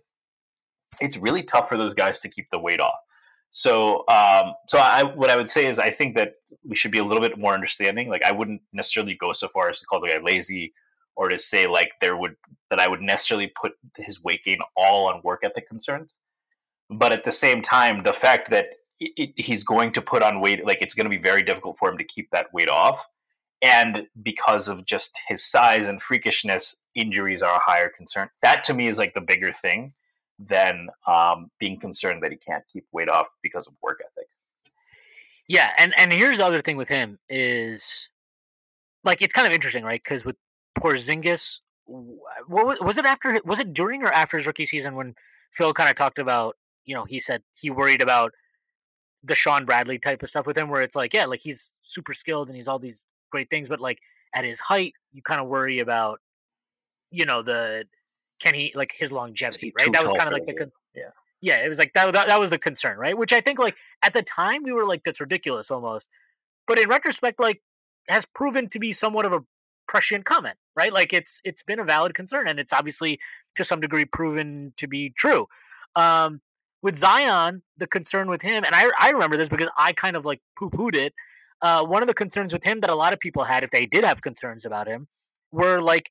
[1.00, 2.98] it's really tough for those guys to keep the weight off.
[3.50, 6.98] So, um, so I, what I would say is, I think that we should be
[6.98, 8.08] a little bit more understanding.
[8.08, 10.74] Like, I wouldn't necessarily go so far as to call the guy lazy,
[11.16, 12.36] or to say like there would
[12.70, 16.14] that I would necessarily put his weight gain all on work ethic concerns.
[16.90, 18.66] But at the same time, the fact that
[19.00, 21.78] it, it, he's going to put on weight, like it's going to be very difficult
[21.78, 23.04] for him to keep that weight off,
[23.62, 28.28] and because of just his size and freakishness, injuries are a higher concern.
[28.42, 29.92] That to me is like the bigger thing
[30.38, 34.28] than um, being concerned that he can't keep weight off because of work ethic.
[35.48, 38.08] Yeah, and and here's the other thing with him is
[39.02, 40.00] like it's kind of interesting, right?
[40.02, 40.36] Because with
[40.78, 43.40] Porzingis, what was, was it after?
[43.44, 45.14] Was it during or after his rookie season when
[45.52, 46.56] Phil kind of talked about?
[46.84, 48.32] You know, he said he worried about
[49.24, 52.14] the Shawn Bradley type of stuff with him, where it's like, yeah, like he's super
[52.14, 53.98] skilled and he's all these great things, but like
[54.34, 56.20] at his height, you kind of worry about,
[57.10, 57.84] you know, the
[58.40, 59.92] can he like his longevity, right?
[59.92, 61.10] That was kind of like the con- yeah,
[61.40, 61.64] yeah.
[61.64, 62.28] It was like that, that.
[62.28, 63.16] That was the concern, right?
[63.16, 66.08] Which I think like at the time we were like that's ridiculous almost,
[66.66, 67.60] but in retrospect, like
[68.08, 69.40] has proven to be somewhat of a
[69.88, 70.92] prescient comment, right?
[70.92, 73.18] Like it's it's been a valid concern, and it's obviously
[73.56, 75.48] to some degree proven to be true.
[75.96, 76.40] Um,
[76.82, 80.24] with Zion, the concern with him, and I I remember this because I kind of
[80.24, 81.12] like poo pooed it.
[81.60, 83.84] Uh, one of the concerns with him that a lot of people had, if they
[83.84, 85.08] did have concerns about him,
[85.50, 86.08] were like,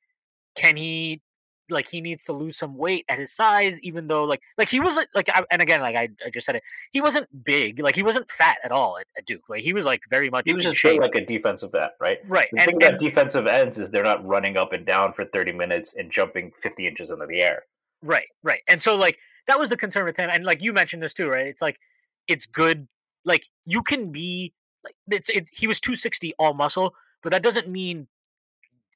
[0.55, 1.21] can he
[1.69, 4.79] like he needs to lose some weight at his size, even though like like he
[4.79, 8.03] wasn't like and again like I, I just said it, he wasn't big, like he
[8.03, 9.43] wasn't fat at all at, at Duke.
[9.49, 11.01] Like he was like very much he was just shape.
[11.01, 12.19] like a defensive end, right?
[12.27, 12.47] Right.
[12.51, 15.51] The and, thing about defensive ends is they're not running up and down for thirty
[15.51, 17.63] minutes and jumping fifty inches into the air.
[18.01, 18.61] Right, right.
[18.67, 21.29] And so like that was the concern with him, and like you mentioned this too,
[21.29, 21.47] right?
[21.47, 21.79] It's like
[22.27, 22.87] it's good,
[23.25, 26.93] like you can be like it's it, he was two sixty all muscle,
[27.23, 28.07] but that doesn't mean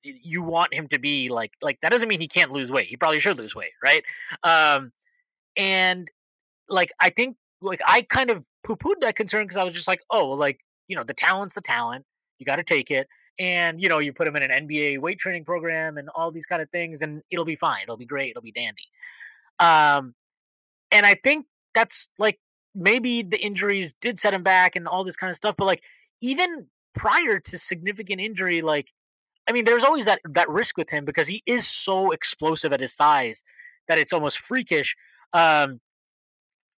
[0.04, 2.88] you want him to be like like that doesn't mean he can't lose weight.
[2.88, 4.04] He probably should lose weight, right?
[4.44, 4.92] Um,
[5.58, 6.10] and
[6.70, 9.88] like I think like I kind of poo pooed that concern because I was just
[9.88, 12.06] like, oh, well, like you know, the talent's the talent.
[12.40, 13.08] You got to take it,
[13.40, 16.46] and you know, you put him in an NBA weight training program and all these
[16.46, 17.84] kind of things, and it'll be fine.
[17.84, 18.32] It'll be great.
[18.32, 18.88] It'll be dandy.
[19.60, 20.16] Um,
[20.92, 22.40] and I think that's like
[22.76, 25.82] maybe the injuries did set him back and all this kind of stuff, but like
[26.22, 28.88] even prior to significant injury, like
[29.48, 32.80] I mean, there's always that that risk with him because he is so explosive at
[32.80, 33.44] his size
[33.88, 34.96] that it's almost freakish.
[35.34, 35.80] Um,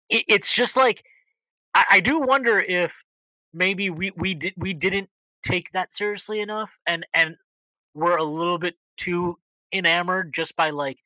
[0.10, 1.04] it, it's just like
[1.74, 3.04] I, I do wonder if
[3.54, 5.10] maybe we we did we didn't
[5.44, 7.36] take that seriously enough, and and
[7.94, 9.38] we're a little bit too
[9.74, 10.98] enamored just by like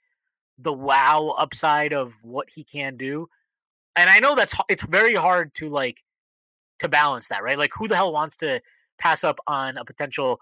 [0.60, 3.28] the wow upside of what he can do.
[3.96, 5.98] And I know that's it's very hard to like
[6.80, 7.58] to balance that, right?
[7.58, 8.62] Like who the hell wants to
[8.98, 10.40] pass up on a potential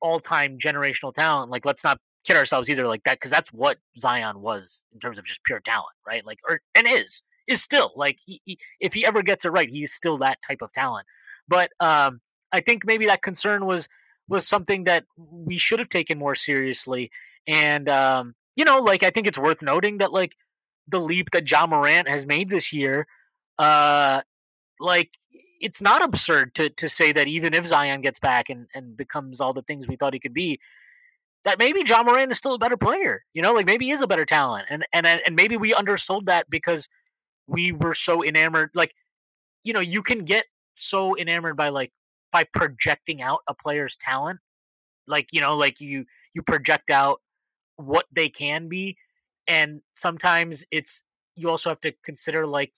[0.00, 1.50] all-time generational talent.
[1.50, 5.18] Like, let's not kid ourselves either like that because that's what Zion was in terms
[5.18, 6.24] of just pure talent, right?
[6.24, 9.68] Like, or and is is still like he, he, if he ever gets it right,
[9.68, 11.06] he's still that type of talent.
[11.48, 12.20] But um,
[12.52, 13.88] I think maybe that concern was
[14.28, 17.10] was something that we should have taken more seriously.
[17.48, 20.32] And um, you know, like I think it's worth noting that like
[20.88, 23.06] the leap that Ja Morant has made this year,
[23.58, 24.20] uh,
[24.80, 25.10] like
[25.60, 29.40] it's not absurd to to say that even if Zion gets back and, and becomes
[29.40, 30.58] all the things we thought he could be,
[31.44, 33.24] that maybe Ja Morant is still a better player.
[33.34, 36.26] You know, like maybe he is a better talent, and and and maybe we undersold
[36.26, 36.88] that because
[37.46, 38.70] we were so enamored.
[38.74, 38.94] Like,
[39.64, 40.44] you know, you can get
[40.74, 41.92] so enamored by like
[42.32, 44.40] by projecting out a player's talent,
[45.06, 46.04] like you know, like you
[46.34, 47.20] you project out
[47.86, 48.96] what they can be,
[49.46, 51.04] and sometimes it's
[51.36, 52.72] you also have to consider like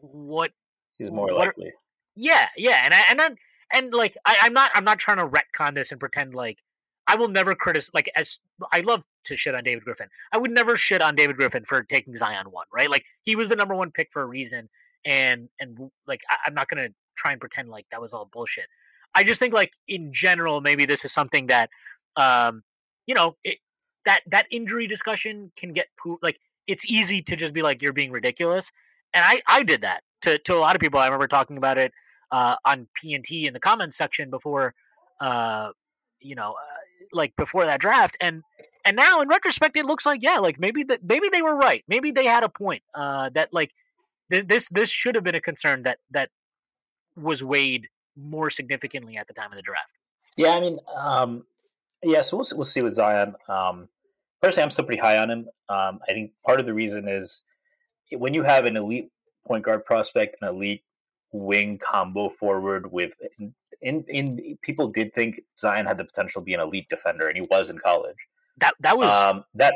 [0.00, 0.52] what
[0.94, 1.72] he's more what, likely
[2.18, 3.36] yeah, yeah, and I, and then
[3.72, 6.58] and like I, I'm not I'm not trying to retcon this and pretend like
[7.06, 8.40] I will never criticize like as
[8.72, 10.08] I love to shit on David Griffin.
[10.32, 12.90] I would never shit on David Griffin for taking Zion one, right?
[12.90, 14.68] Like he was the number one pick for a reason,
[15.04, 15.78] and and
[16.08, 18.66] like I, I'm not gonna try and pretend like that was all bullshit.
[19.14, 21.70] I just think like in general, maybe this is something that,
[22.16, 22.64] um,
[23.06, 23.58] you know, it,
[24.04, 27.92] that that injury discussion can get poo- like it's easy to just be like you're
[27.92, 28.72] being ridiculous,
[29.14, 31.00] and I I did that to to a lot of people.
[31.00, 31.92] I remember talking about it
[32.30, 34.74] uh, on PNT in the comments section before,
[35.20, 35.70] uh,
[36.20, 38.42] you know, uh, like before that draft, and
[38.84, 41.84] and now in retrospect, it looks like yeah, like maybe that maybe they were right.
[41.88, 43.72] Maybe they had a point uh, that like
[44.30, 46.30] th- this this should have been a concern that that
[47.16, 49.90] was weighed more significantly at the time of the draft.
[50.36, 51.44] Yeah, I mean, um,
[52.02, 52.22] yeah.
[52.22, 53.34] So we'll we'll see with Zion.
[53.48, 53.88] Um,
[54.42, 55.48] personally, I'm still pretty high on him.
[55.68, 57.42] Um, I think part of the reason is
[58.12, 59.10] when you have an elite
[59.46, 60.82] point guard prospect, an elite
[61.32, 63.12] wing combo forward with
[63.82, 67.36] in in people did think Zion had the potential to be an elite defender, and
[67.36, 68.16] he was in college.
[68.58, 69.74] That that was um, that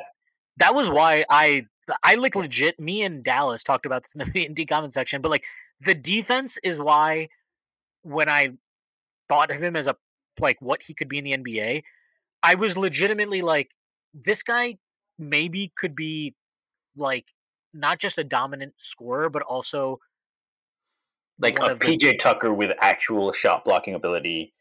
[0.59, 1.67] that was why I
[2.03, 2.79] I like legit.
[2.81, 5.45] Me and Dallas talked about this in the D comment section, but like
[5.81, 7.29] the defense is why
[8.03, 8.53] when I
[9.29, 9.97] thought of him as a
[10.41, 11.83] like what he could be in the NBA,
[12.43, 13.71] I was legitimately like,
[14.15, 14.79] this guy
[15.19, 16.35] maybe could be
[16.97, 17.25] like
[17.73, 20.01] not just a dominant scorer, but also
[21.39, 24.53] like a of the- PJ Tucker with actual shot blocking ability.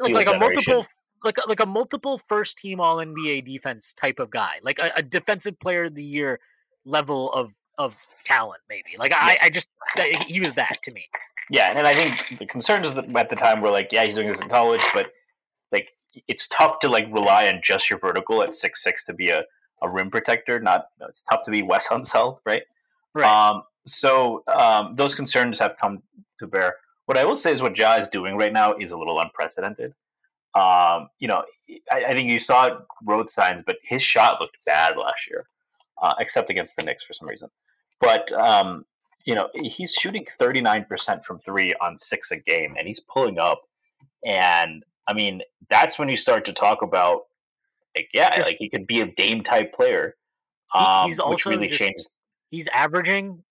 [0.00, 0.86] like, like a multiple
[1.24, 5.02] like like a multiple first team all NBA defense type of guy, like a, a
[5.02, 6.38] defensive player of the year
[6.84, 7.94] level of of
[8.24, 8.96] talent, maybe.
[8.98, 9.68] Like I, I just
[10.26, 11.08] he was that to me.
[11.50, 14.28] Yeah, and I think the concerns that- at the time were like, yeah, he's doing
[14.28, 15.06] this in college, but
[15.72, 15.88] like
[16.28, 19.44] it's tough to like rely on just your vertical at six six to be a,
[19.82, 20.60] a rim protector.
[20.60, 22.62] Not it's tough to be Wes Unseld, right?
[23.14, 23.50] Right.
[23.50, 26.02] Um, so um, those concerns have come
[26.38, 26.76] to bear.
[27.06, 29.94] What I will say is what Ja is doing right now is a little unprecedented.
[30.54, 31.42] Um, you know,
[31.90, 35.46] I, I think you saw road signs, but his shot looked bad last year,
[36.02, 37.48] uh, except against the Knicks for some reason.
[38.00, 38.84] But um,
[39.24, 43.62] you know, he's shooting 39% from three on six a game, and he's pulling up.
[44.24, 47.22] And I mean, that's when you start to talk about,
[47.96, 50.14] like, yeah, like he could be a Dame type player,
[50.74, 52.10] um, he's which really just- changes.
[52.50, 53.42] He's averaging,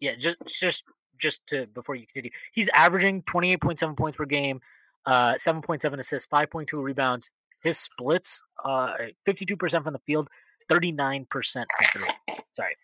[0.00, 0.84] yeah, just just
[1.18, 4.60] just to before you continue, he's averaging twenty eight point seven points per game,
[5.06, 7.32] uh, seven point seven assists, five point two rebounds.
[7.62, 8.92] His splits, uh,
[9.24, 10.28] fifty two percent from the field,
[10.68, 12.36] thirty nine percent from three.
[12.52, 12.76] Sorry.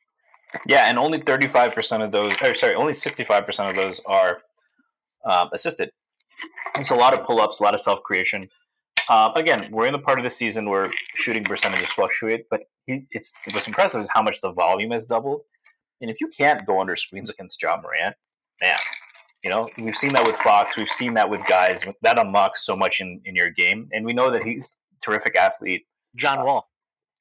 [0.66, 4.38] Yeah, and only 35% of those, or sorry, only 65% of those are
[5.24, 5.92] um, assisted.
[6.76, 8.48] It's a lot of pull ups, a lot of self creation.
[9.08, 13.06] Uh, again, we're in the part of the season where shooting percentages fluctuate, but he,
[13.10, 15.40] it's what's impressive is how much the volume has doubled.
[16.00, 18.14] And if you can't go under screens against Ja Morant,
[18.60, 18.78] man,
[19.42, 22.76] you know we've seen that with Fox, we've seen that with guys that unlocks so
[22.76, 25.86] much in, in your game, and we know that he's a terrific athlete,
[26.16, 26.68] John Wall.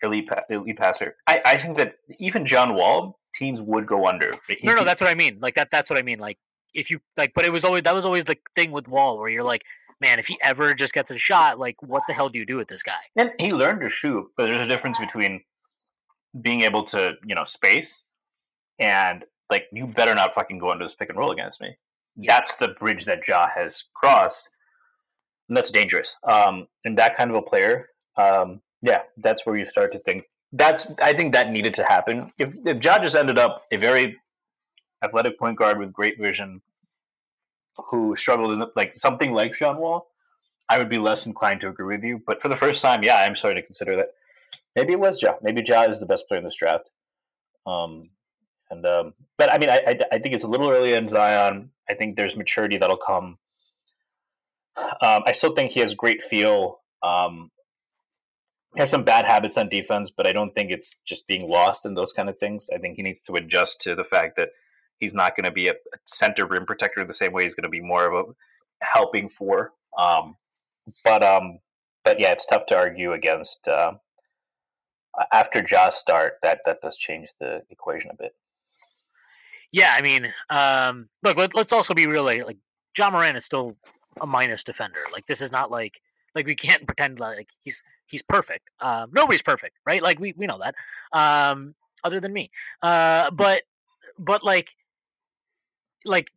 [0.03, 1.15] elite pa- elite passer.
[1.27, 4.35] I, I think that even John Wall teams would go under.
[4.47, 5.39] He No, no, that's what I mean.
[5.41, 5.69] Like that.
[5.71, 6.19] That's what I mean.
[6.19, 6.37] Like
[6.73, 9.29] if you like, but it was always that was always the thing with Wall, where
[9.29, 9.63] you're like,
[10.01, 12.57] man, if he ever just gets a shot, like, what the hell do you do
[12.57, 12.99] with this guy?
[13.15, 15.41] And he learned to shoot, but there's a difference between
[16.41, 18.03] being able to, you know, space
[18.79, 21.75] and like you better not fucking go into this pick and roll against me.
[22.17, 24.49] That's the bridge that Ja has crossed,
[25.47, 26.13] and that's dangerous.
[26.23, 30.25] Um, and that kind of a player, um, yeah, that's where you start to think.
[30.51, 32.31] That's I think that needed to happen.
[32.37, 34.17] If if Ja just ended up a very
[35.03, 36.61] athletic point guard with great vision,
[37.89, 40.07] who struggled in the, like something like John Wall,
[40.69, 42.21] I would be less inclined to agree with you.
[42.25, 44.13] But for the first time, yeah, I'm starting to consider that
[44.75, 45.35] maybe it was Ja.
[45.41, 46.89] Maybe Ja is the best player in this draft.
[47.65, 48.09] Um,
[48.71, 51.71] and um, but I mean, I, I I think it's a little early in Zion.
[51.89, 53.37] I think there's maturity that'll come.
[54.77, 56.81] Um, I still think he has great feel.
[57.03, 57.51] Um,
[58.75, 61.85] he has some bad habits on defense, but I don't think it's just being lost
[61.85, 62.69] in those kind of things.
[62.73, 64.49] I think he needs to adjust to the fact that
[64.99, 65.73] he's not going to be a,
[66.05, 67.43] center rim protector the same way.
[67.43, 69.73] He's going to be more of a helping four.
[69.97, 70.35] Um,
[71.03, 71.59] but um,
[72.03, 73.67] but yeah, it's tough to argue against.
[73.67, 73.93] Uh,
[75.33, 78.35] after Ja's start, that that does change the equation a bit.
[79.71, 82.23] Yeah, I mean, um, look, let, let's also be real.
[82.23, 82.57] Like
[82.97, 83.75] Ja Morant is still
[84.21, 85.01] a minus defender.
[85.11, 86.01] Like, this is not like
[86.35, 88.69] like we can't pretend like he's he's perfect.
[88.79, 90.01] Um, nobody's perfect, right?
[90.01, 90.75] Like we we know that.
[91.13, 92.51] Um, other than me.
[92.81, 93.63] Uh, but
[94.17, 94.69] but like
[96.05, 96.27] like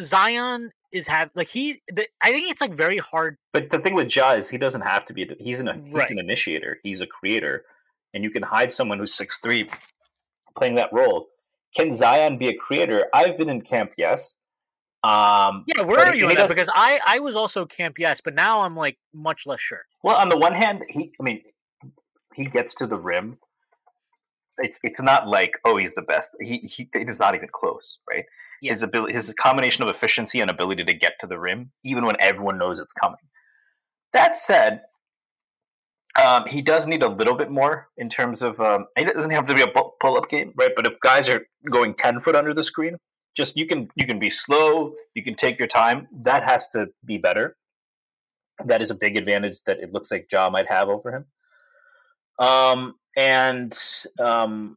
[0.00, 1.82] Zion is have like he.
[1.92, 3.36] The, I think it's like very hard.
[3.52, 5.28] But the thing with Ja is he doesn't have to be.
[5.38, 6.10] He's an he's Right.
[6.10, 6.78] an initiator.
[6.82, 7.64] He's a creator,
[8.12, 9.68] and you can hide someone who's six three
[10.56, 11.28] playing that role.
[11.76, 13.08] Can Zion be a creator?
[13.12, 14.36] I've been in camp, yes.
[15.02, 16.48] Um, Yeah, where are you on that?
[16.48, 19.82] Because I I was also camp yes, but now I'm like much less sure.
[20.02, 21.42] Well, on the one hand, he I mean,
[22.34, 23.38] he gets to the rim.
[24.58, 26.32] It's it's not like oh he's the best.
[26.40, 28.24] He he it is not even close, right?
[28.64, 28.72] Yeah.
[28.72, 32.16] His ability, his combination of efficiency and ability to get to the rim, even when
[32.20, 33.18] everyone knows it's coming.
[34.12, 34.82] That said,
[36.22, 38.60] um, he does need a little bit more in terms of.
[38.60, 40.70] Um, it doesn't have to be a pull up game, right?
[40.74, 42.96] But if guys are going ten foot under the screen,
[43.36, 46.08] just you can you can be slow, you can take your time.
[46.22, 47.56] that has to be better.
[48.64, 51.24] That is a big advantage that it looks like Ja might have over him.
[52.38, 53.76] Um, and
[54.20, 54.76] um,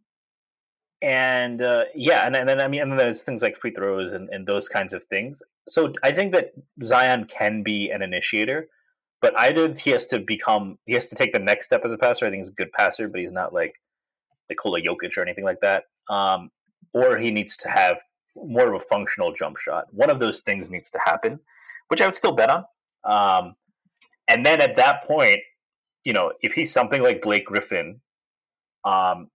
[1.02, 4.14] and uh, yeah, and, and then I mean, and then there's things like free throws
[4.14, 5.42] and, and those kinds of things.
[5.70, 6.54] So I think that
[6.84, 8.68] Zion can be an initiator,
[9.22, 11.98] but I he has to become he has to take the next step as a
[11.98, 12.26] passer.
[12.26, 13.76] I think he's a good passer, but he's not like
[14.50, 15.84] Nikola Jokic or anything like that.
[16.10, 16.52] Um,
[16.94, 17.98] or he needs to have
[18.36, 19.86] more of a functional jump shot.
[19.92, 21.40] One of those things needs to happen,
[21.90, 22.66] which I would still bet on.
[23.04, 23.56] Um,
[24.28, 25.40] and then at that point,
[26.04, 28.00] you know, if he's something like Blake Griffin,
[28.86, 29.30] um,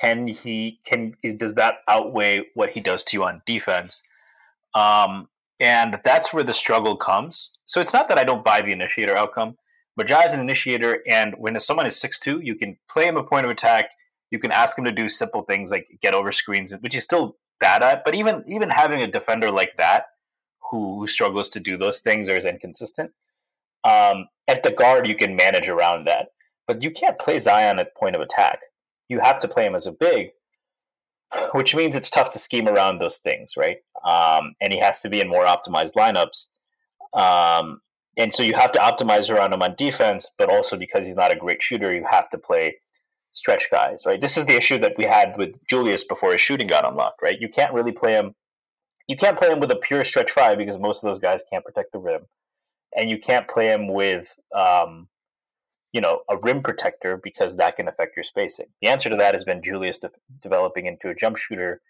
[0.00, 4.02] can he can does that outweigh what he does to you on defense?
[4.74, 5.28] Um,
[5.60, 7.50] and that's where the struggle comes.
[7.66, 9.56] So it's not that I don't buy the initiator outcome,
[9.96, 13.16] but Ja is an initiator, and when someone is six two, you can play him
[13.16, 13.90] a point of attack.
[14.30, 17.36] You can ask him to do simple things like get over screens, which he's still
[17.60, 18.04] bad at.
[18.04, 20.06] But even even having a defender like that
[20.70, 23.12] who, who struggles to do those things or is inconsistent,
[23.84, 26.28] um, at the guard you can manage around that.
[26.66, 28.60] But you can't play Zion at point of attack.
[29.08, 30.30] You have to play him as a big,
[31.52, 33.78] which means it's tough to scheme around those things, right?
[34.04, 36.48] Um, and he has to be in more optimized lineups.
[37.14, 37.80] Um,
[38.16, 41.32] and so you have to optimize around him on defense, but also because he's not
[41.32, 42.76] a great shooter, you have to play
[43.32, 44.20] stretch guys, right?
[44.20, 47.40] This is the issue that we had with Julius before his shooting got unlocked, right?
[47.40, 48.34] You can't really play him.
[49.08, 51.64] You can't play him with a pure stretch five because most of those guys can't
[51.64, 52.22] protect the rim,
[52.96, 55.08] and you can't play him with, um,
[55.92, 58.66] you know, a rim protector because that can affect your spacing.
[58.80, 60.10] The answer to that has been Julius de-
[60.40, 61.80] developing into a jump shooter,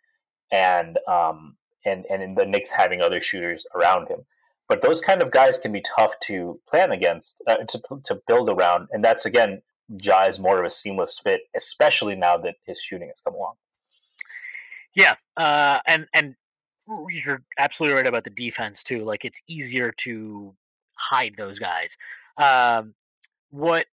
[0.50, 4.24] and um, and and the Knicks having other shooters around him.
[4.68, 8.48] But those kind of guys can be tough to plan against, uh, to to build
[8.48, 9.62] around, and that's again
[10.00, 13.54] Ja is more of a seamless fit, especially now that his shooting has come along.
[14.94, 16.34] Yeah, uh, and and
[17.08, 19.04] you're absolutely right about the defense too.
[19.04, 20.54] Like it's easier to
[20.94, 21.96] hide those guys.
[22.36, 22.94] Um,
[23.50, 23.86] what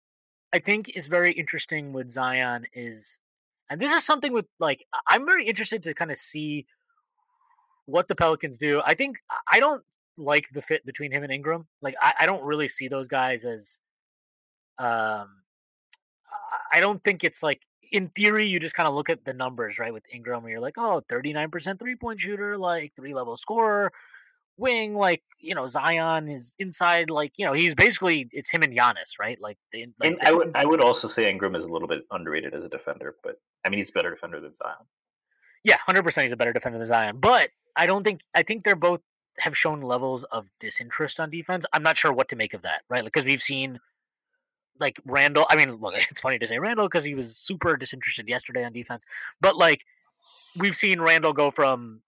[0.53, 3.19] I think is very interesting with Zion is,
[3.69, 6.65] and this is something with like I'm very interested to kind of see
[7.85, 8.81] what the Pelicans do.
[8.85, 9.17] I think
[9.51, 9.83] I don't
[10.17, 11.67] like the fit between him and Ingram.
[11.81, 13.79] Like I, I don't really see those guys as
[14.77, 15.29] um
[16.71, 17.61] I don't think it's like
[17.91, 20.59] in theory you just kind of look at the numbers, right, with Ingram and you're
[20.59, 23.91] like, "Oh, 39% three-point shooter, like three-level scorer,
[24.59, 28.75] wing, like, you know, Zion is inside like, you know, he's basically it's him and
[28.75, 29.39] Giannis, right?
[29.41, 32.53] Like, the, like I would I would also say Ingram is a little bit underrated
[32.53, 34.75] as a defender, but I mean, he's a better defender than Zion.
[35.63, 38.75] Yeah, 100% he's a better defender than Zion, but I don't think I think they're
[38.75, 39.01] both
[39.39, 41.65] have shown levels of disinterest on defense.
[41.73, 43.03] I'm not sure what to make of that, right?
[43.03, 43.79] Because we've seen
[44.79, 45.45] like Randle.
[45.49, 48.73] I mean, look, it's funny to say Randle because he was super disinterested yesterday on
[48.73, 49.05] defense,
[49.41, 49.85] but like
[50.57, 52.01] we've seen Randle go from,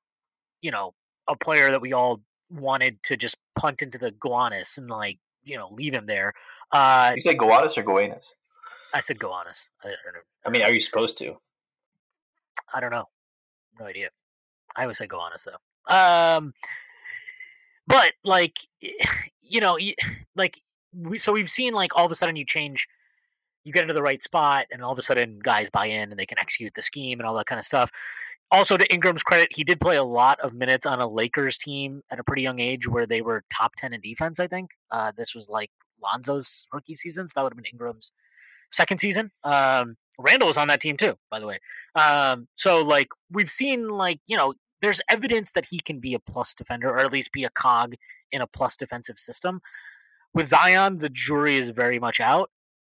[0.62, 0.94] you know,
[1.28, 2.22] a player that we all
[2.52, 6.34] wanted to just punt into the Gowanus and like you know leave him there.
[6.72, 8.26] Uh, you say Gowanus or Gowanus?
[8.94, 9.70] I said Gowanus.
[9.84, 9.92] I, I,
[10.46, 11.36] I mean, are you supposed to?
[12.74, 13.06] I don't know.
[13.80, 14.10] No idea.
[14.76, 15.94] I always say Gowanus though.
[15.94, 16.54] Um,
[17.88, 18.58] but like,
[19.42, 19.78] you know,
[20.36, 20.62] like
[20.94, 22.88] we so we've seen like all of a sudden you change
[23.64, 26.20] you get into the right spot and all of a sudden guys buy in and
[26.20, 27.92] they can execute the scheme and all that kind of stuff
[28.52, 32.02] also to ingram's credit he did play a lot of minutes on a lakers team
[32.12, 35.12] at a pretty young age where they were top 10 in defense i think uh,
[35.18, 35.70] this was like
[36.04, 38.12] lonzo's rookie season so that would have been ingram's
[38.72, 41.60] second season um, randle was on that team too by the way
[41.96, 46.20] um, so like we've seen like you know there's evidence that he can be a
[46.20, 47.94] plus defender or at least be a cog
[48.32, 49.62] in a plus defensive system
[50.34, 52.50] with Zion, the jury is very much out.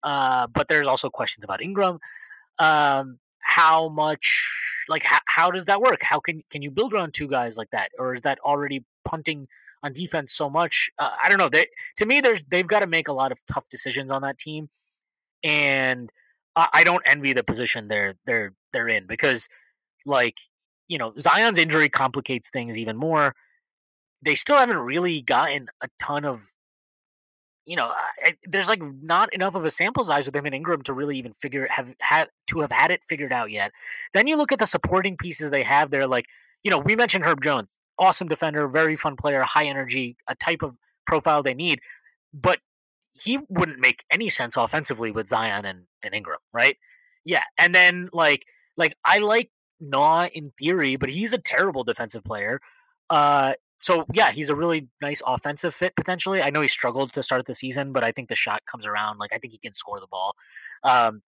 [0.02, 1.98] Uh, but there's also questions about Ingram.
[2.58, 3.18] Um,
[3.52, 6.02] how much, like, how, how does that work?
[6.02, 9.46] How can can you build around two guys like that, or is that already punting
[9.82, 10.90] on defense so much?
[10.98, 11.50] Uh, I don't know.
[11.50, 11.66] They,
[11.98, 14.70] to me, there's they've got to make a lot of tough decisions on that team,
[15.44, 16.10] and
[16.56, 19.48] I, I don't envy the position they're they're they're in because,
[20.06, 20.36] like,
[20.88, 23.34] you know, Zion's injury complicates things even more.
[24.22, 26.52] They still haven't really gotten a ton of
[27.64, 27.92] you know,
[28.24, 31.18] I, there's like not enough of a sample size with him and Ingram to really
[31.18, 33.72] even figure have had to have had it figured out yet.
[34.14, 36.26] Then you look at the supporting pieces they have there, like
[36.64, 40.62] you know, we mentioned Herb Jones, awesome defender, very fun player, high energy, a type
[40.62, 40.76] of
[41.06, 41.80] profile they need,
[42.32, 42.58] but
[43.12, 46.76] he wouldn't make any sense offensively with Zion and, and Ingram, right?
[47.24, 48.44] Yeah, and then like
[48.76, 52.60] like I like Naw in theory, but he's a terrible defensive player.
[53.10, 56.40] Uh, so yeah, he's a really nice offensive fit potentially.
[56.40, 59.18] I know he struggled to start the season, but I think the shot comes around.
[59.18, 60.36] Like I think he can score the ball.
[60.84, 61.20] Um,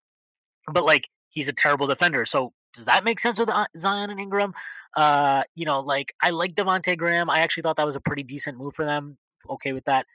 [0.72, 2.24] but like he's a terrible defender.
[2.24, 4.54] So does that make sense with uh, Zion and Ingram?
[4.96, 7.28] Uh, you know, like I like Devonte Graham.
[7.28, 9.18] I actually thought that was a pretty decent move for them.
[9.50, 10.06] Okay with that.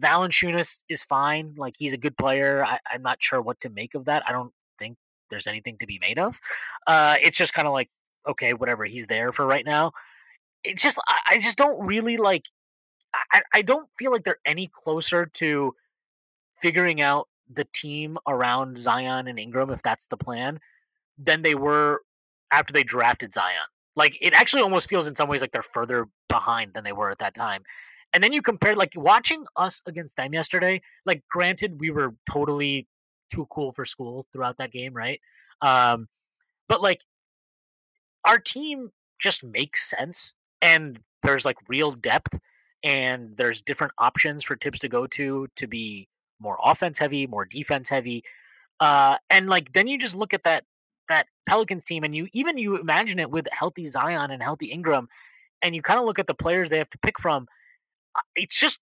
[0.00, 1.54] Valanciunas is fine.
[1.56, 2.64] Like he's a good player.
[2.64, 4.22] I, I'm not sure what to make of that.
[4.28, 4.98] I don't think
[5.30, 6.38] there's anything to be made of.
[6.86, 7.88] Uh, it's just kind of like
[8.28, 8.84] okay, whatever.
[8.84, 9.92] He's there for right now
[10.64, 12.44] it's just I just don't really like
[13.32, 15.74] I, I don't feel like they're any closer to
[16.60, 20.60] figuring out the team around Zion and Ingram if that's the plan
[21.16, 22.02] than they were
[22.50, 23.56] after they drafted Zion.
[23.96, 27.10] Like it actually almost feels in some ways like they're further behind than they were
[27.10, 27.62] at that time.
[28.12, 32.86] And then you compare like watching us against them yesterday, like granted we were totally
[33.32, 35.20] too cool for school throughout that game, right?
[35.62, 36.08] Um
[36.68, 37.00] but like
[38.24, 42.38] our team just makes sense and there's like real depth
[42.84, 46.08] and there's different options for Thibs to go to to be
[46.40, 48.22] more offense heavy, more defense heavy.
[48.80, 50.64] Uh, and like then you just look at that
[51.08, 55.08] that Pelicans team and you even you imagine it with healthy Zion and healthy Ingram
[55.62, 57.48] and you kind of look at the players they have to pick from
[58.14, 58.78] uh, it's just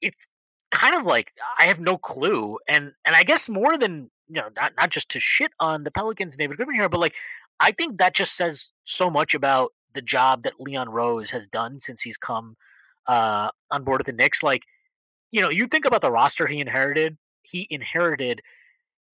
[0.00, 0.28] it's
[0.70, 4.48] kind of like I have no clue and and I guess more than you know
[4.54, 7.14] not not just to shit on the Pelicans David Griffin here but like
[7.58, 11.80] I think that just says so much about the job that Leon Rose has done
[11.80, 12.56] since he's come
[13.06, 14.42] uh, on board with the Knicks.
[14.42, 14.62] Like,
[15.30, 18.40] you know, you think about the roster he inherited, he inherited,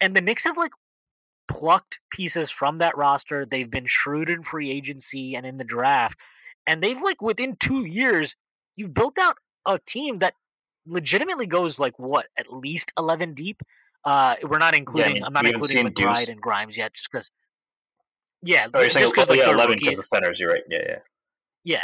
[0.00, 0.72] and the Knicks have like
[1.48, 3.46] plucked pieces from that roster.
[3.46, 6.18] They've been shrewd in free agency and in the draft,
[6.66, 8.36] and they've like within two years,
[8.76, 9.36] you've built out
[9.66, 10.34] a team that
[10.86, 13.62] legitimately goes like what at least eleven deep.
[14.04, 15.16] Uh, we're not including.
[15.16, 17.30] Yeah, I am not including McBride and Grimes yet, just because.
[18.42, 20.38] Yeah, oh, you're saying, just, like, yeah, eleven because the centers.
[20.38, 20.62] You're right.
[20.68, 20.98] Yeah, yeah,
[21.64, 21.82] yeah,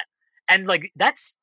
[0.48, 1.36] and like that's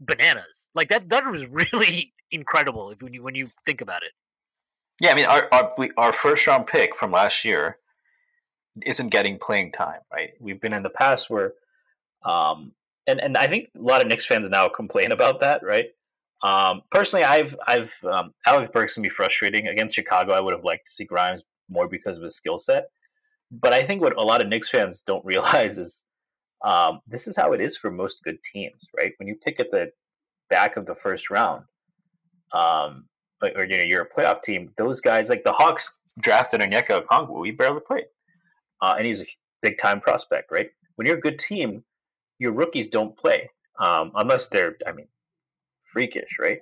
[0.00, 0.68] bananas.
[0.74, 4.12] Like that that was really incredible if when you when you think about it.
[5.00, 7.78] Yeah, I mean our our, our first round pick from last year
[8.86, 10.30] isn't getting playing time, right?
[10.40, 11.54] We've been in the past where
[12.24, 12.72] um
[13.06, 15.90] and and I think a lot of Knicks fans now complain about that, right?
[16.42, 20.32] Um, personally, I've I've um, Alec Burks can be frustrating against Chicago.
[20.32, 22.90] I would have liked to see Grimes more because of his skill set,
[23.52, 26.04] but I think what a lot of Knicks fans don't realize is
[26.64, 29.12] um, this is how it is for most good teams, right?
[29.18, 29.90] When you pick at the
[30.48, 31.64] back of the first round,
[32.52, 33.04] um,
[33.42, 37.44] or you know you're a playoff team, those guys like the Hawks drafted Onyeka Okongwu,
[37.46, 38.04] he barely played,
[38.80, 39.26] uh, and he's a
[39.62, 40.70] big time prospect, right?
[40.96, 41.82] When you're a good team,
[42.38, 43.50] your rookies don't play
[43.80, 45.08] um, unless they're, I mean,
[45.92, 46.60] freakish, right?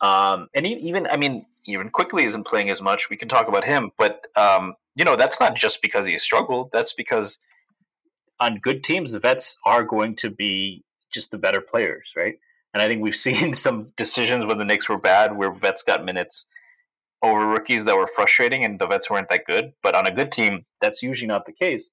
[0.00, 3.08] Um, and even, I mean, even Quickley isn't playing as much.
[3.10, 6.70] We can talk about him, but um, you know that's not just because he struggled.
[6.72, 7.38] That's because
[8.40, 12.38] on good teams, the vets are going to be just the better players, right?
[12.72, 16.04] And I think we've seen some decisions when the Knicks were bad, where vets got
[16.04, 16.46] minutes
[17.22, 19.72] over rookies that were frustrating, and the vets weren't that good.
[19.82, 21.90] But on a good team, that's usually not the case.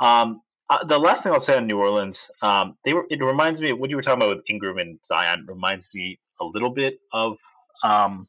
[0.00, 3.06] Um, uh, the last thing I'll say on New Orleans, um, they were.
[3.08, 5.46] It reminds me of what you were talking about with Ingram and Zion.
[5.48, 7.38] Reminds me a little bit of
[7.84, 8.26] um,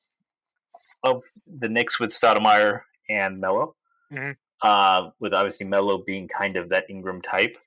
[1.04, 3.76] of the Knicks with Stoudemire and Melo.
[4.12, 4.32] Mm-hmm
[4.62, 7.58] uh, with obviously Melo being kind of that Ingram type,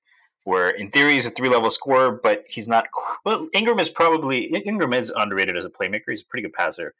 [0.44, 2.86] where in theory he's a three level scorer, but he's not.
[3.24, 6.08] Well, Ingram is probably Ingram is underrated as a playmaker.
[6.08, 6.94] He's a pretty good passer,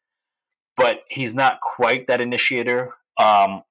[0.77, 2.95] but he's not quite that initiator.
[3.19, 3.63] Um,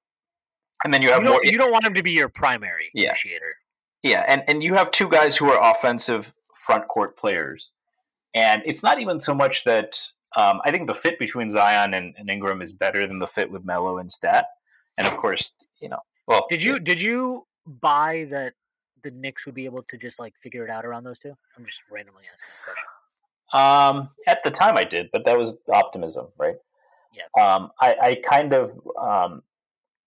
[0.84, 1.40] and then you have you more.
[1.42, 3.08] You don't want him to be your primary yeah.
[3.08, 3.54] initiator.
[4.02, 6.32] Yeah, and and you have two guys who are offensive
[6.66, 7.70] front court players,
[8.34, 9.98] and it's not even so much that.
[10.36, 13.50] Um, I think the fit between Zion and, and Ingram is better than the fit
[13.50, 14.46] with Melo and Stat,
[15.00, 16.00] and of course, you know
[16.30, 18.54] well, did you did you buy that
[19.02, 21.34] the Knicks would be able to just like figure it out around those two?
[21.58, 22.86] I'm just randomly asking a question.
[23.52, 26.54] Um, at the time I did, but that was optimism, right?
[27.12, 27.24] Yeah.
[27.42, 29.42] Um, I, I kind of um,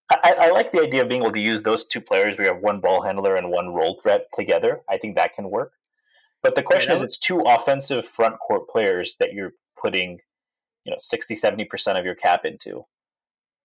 [0.10, 2.38] I, I like the idea of being able to use those two players.
[2.38, 4.80] We have one ball handler and one role threat together.
[4.90, 5.74] I think that can work.
[6.41, 10.20] But the question is, it's two offensive front court players that you're putting,
[10.86, 12.86] you know, 60, 70% of your cap into.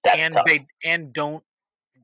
[0.04, 0.46] That's and tough.
[0.46, 1.42] they and don't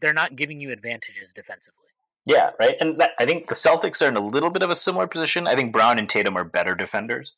[0.00, 1.80] they're not giving you advantages defensively.
[2.26, 2.76] Yeah, right.
[2.80, 5.46] And that, I think the Celtics are in a little bit of a similar position.
[5.46, 7.34] I think Brown and Tatum are better defenders,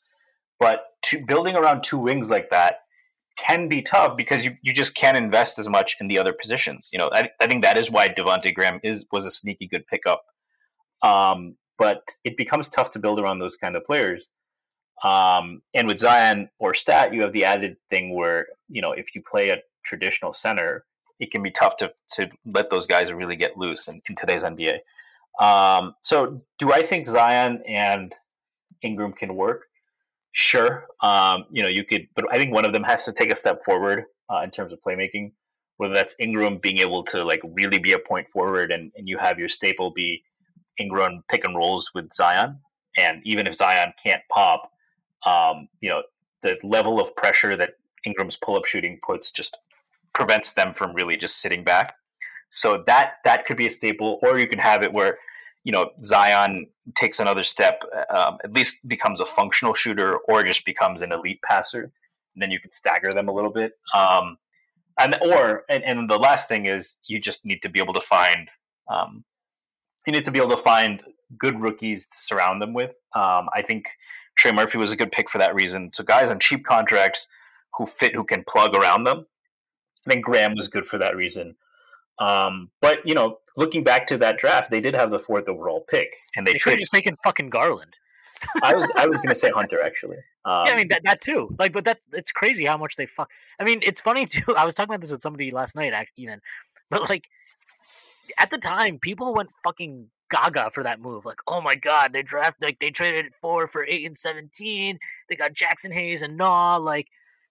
[0.60, 2.80] but to, building around two wings like that
[3.36, 6.88] can be tough because you, you just can't invest as much in the other positions.
[6.92, 9.86] You know, I, I think that is why Devonte Graham is was a sneaky good
[9.86, 10.24] pickup.
[11.02, 14.30] Um, but it becomes tough to build around those kind of players.
[15.04, 19.14] Um, and with Zion or Stat, you have the added thing where you know if
[19.14, 20.84] you play a traditional center,
[21.20, 24.42] it can be tough to to let those guys really get loose in, in today's
[24.42, 24.78] NBA.
[25.40, 28.14] Um, so, do I think Zion and
[28.82, 29.66] Ingram can work?
[30.32, 30.86] Sure.
[31.00, 33.36] Um, you know, you could, but I think one of them has to take a
[33.36, 35.32] step forward uh, in terms of playmaking.
[35.78, 39.18] Whether that's Ingram being able to like really be a point forward, and, and you
[39.18, 40.22] have your staple be
[40.78, 42.58] Ingram pick and rolls with Zion,
[42.98, 44.70] and even if Zion can't pop,
[45.26, 46.02] um, you know,
[46.42, 47.70] the level of pressure that
[48.04, 49.58] Ingram's pull up shooting puts just
[50.16, 51.94] prevents them from really just sitting back.
[52.50, 55.18] So that that could be a staple, or you can have it where
[55.62, 56.66] you know Zion
[56.96, 57.82] takes another step,
[58.14, 61.92] um, at least becomes a functional shooter, or just becomes an elite passer.
[62.34, 63.72] And then you can stagger them a little bit.
[63.94, 64.38] Um,
[64.98, 68.06] and or and, and the last thing is you just need to be able to
[68.08, 68.48] find
[68.88, 69.24] um,
[70.06, 71.02] you need to be able to find
[71.38, 72.92] good rookies to surround them with.
[73.14, 73.86] Um, I think
[74.38, 75.90] Trey Murphy was a good pick for that reason.
[75.92, 77.26] So guys on cheap contracts
[77.76, 79.26] who fit, who can plug around them.
[80.06, 81.56] I think Graham was good for that reason.
[82.18, 85.84] Um, but you know, looking back to that draft, they did have the fourth overall
[85.88, 86.80] pick, and they, They traded.
[86.80, 87.96] just taken fucking Garland.
[88.62, 90.18] I was I was going to say Hunter actually.
[90.44, 91.54] Um, yeah, I mean that, that too.
[91.58, 93.30] Like, but that it's crazy how much they fuck.
[93.58, 94.54] I mean, it's funny too.
[94.56, 96.40] I was talking about this with somebody last night, even,
[96.90, 97.24] but like
[98.40, 101.24] at the time, people went fucking gaga for that move.
[101.24, 104.98] Like, oh my god, they draft like they traded four for eight and seventeen.
[105.28, 106.76] They got Jaxson Hayes and Nah.
[106.76, 107.08] Like,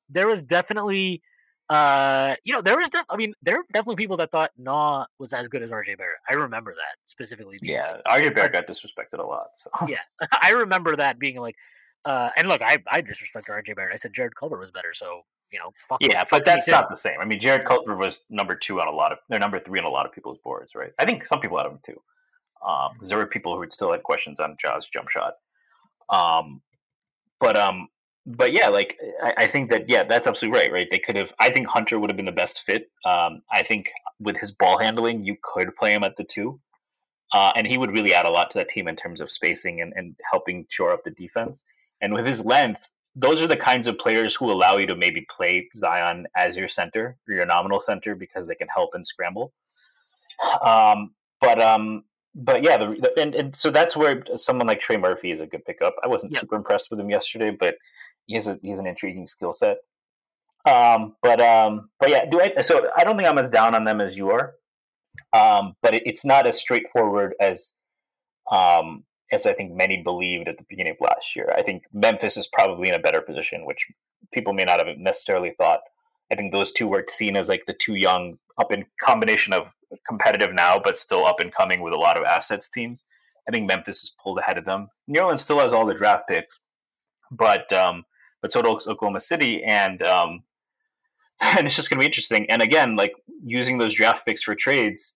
[0.10, 1.22] there was definitely,
[1.70, 2.90] uh, you know, there was.
[2.90, 5.98] Def- I mean, there were definitely people that thought Naw was as good as RJ
[5.98, 6.20] Barrett.
[6.30, 7.58] I remember that specifically.
[7.60, 9.48] being Yeah, RJ Barrett got disrespected a lot.
[9.56, 10.02] So yeah,
[10.42, 11.56] I remember that being like,
[12.06, 13.94] uh, and look, I I disrespect RJ Barrett.
[13.94, 15.22] I said Jarrett Culver was better, so
[15.52, 15.98] you know, fuck.
[16.02, 17.20] yeah, fuck but that's not the same.
[17.20, 19.18] I mean, Jarrett Culver was number two on a lot of.
[19.30, 20.92] They're number three on a lot of people's boards, right?
[21.00, 22.00] I think some people had him too,
[22.94, 25.34] because there were people who still had questions on Ja's jump shot.
[26.12, 26.62] Um,
[27.40, 27.88] but um,
[28.26, 30.72] but yeah, like I, I think that yeah, that's absolutely right.
[30.72, 30.88] Right?
[30.90, 31.32] They could have.
[31.40, 32.90] I think Hunter would have been the best fit.
[33.06, 33.90] Um, I think
[34.20, 36.60] with his ball handling, you could play him at the two,
[37.34, 39.82] uh, and he would really add a lot to that team in terms of spacing
[39.82, 41.64] and, and helping shore up the defense.
[42.02, 45.26] And with his length, those are the kinds of players who allow you to maybe
[45.36, 49.54] play Zion as your center or your nominal center because they can help and scramble.
[50.66, 52.04] Um, but um,
[52.36, 55.48] but yeah, the, the, and, and so that's where someone like Trey Murphy is a
[55.48, 55.96] good pickup.
[56.04, 56.42] I wasn't Yep.
[56.42, 57.76] super impressed with him yesterday, but
[58.26, 59.78] he's a he's an intriguing skill set.
[60.66, 62.62] Um, but um, but yeah, do I?
[62.62, 64.54] So I don't think I'm as down on them as you are.
[65.34, 67.72] Um, but it, it's not as straightforward as
[68.52, 71.54] um as I think many believed at the beginning of last year.
[71.56, 73.86] I think Memphis is probably in a better position, which
[74.34, 75.82] people may not have necessarily thought.
[76.32, 79.68] I think those two were seen as like the two young up in combination of
[80.08, 83.06] competitive now, but still up and coming with a lot of assets teams.
[83.48, 84.90] I think Memphis is pulled ahead of them.
[85.08, 86.60] New Orleans still has all the draft picks,
[87.32, 88.04] but um,
[88.46, 90.44] but so does Oklahoma City, and um,
[91.42, 92.46] and it's just going to be interesting.
[92.52, 93.14] And again, like
[93.44, 95.16] using those draft picks for trades,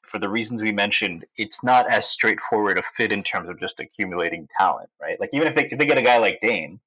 [0.00, 3.78] for the reasons we mentioned, it's not as straightforward a fit in terms of just
[3.78, 5.20] accumulating talent, right?
[5.20, 6.80] Like even if they if they get a guy like Dame,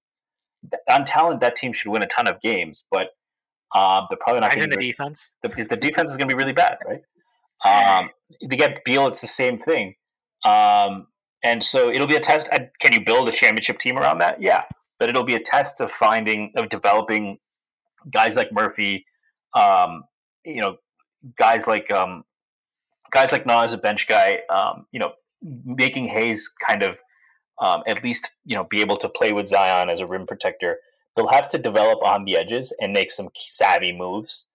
[0.71, 3.11] th- on talent that team should win a ton of games, but
[3.75, 4.81] um, they're probably not Imagine going the to.
[4.81, 5.33] defense.
[5.43, 5.69] The, defense?
[5.69, 7.03] the defense is going to be really bad, right?
[7.63, 8.09] Um,
[8.41, 9.93] to get Beal, it's the same thing.
[10.45, 11.05] Um,
[11.43, 12.49] and so it'll be a test.
[12.79, 14.41] Can you build a championship team around that?
[14.41, 14.63] Yeah,
[15.03, 17.37] but it'll be a test of finding of developing
[18.09, 19.05] guys like Murphy.
[19.53, 20.05] Um,
[20.45, 20.77] you know,
[21.37, 22.23] guys like um,
[23.11, 24.39] guys like Nas, a bench guy.
[24.49, 25.11] Um, you know,
[25.65, 26.95] making Hayes kind of
[27.61, 30.77] um, at least you know be able to play with Zion as a rim protector.
[31.17, 34.45] They'll have to develop on the edges and make some savvy moves.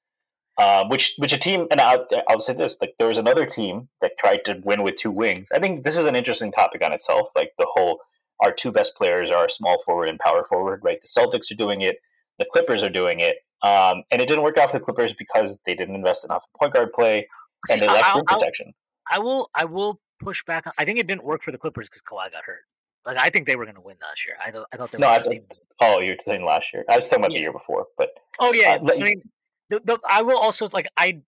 [0.57, 3.91] Um, which which a team and I'll, I'll say this like there was another team
[4.01, 5.49] that tried to win with two wings.
[5.53, 7.29] I think this is an interesting topic on itself.
[7.37, 8.01] Like the whole
[8.41, 10.81] our two best players are small forward and power forward.
[10.83, 11.99] Right, the Celtics are doing it,
[12.39, 15.59] the Clippers are doing it, um, and it didn't work out for the Clippers because
[15.67, 17.27] they didn't invest enough in point guard play
[17.69, 18.73] and See, they left I'll- rim protection.
[19.11, 20.67] I will I will push back.
[20.67, 22.61] on I think it didn't work for the Clippers because Kawhi got hurt.
[23.07, 24.37] Like I think they were going to win last year.
[24.45, 25.59] I, thought- I thought they were No, I best think- team.
[25.81, 26.85] Oh, you're saying last year?
[26.91, 28.11] I was talking about the year before, but
[28.41, 29.23] Oh yeah, uh, I mean,
[29.71, 31.21] the, the, I will also like I,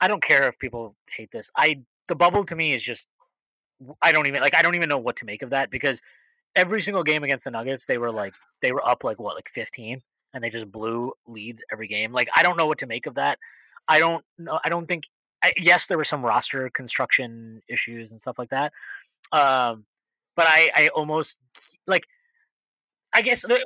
[0.00, 1.50] I don't care if people hate this.
[1.56, 3.08] I the bubble to me is just
[4.02, 6.02] I don't even like I don't even know what to make of that because
[6.56, 9.48] every single game against the Nuggets they were like they were up like what like
[9.48, 10.02] fifteen
[10.34, 12.12] and they just blew leads every game.
[12.12, 13.38] Like I don't know what to make of that.
[13.88, 14.60] I don't know.
[14.64, 15.04] I don't think.
[15.42, 18.72] I, yes, there were some roster construction issues and stuff like that.
[19.32, 19.86] Um,
[20.36, 21.38] but I, I almost
[21.86, 22.04] like.
[23.12, 23.62] I guess, but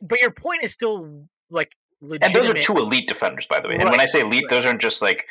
[0.00, 2.36] but your point is still like Legitimate.
[2.36, 3.76] And those are two elite defenders, by the way.
[3.76, 5.26] And when I say elite, those aren't just like,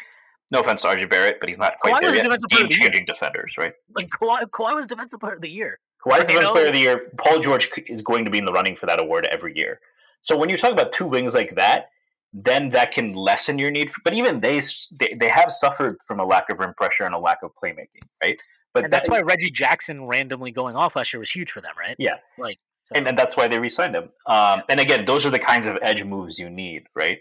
[0.52, 2.24] no offense to RJ Barrett, but he's not quite Kawhi there was yet.
[2.50, 2.84] Game of the year.
[2.84, 3.74] changing defenders, right?
[3.96, 5.80] like Kawhi, Kawhi was defensive player of the year.
[6.06, 7.12] You defensive know- player of the year.
[7.18, 9.80] Paul George is going to be in the running for that award every year.
[10.22, 11.90] So when you talk about two wings like that,
[12.34, 13.92] then that can lessen your need.
[13.92, 14.62] For, but even they,
[15.00, 18.04] they they have suffered from a lack of rim pressure and a lack of playmaking,
[18.24, 18.38] right?
[18.74, 21.74] But that's that- why Reggie Jackson randomly going off last year was huge for them,
[21.80, 21.96] right?
[21.98, 22.16] Yeah.
[22.38, 24.10] Like, so, and, and that's why they re-signed him.
[24.28, 27.20] Um, and again, those are the kinds of edge moves you need, right?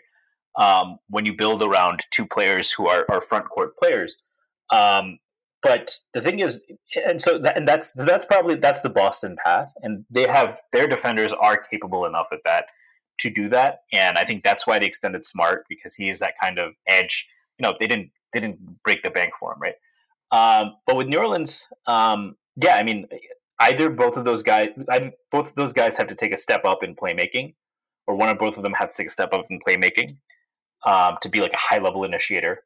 [0.56, 4.16] Um, when you build around two players who are, are front court players.
[4.70, 5.19] Um,
[5.64, 6.60] but the thing is,
[7.06, 10.86] and so that, and that's that's probably that's the Boston path, and they have their
[10.86, 12.66] defenders are capable enough at that
[13.20, 16.34] to do that, and I think that's why they extended Smart because he is that
[16.40, 17.26] kind of edge.
[17.58, 19.74] You know, they didn't they didn't break the bank for him, right?
[20.30, 23.08] Um, but with New Orleans, um, yeah, I mean,
[23.60, 26.66] either both of those guys, I, both of those guys have to take a step
[26.66, 27.54] up in playmaking,
[28.06, 30.16] or one or both of them have to take a step up in playmaking
[30.84, 32.64] um, to be like a high level initiator.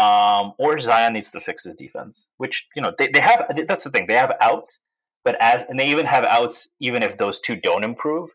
[0.00, 3.44] Um, or Zion needs to fix his defense, which you know they, they have.
[3.68, 4.78] That's the thing; they have outs,
[5.24, 8.30] but as and they even have outs even if those two don't improve.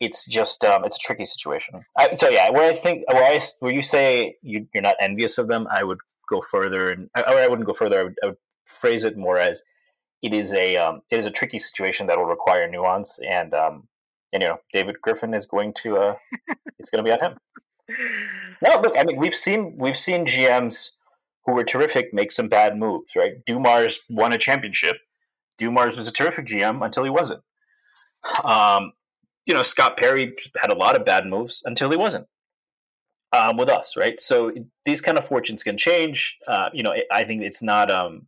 [0.00, 1.84] It's just um, it's a tricky situation.
[1.98, 5.36] I, so yeah, where I think where I where you say you, you're not envious
[5.36, 5.98] of them, I would
[6.30, 8.00] go further, and or I wouldn't go further.
[8.00, 8.36] I would, I would
[8.80, 9.62] phrase it more as
[10.22, 13.86] it is a um, it is a tricky situation that will require nuance, and um,
[14.32, 16.14] and you know David Griffin is going to uh,
[16.78, 17.38] it's going to be on him.
[18.62, 20.90] No, look, I mean we've seen we've seen GMs
[21.44, 23.44] who were terrific make some bad moves, right?
[23.46, 24.96] Dumars won a championship.
[25.58, 27.42] Dumars was a terrific GM until he wasn't.
[28.44, 28.92] Um,
[29.46, 32.26] you know, Scott Perry had a lot of bad moves until he wasn't
[33.32, 34.20] um, with us, right?
[34.20, 34.52] So
[34.84, 36.36] these kind of fortunes can change.
[36.46, 37.90] Uh, you know, I think it's not.
[37.90, 38.26] Um,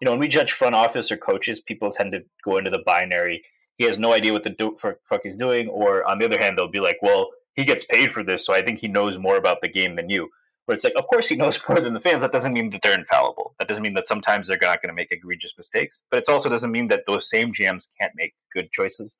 [0.00, 2.82] you know, when we judge front office or coaches, people tend to go into the
[2.84, 3.42] binary.
[3.78, 6.58] He has no idea what the do- fuck he's doing, or on the other hand,
[6.58, 9.36] they'll be like, "Well, he gets paid for this, so I think he knows more
[9.36, 10.30] about the game than you."
[10.66, 12.22] Where it's like, of course he knows more than the fans.
[12.22, 13.54] That doesn't mean that they're infallible.
[13.58, 16.02] That doesn't mean that sometimes they're not going to make egregious mistakes.
[16.10, 19.16] But it also doesn't mean that those same GMs can't make good choices.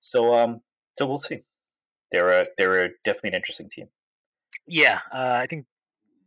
[0.00, 0.60] So, um,
[0.98, 1.42] so we'll see.
[2.12, 3.88] They're a they're a, definitely an interesting team.
[4.66, 5.66] Yeah, uh, I think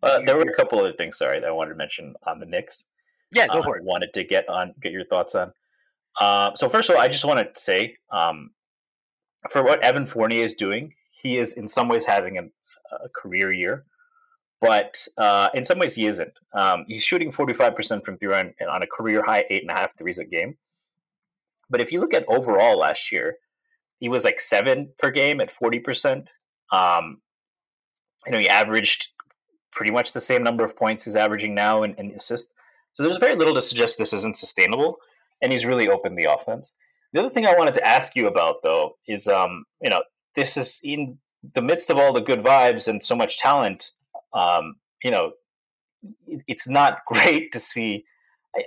[0.01, 1.17] uh, there were a couple other things.
[1.17, 2.85] Sorry, that I wanted to mention on the Knicks.
[3.31, 3.83] Yeah, go uh, for it.
[3.83, 5.51] Wanted to get on get your thoughts on.
[6.19, 8.51] Uh, so first of all, I just want to say, um,
[9.49, 12.43] for what Evan Fournier is doing, he is in some ways having a,
[13.03, 13.85] a career year,
[14.63, 16.31] but uh, in some ways he isn't.
[16.53, 19.69] Um, he's shooting forty five percent from three on, on a career high eight and
[19.69, 20.55] a half threes a game.
[21.69, 23.35] But if you look at overall last year,
[23.99, 26.29] he was like seven per game at forty percent.
[26.71, 27.21] Um,
[28.25, 29.09] you know, he averaged
[29.73, 32.53] pretty much the same number of points he's averaging now and, and assists.
[32.93, 34.97] So there's very little to suggest this isn't sustainable,
[35.41, 36.71] and he's really opened the offense.
[37.11, 40.03] The other thing I wanted to ask you about, though, is um, you know,
[40.35, 41.17] this is in
[41.53, 43.91] the midst of all the good vibes and so much talent.
[44.33, 45.33] Um, you know,
[46.47, 48.05] it's not great to see.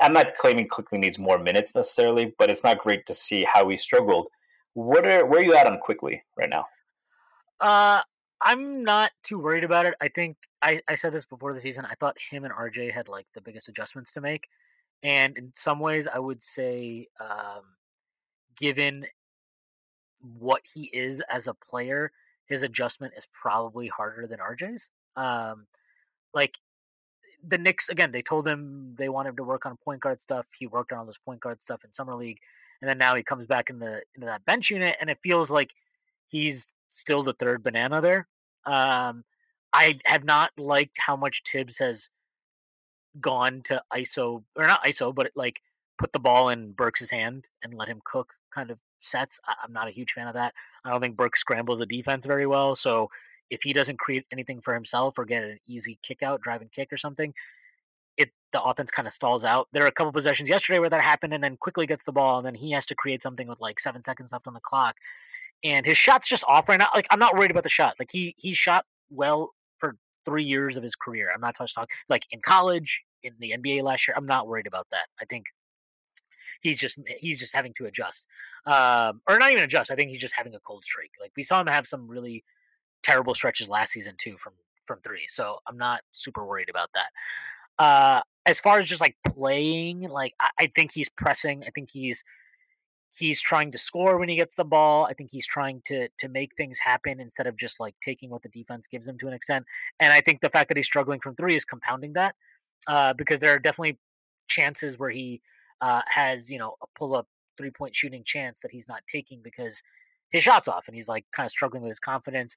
[0.00, 3.68] I'm not claiming Quickley needs more minutes necessarily, but it's not great to see how
[3.68, 4.28] he struggled.
[4.74, 6.66] What are where are you at on Quickley right now?
[7.60, 8.02] Uh,
[8.40, 9.94] I'm not too worried about it.
[10.00, 11.86] I think I, I said this before the season.
[11.86, 14.48] I thought him and RJ had like the biggest adjustments to make,
[15.02, 17.62] and in some ways, I would say, um,
[18.58, 19.06] given
[20.38, 22.10] what he is as a player,
[22.46, 24.90] his adjustment is probably harder than RJ's.
[25.16, 25.66] Um,
[26.34, 26.54] like
[27.46, 30.46] the Knicks again, they told him they wanted him to work on point guard stuff.
[30.58, 32.38] He worked on all this point guard stuff in summer league,
[32.80, 35.50] and then now he comes back in the into that bench unit, and it feels
[35.50, 35.72] like
[36.28, 38.26] he's still the third banana there.
[38.64, 39.24] Um,
[39.72, 42.10] I have not liked how much Thibs has
[43.20, 45.60] gone to ISO or not ISO, but like
[45.98, 49.40] put the ball in Burks' hand and let him cook kind of sets.
[49.46, 50.54] I, am not a huge fan of that.
[50.84, 52.74] I don't think Burks scrambles the defense very well.
[52.74, 53.10] So
[53.50, 56.92] if he doesn't create anything for himself or get an easy kick out, driving kick
[56.92, 57.32] or something,
[58.16, 59.68] it the offense kind of stalls out.
[59.72, 62.38] There are a couple possessions yesterday where that happened, and then Quickley gets the ball,
[62.38, 64.96] and then he has to create something with like seven seconds left on the clock,
[65.64, 66.88] and his shot's just off right now.
[66.94, 67.94] Like I'm not worried about the shot.
[67.98, 71.30] Like he he shot well for three years of his career.
[71.34, 74.14] I'm not touch talk like in college, in the NBA last year.
[74.16, 75.06] I'm not worried about that.
[75.20, 75.46] I think
[76.60, 78.26] he's just he's just having to adjust,
[78.66, 79.90] um, or not even adjust.
[79.90, 81.10] I think he's just having a cold streak.
[81.20, 82.44] Like we saw him have some really
[83.06, 84.52] terrible stretches last season too from
[84.86, 85.26] from three.
[85.28, 87.10] So I'm not super worried about that.
[87.78, 91.64] Uh, as far as just like playing, like I, I think he's pressing.
[91.64, 92.24] I think he's
[93.16, 95.06] he's trying to score when he gets the ball.
[95.06, 98.42] I think he's trying to to make things happen instead of just like taking what
[98.42, 99.64] the defense gives him to an extent.
[100.00, 102.34] And I think the fact that he's struggling from three is compounding that
[102.88, 103.98] uh, because there are definitely
[104.48, 105.40] chances where he
[105.80, 109.40] uh, has you know a pull up three point shooting chance that he's not taking
[109.42, 109.82] because
[110.30, 112.56] his shots off and he's like kind of struggling with his confidence.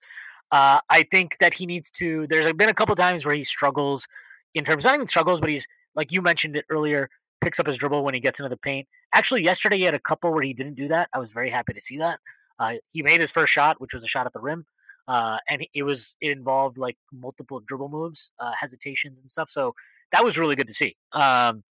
[0.51, 2.25] Uh, I think that he needs to.
[2.27, 4.07] There's been a couple times where he struggles
[4.55, 7.09] in terms, not even struggles, but he's like you mentioned it earlier
[7.41, 8.87] picks up his dribble when he gets into the paint.
[9.13, 11.09] Actually, yesterday he had a couple where he didn't do that.
[11.13, 12.19] I was very happy to see that.
[12.59, 14.65] Uh, he made his first shot, which was a shot at the rim,
[15.07, 19.49] uh, and it was it involved like multiple dribble moves, uh, hesitations, and stuff.
[19.49, 19.73] So
[20.11, 20.97] that was really good to see.
[21.13, 21.63] Um,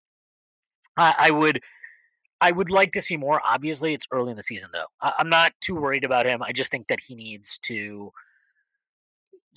[0.97, 1.61] I, I, would.
[2.41, 3.41] I would like to see more.
[3.45, 4.87] Obviously, it's early in the season, though.
[5.03, 6.43] I, I'm not too worried about him.
[6.43, 8.13] I just think that he needs to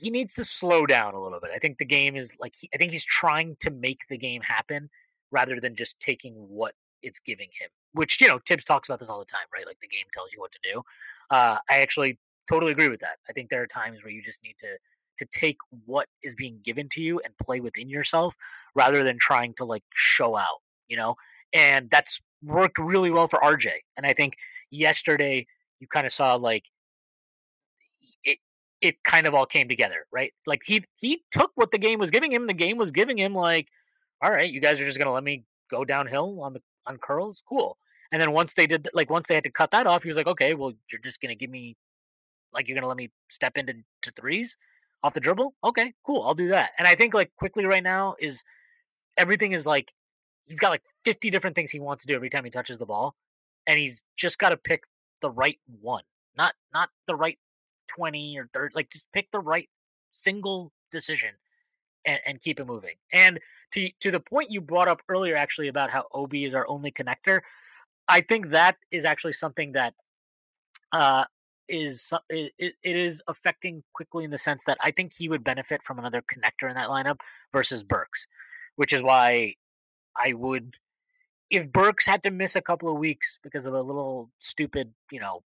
[0.02, 1.52] he needs to slow down a little bit.
[1.54, 4.90] I think the game is like I think he's trying to make the game happen
[5.32, 6.74] rather than just taking what
[7.04, 7.70] it's giving him.
[7.94, 9.66] Which you know, Thibs talks about this all the time, right?
[9.66, 10.82] Like the game tells you what to do.
[11.30, 12.18] Uh, I actually
[12.50, 13.18] totally agree with that.
[13.30, 14.78] I think there are times where you just need to
[15.20, 18.36] to take what is being given to you and play within yourself
[18.74, 21.16] rather than trying to like show out, you know?
[21.54, 23.70] And that's worked really well for RJ.
[23.98, 24.36] And I think
[24.72, 25.46] yesterday
[25.80, 26.64] you kind of saw like
[28.82, 30.34] it kind of all came together, right?
[30.46, 32.48] Like he he took what the game was giving him.
[32.48, 33.68] The game was giving him like
[34.22, 37.42] all right, you guys are just gonna let me go downhill on the on curls,
[37.48, 37.78] cool.
[38.12, 40.18] And then once they did, like once they had to cut that off, he was
[40.18, 41.78] like, okay, well, you're just gonna give me,
[42.54, 44.58] like, you're gonna let me step into to threes
[45.04, 45.54] off the dribble.
[45.64, 46.72] Okay, cool, I'll do that.
[46.78, 48.44] And I think like Quickley right now is
[49.18, 49.92] everything is like
[50.46, 52.86] he's got like 50 different things he wants to do every time he touches the
[52.86, 53.16] ball
[53.68, 54.84] and he's just got to pick
[55.22, 56.04] the right one
[56.36, 57.38] not not the right
[57.96, 59.70] 20 or 30 like just pick the right
[60.14, 61.32] single decision
[62.06, 62.96] and, and keep it moving.
[63.14, 63.40] And
[63.74, 66.92] to to the point you brought up earlier actually about how Obi is our only
[66.92, 67.42] connector
[68.08, 69.94] i think that is actually something that
[70.92, 71.24] uh
[71.70, 75.82] is it it is affecting Quickley in the sense that i think he would benefit
[75.84, 77.18] from another connector in that lineup
[77.54, 78.28] versus burks
[78.76, 79.56] which is why
[80.16, 80.76] I would
[81.50, 85.20] if Burks had to miss a couple of weeks because of a little stupid, you
[85.20, 85.44] know,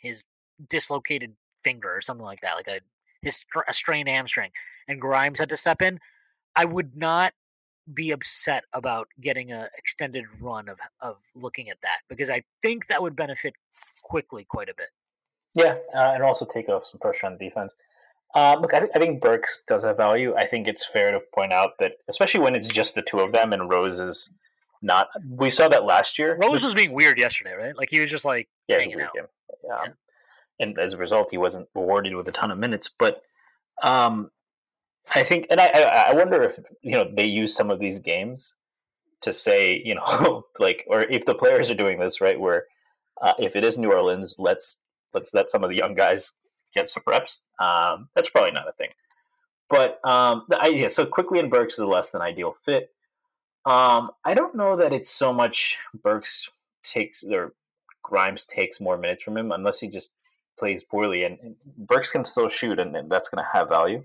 [0.00, 0.22] his
[0.68, 1.32] dislocated
[1.64, 2.80] finger or something like that, like a
[3.22, 4.50] his a strained hamstring,
[4.88, 5.98] and Grimes had to step in,
[6.56, 7.32] I would not
[7.92, 12.86] be upset about getting a extended run of of looking at that because I think
[12.88, 13.54] that would benefit
[14.02, 14.88] Quickley quite a bit.
[15.54, 17.74] Yeah, uh, and also take off some pressure on defense.
[18.34, 20.34] Uh, look, I, th- I think Burks does have value.
[20.34, 23.32] I think it's fair to point out that, especially when it's just the two of
[23.32, 24.30] them and Rose is
[24.80, 25.08] not.
[25.28, 26.38] We saw that last year.
[26.40, 27.76] Rose was being weird yesterday, right?
[27.76, 29.12] Like he was just like yeah, hanging out.
[29.12, 29.24] game.
[29.70, 29.94] Um,
[30.62, 32.88] and as a result, he wasn't rewarded with a ton of minutes.
[32.98, 33.22] But
[33.82, 34.30] um,
[35.14, 38.54] I think, and I, I, wonder if you know they use some of these games
[39.22, 42.66] to say, you know, like, or if the players are doing this right, where
[43.20, 44.78] uh, if it is New Orleans, let's
[45.12, 46.32] let's let some of the young guys
[46.74, 47.40] get some reps.
[47.58, 48.90] Um, that's probably not a thing.
[49.68, 52.90] But um, the idea, so Quickley and Burks is a less than ideal fit.
[53.64, 56.48] Um, I don't know that it's so much Burks
[56.82, 57.54] takes or
[58.02, 60.10] Grimes takes more minutes from him unless he just
[60.58, 61.24] plays poorly.
[61.24, 64.04] And, and Burks can still shoot, and, and that's going to have value.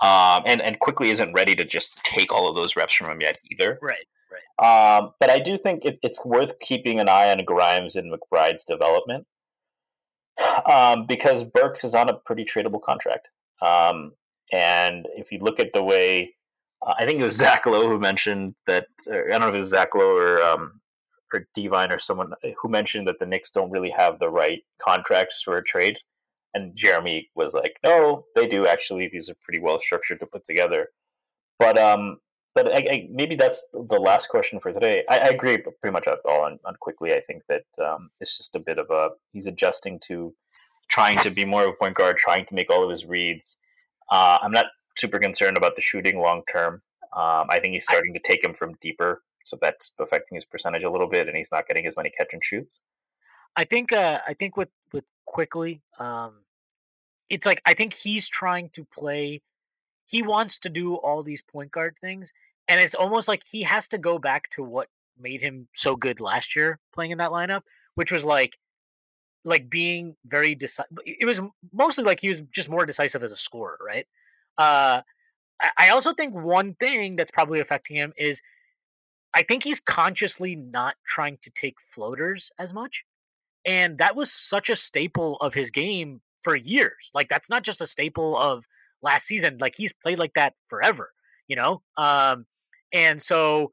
[0.00, 3.20] Um, and and Quickley isn't ready to just take all of those reps from him
[3.20, 3.78] yet either.
[3.82, 4.96] Right, right.
[4.98, 8.64] Um, but I do think it, it's worth keeping an eye on Grimes and McBride's
[8.64, 9.26] development
[10.70, 13.28] um, because Burks is on a pretty tradable contract.
[13.62, 14.12] Um,
[14.52, 16.34] and if you look at the way,
[16.86, 19.54] uh, I think it was Zach Lowe who mentioned that, or I don't know if
[19.54, 20.80] it was Zach Lowe or, um,
[21.34, 25.42] or Devine or someone who mentioned that the Knicks don't really have the right contracts
[25.42, 25.98] for a trade.
[26.54, 29.08] And Jeremy was like, no, they do actually.
[29.08, 30.88] These are pretty well structured to put together.
[31.58, 32.18] But um,
[32.54, 35.04] but I, I, maybe that's the last question for today.
[35.08, 37.14] I, I agree pretty much all on, on Quickley.
[37.14, 40.34] I think that um, it's just a bit of a he's adjusting to
[40.88, 43.58] trying to be more of a point guard, trying to make all of his reads.
[44.10, 44.66] Uh, I'm not
[44.98, 46.82] super concerned about the shooting long term.
[47.16, 50.84] Um, I think he's starting to take him from deeper, so that's affecting his percentage
[50.84, 52.80] a little bit, and he's not getting as many catch and shoots.
[53.56, 56.34] I think uh, I think with with Quickley, um,
[57.28, 59.42] it's like I think he's trying to play.
[60.06, 62.32] He wants to do all these point guard things,
[62.68, 64.88] and it's almost like he has to go back to what
[65.18, 67.62] made him so good last year playing in that lineup,
[67.94, 68.56] which was like
[69.44, 70.98] like being very decisive.
[71.06, 71.40] It was
[71.72, 74.06] mostly like he was just more decisive as a scorer, right?
[74.58, 75.00] Uh,
[75.60, 78.42] I- I also think one thing that's probably affecting him is
[79.34, 83.04] I think he's consciously not trying to take floaters as much.
[83.64, 87.10] And that was such a staple of his game for years.
[87.14, 88.64] Like that's not just a staple of
[89.02, 89.58] last season.
[89.60, 91.10] Like he's played like that forever,
[91.46, 91.82] you know?
[91.96, 92.46] Um
[92.92, 93.72] and so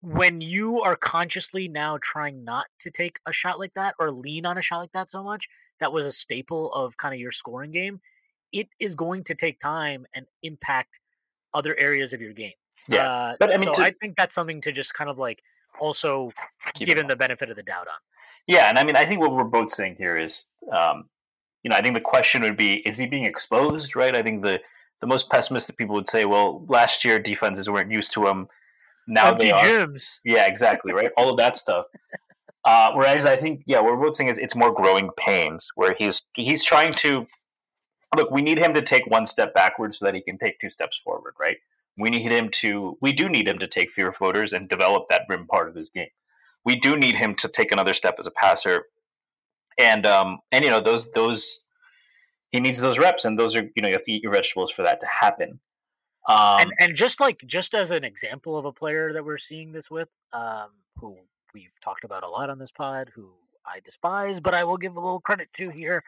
[0.00, 4.44] when you are consciously now trying not to take a shot like that or lean
[4.44, 5.48] on a shot like that so much,
[5.78, 8.00] that was a staple of kind of your scoring game,
[8.52, 10.98] it is going to take time and impact
[11.54, 12.52] other areas of your game.
[12.88, 15.18] Yeah, Uh, but I mean, so to- I think that's something to just kind of
[15.18, 15.42] like
[15.80, 16.32] also
[16.74, 17.94] Keep give him the benefit of the doubt on.
[18.46, 21.08] Yeah, and I mean, I think what we're both saying here is, um,
[21.62, 23.94] you know, I think the question would be, is he being exposed?
[23.94, 24.16] Right.
[24.16, 24.60] I think the
[25.00, 28.48] the most pessimistic people would say, well, last year defenses weren't used to him.
[29.08, 29.58] Now Empty they are.
[29.58, 30.20] gyms.
[30.24, 30.92] Yeah, exactly.
[30.92, 31.10] Right.
[31.16, 31.86] All of that stuff.
[32.64, 35.94] Uh, whereas I think, yeah, what we're both saying is it's more growing pains, where
[35.94, 37.26] he's he's trying to
[38.16, 38.30] look.
[38.30, 41.00] We need him to take one step backwards so that he can take two steps
[41.04, 41.34] forward.
[41.40, 41.56] Right.
[41.98, 42.96] We need him to.
[43.00, 45.90] We do need him to take fewer floaters and develop that rim part of his
[45.90, 46.08] game
[46.64, 48.86] we do need him to take another step as a passer.
[49.78, 51.62] And um and you know those those
[52.50, 54.70] he needs those reps and those are you know you have to eat your vegetables
[54.70, 55.60] for that to happen.
[56.28, 59.72] Um and and just like just as an example of a player that we're seeing
[59.72, 61.16] this with, um, who
[61.54, 63.30] we've talked about a lot on this pod, who
[63.66, 66.04] I despise, but I will give a little credit to here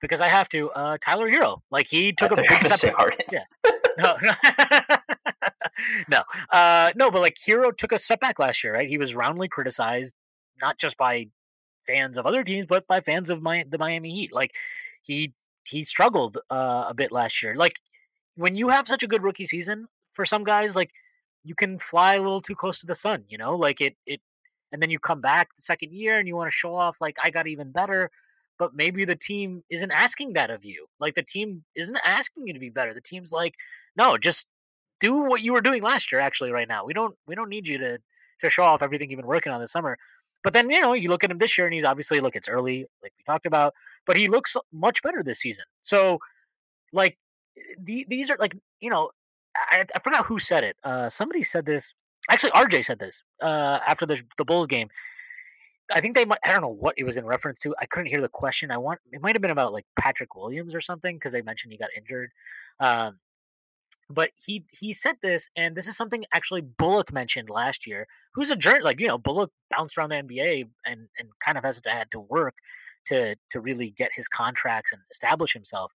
[0.00, 0.70] because I have to.
[0.72, 2.78] Uh, Tyler Herro, like he took a I big step.
[2.78, 3.18] say Harden.
[3.98, 4.16] no,
[6.08, 8.88] no, uh, no, but like Herro took a step back last year, right?
[8.88, 10.14] He was roundly criticized,
[10.60, 11.28] not just by
[11.86, 14.32] fans of other teams, but by fans of my the Miami Heat.
[14.32, 14.52] Like
[15.02, 15.32] he
[15.64, 17.54] he struggled uh, a bit last year.
[17.54, 17.76] Like
[18.36, 20.90] when you have such a good rookie season, for some guys, like
[21.44, 24.20] you can fly a little too close to the sun, you know, like it it,
[24.72, 27.16] and then you come back the second year and you want to show off like
[27.22, 28.10] I got even better.
[28.58, 30.86] But maybe the team isn't asking that of you.
[30.98, 32.94] Like the team isn't asking you to be better.
[32.94, 33.54] The team's like,
[33.96, 34.46] no, just
[35.00, 36.20] do what you were doing last year.
[36.20, 37.98] Actually, right now, we don't we don't need you to
[38.40, 39.98] to show off everything you've been working on this summer.
[40.42, 42.48] But then you know you look at him this year, and he's obviously look it's
[42.48, 43.74] early, like we talked about,
[44.06, 45.64] but he looks much better this season.
[45.82, 46.18] So,
[46.92, 47.18] like
[47.82, 49.10] the, these are like you know
[49.70, 50.76] I, I forgot who said it.
[50.84, 51.94] Uh, somebody said this.
[52.30, 54.88] Actually, RJ said this uh, after the the Bulls game.
[55.92, 56.40] I think they might.
[56.44, 57.74] I don't know what it was in reference to.
[57.80, 58.70] I couldn't hear the question.
[58.70, 59.00] I want.
[59.12, 61.90] It might have been about like Patrick Williams or something because they mentioned he got
[61.96, 62.30] injured.
[62.80, 63.18] Um,
[64.08, 68.06] but he he said this, and this is something actually Bullock mentioned last year.
[68.34, 71.64] Who's a journey like you know Bullock bounced around the NBA and and kind of
[71.64, 72.54] has had to work
[73.08, 75.92] to to really get his contracts and establish himself.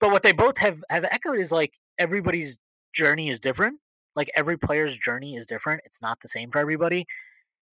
[0.00, 2.58] But what they both have have echoed is like everybody's
[2.92, 3.80] journey is different.
[4.14, 5.82] Like every player's journey is different.
[5.84, 7.06] It's not the same for everybody.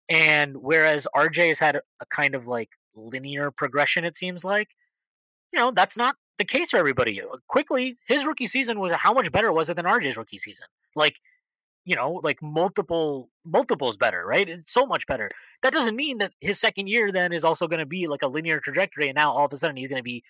[0.09, 4.69] And whereas RJ has had a, a kind of like linear progression, it seems like,
[5.51, 7.21] you know, that's not the case for everybody.
[7.21, 10.67] Uh, Quickley, his rookie season was how much better was it than RJ's rookie season?
[10.95, 11.15] Like,
[11.85, 14.47] you know, like multiple multiples better, right?
[14.47, 15.29] It's so much better.
[15.61, 18.27] That doesn't mean that his second year then is also going to be like a
[18.27, 20.23] linear trajectory, and now all of a sudden he's going to be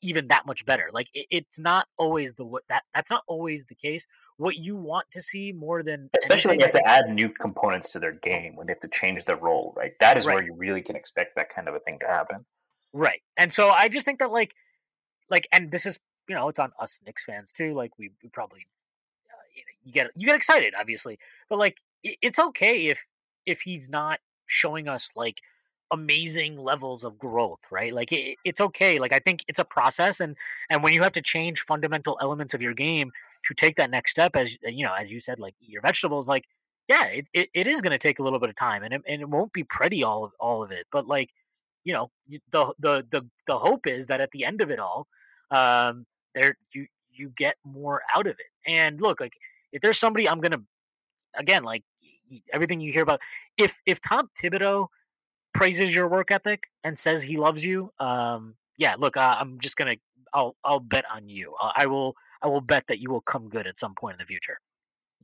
[0.00, 0.88] even that much better.
[0.92, 4.06] Like it, it's not always the that that's not always the case.
[4.36, 7.92] What you want to see more than especially when you have to add new components
[7.92, 9.92] to their game when they have to change their role, right?
[10.00, 10.34] That is right.
[10.34, 12.44] where you really can expect that kind of a thing to happen.
[12.92, 13.20] Right.
[13.36, 14.54] And so I just think that like
[15.30, 15.98] like and this is
[16.28, 17.74] you know it's on us Knicks fans too.
[17.74, 18.66] Like we, we probably
[19.30, 21.18] uh, you, get you get excited obviously,
[21.48, 23.04] but like it, it's okay if
[23.46, 25.36] if he's not showing us like
[25.90, 30.20] amazing levels of growth right like it, it's okay like i think it's a process
[30.20, 30.36] and
[30.68, 33.10] and when you have to change fundamental elements of your game
[33.42, 36.44] to take that next step as you know as you said like your vegetables like
[36.88, 39.02] yeah it, it, it is going to take a little bit of time and it,
[39.08, 41.30] and it won't be pretty all of all of it but like
[41.88, 42.10] you know
[42.52, 45.06] the the the the hope is that at the end of it all
[45.50, 46.04] um
[46.34, 49.32] there you you get more out of it and look like
[49.72, 50.62] if there's somebody i'm to
[51.36, 51.82] again like
[52.52, 53.20] everything you hear about
[53.56, 54.88] if if tom thibodeau
[55.58, 59.96] praises your work ethic and says he loves you, um, yeah, look, I'm just gonna,
[60.32, 61.54] I'll, I'll bet on you.
[61.60, 64.18] Uh, I will, I will bet that you will come good at some point in
[64.18, 64.58] the future.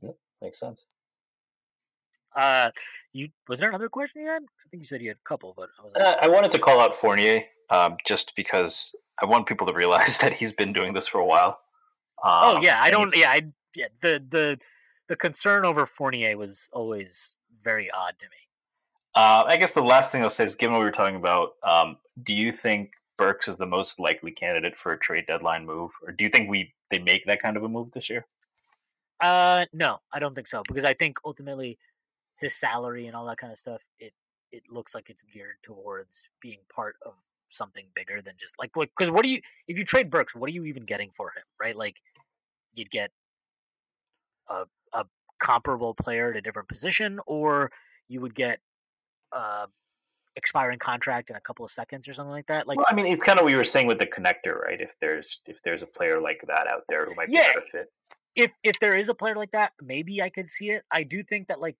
[0.01, 0.85] Yep, makes sense.
[2.35, 2.69] Uh,
[3.13, 4.43] you was there another question you had?
[4.43, 6.59] I think you said you had a couple, but I, was uh, I wanted to
[6.59, 10.93] call out Fournier, um, just because I want people to realize that he's been doing
[10.93, 11.59] this for a while.
[12.23, 13.15] Oh, um, oh yeah, I don't.
[13.15, 13.41] Yeah, I
[13.75, 14.59] yeah the the
[15.07, 18.37] the concern over Fournier was always very odd to me.
[19.15, 21.53] Uh, I guess the last thing I'll say is, given what we were talking about,
[21.63, 25.91] um, do you think Burks is the most likely candidate for a trade deadline move,
[26.05, 28.25] or do you think we they make that kind of a move this year?
[29.21, 31.77] Uh, no, I don't think so because I think ultimately
[32.37, 34.13] his salary and all that kind of stuff it
[34.51, 37.13] it looks like it's geared towards being part of
[37.49, 40.47] something bigger than just like like because what do you if you trade Burks, what
[40.49, 41.75] are you even getting for him, right?
[41.75, 41.95] Like
[42.73, 43.11] you'd get
[44.49, 45.05] a a
[45.39, 47.71] comparable player at a different position, or
[48.07, 48.59] you would get
[49.31, 49.67] uh,
[50.35, 52.67] expiring contract in a couple of seconds or something like that.
[52.67, 54.79] Like, well, I mean, it's kind of what you were saying with the connector, right?
[54.79, 57.65] If there's if there's a player like that out there who might yeah, be better
[57.71, 57.91] fit.
[58.35, 60.83] If if there is a player like that, maybe I could see it.
[60.91, 61.77] I do think that like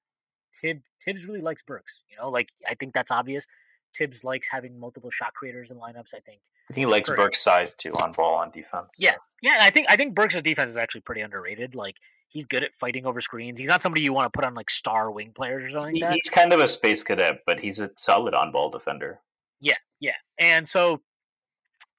[0.61, 2.02] Tib Thibs really likes Burks.
[2.10, 3.48] You know, like I think that's obvious.
[3.95, 6.14] Thibs likes having multiple shot creators in lineups.
[6.14, 6.41] I think.
[6.69, 8.94] I think he likes Burks' size too on ball on defense.
[8.98, 9.60] Yeah, yeah.
[9.61, 11.76] I think I think Burks' defense is actually pretty underrated.
[11.76, 11.95] Like
[12.36, 13.57] he's good at fighting over screens.
[13.57, 16.15] He's not somebody you want to put on like star wing players or something like
[16.15, 19.19] He's kind of a space cadet, but he's a solid on ball defender.
[19.61, 20.15] Yeah, yeah.
[20.38, 21.02] And so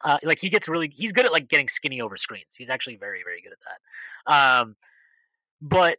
[0.04, 2.54] uh, like he gets really he's good at like getting skinny over screens.
[2.56, 3.58] He's actually very, very good at
[4.26, 4.60] that.
[4.60, 4.76] Um
[5.62, 5.98] but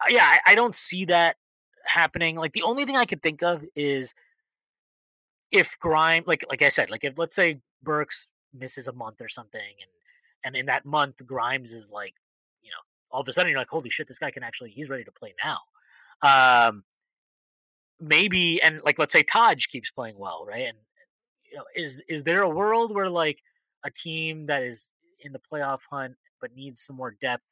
[0.00, 1.36] uh, yeah, I, I don't see that
[1.84, 2.36] happening.
[2.36, 4.14] Like the only thing I could think of is
[5.50, 9.28] if Grime like like I said, like if let's say Burks misses a month or
[9.28, 9.90] something and
[10.44, 12.14] and in that month Grimes is like
[12.62, 14.88] you know, all of a sudden you're like, holy shit, this guy can actually he's
[14.88, 15.58] ready to play now.
[16.22, 16.84] Um,
[18.00, 20.66] maybe and like let's say Taj keeps playing well, right?
[20.68, 20.78] And
[21.50, 23.38] you know, is is there a world where like
[23.84, 24.90] a team that is
[25.20, 27.44] in the playoff hunt but needs some more depth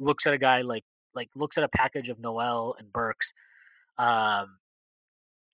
[0.00, 0.84] looks at a guy like
[1.14, 3.32] like looks at a package of Noel and Burks,
[3.98, 4.58] um,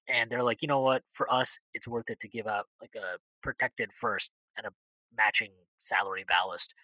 [0.09, 2.95] and they're like, you know what, for us, it's worth it to give out like
[2.97, 4.71] a protected first and a
[5.17, 5.51] matching
[5.81, 6.75] salary ballast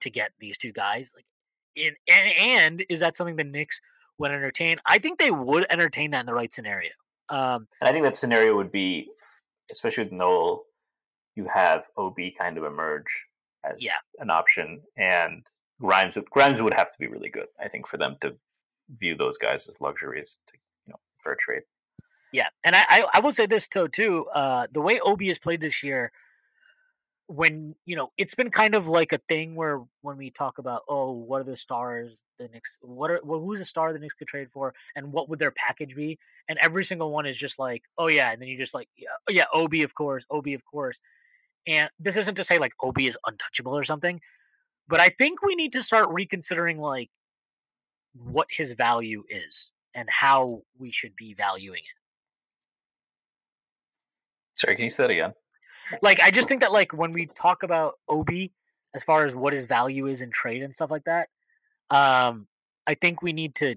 [0.00, 1.12] to get these two guys.
[1.14, 1.26] Like
[1.74, 3.80] in, and, and is that something the Knicks
[4.18, 4.78] would entertain?
[4.86, 6.90] I think they would entertain that in the right scenario.
[7.28, 9.08] Um, and I think that scenario would be,
[9.70, 10.64] especially with Noel,
[11.34, 13.24] you have Obi kind of emerge
[13.64, 13.98] as yeah.
[14.18, 15.44] an option, and
[15.80, 18.36] Grimes would, Grimes would have to be really good, I think, for them to
[19.00, 20.54] view those guys as luxuries to
[21.26, 21.62] for a trade.
[22.32, 24.26] Yeah, and I I, I would say this too too.
[24.32, 26.12] Uh, the way Obi has played this year,
[27.26, 30.82] when you know it's been kind of like a thing where when we talk about
[30.88, 34.14] oh what are the stars the Knicks what are well, who's a star the Knicks
[34.14, 37.58] could trade for and what would their package be and every single one is just
[37.58, 40.54] like oh yeah and then you just like yeah oh, yeah Obi of course Obi
[40.54, 41.00] of course
[41.66, 44.20] and this isn't to say like Obi is untouchable or something
[44.86, 47.10] but I think we need to start reconsidering like
[48.14, 51.96] what his value is and how we should be valuing it
[54.56, 55.34] Sorry, can you say that again?
[56.02, 58.52] like I just think that like when we talk about Obi
[58.94, 61.28] as far as what his value is in trade and stuff like that,
[61.90, 62.46] um,
[62.86, 63.76] I think we need to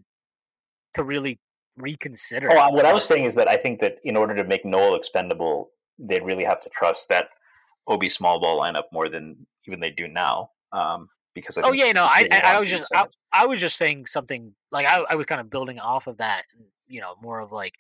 [0.96, 1.40] to really
[1.78, 2.50] reconsider.
[2.52, 4.96] Oh, what I was saying is that I think that in order to make Noel
[4.96, 7.30] expendable, they'd really have to trust that
[7.88, 9.36] Obi small ball lineup more than
[9.68, 10.52] even they do now.
[10.72, 13.06] Um, because I oh yeah, no, I I, I was just I.
[13.32, 16.46] I was just saying something like I, I was kind of building off of that,
[16.88, 17.76] you know, more of like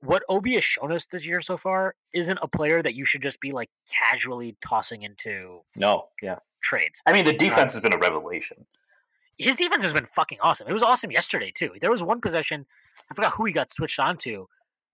[0.00, 3.22] what Obi has shown us this year so far isn't a player that you should
[3.22, 6.36] just be like casually tossing into no, yeah.
[6.62, 7.02] trades.
[7.04, 8.64] I mean, the defense has been a revelation.
[9.38, 10.68] his defense has been fucking awesome.
[10.68, 11.72] It was awesome yesterday too.
[11.80, 12.64] There was one possession,
[13.10, 14.46] I forgot who he got switched onto,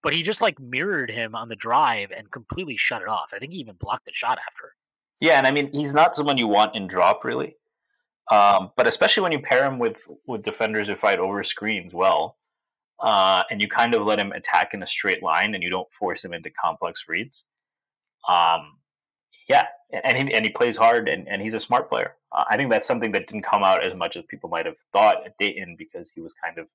[0.03, 3.33] but he just like mirrored him on the drive and completely shut it off.
[3.35, 4.75] I think he even blocked the shot after.
[5.21, 7.57] Yeah, and I mean, he's not someone you want in drop really,
[8.31, 9.97] um, but especially when you pair him with
[10.27, 12.37] with defenders who fight over screens well,
[13.01, 15.89] uh, and you kind of let him attack in a straight line, and you don't
[15.99, 17.45] force him into complex reads.
[18.29, 18.79] Um,
[19.49, 22.17] yeah, and he and he plays hard, and, and he's a smart player.
[22.33, 24.79] Uh, I think that's something that didn't come out as much as people might have
[24.93, 26.67] thought at Dayton because he was kind of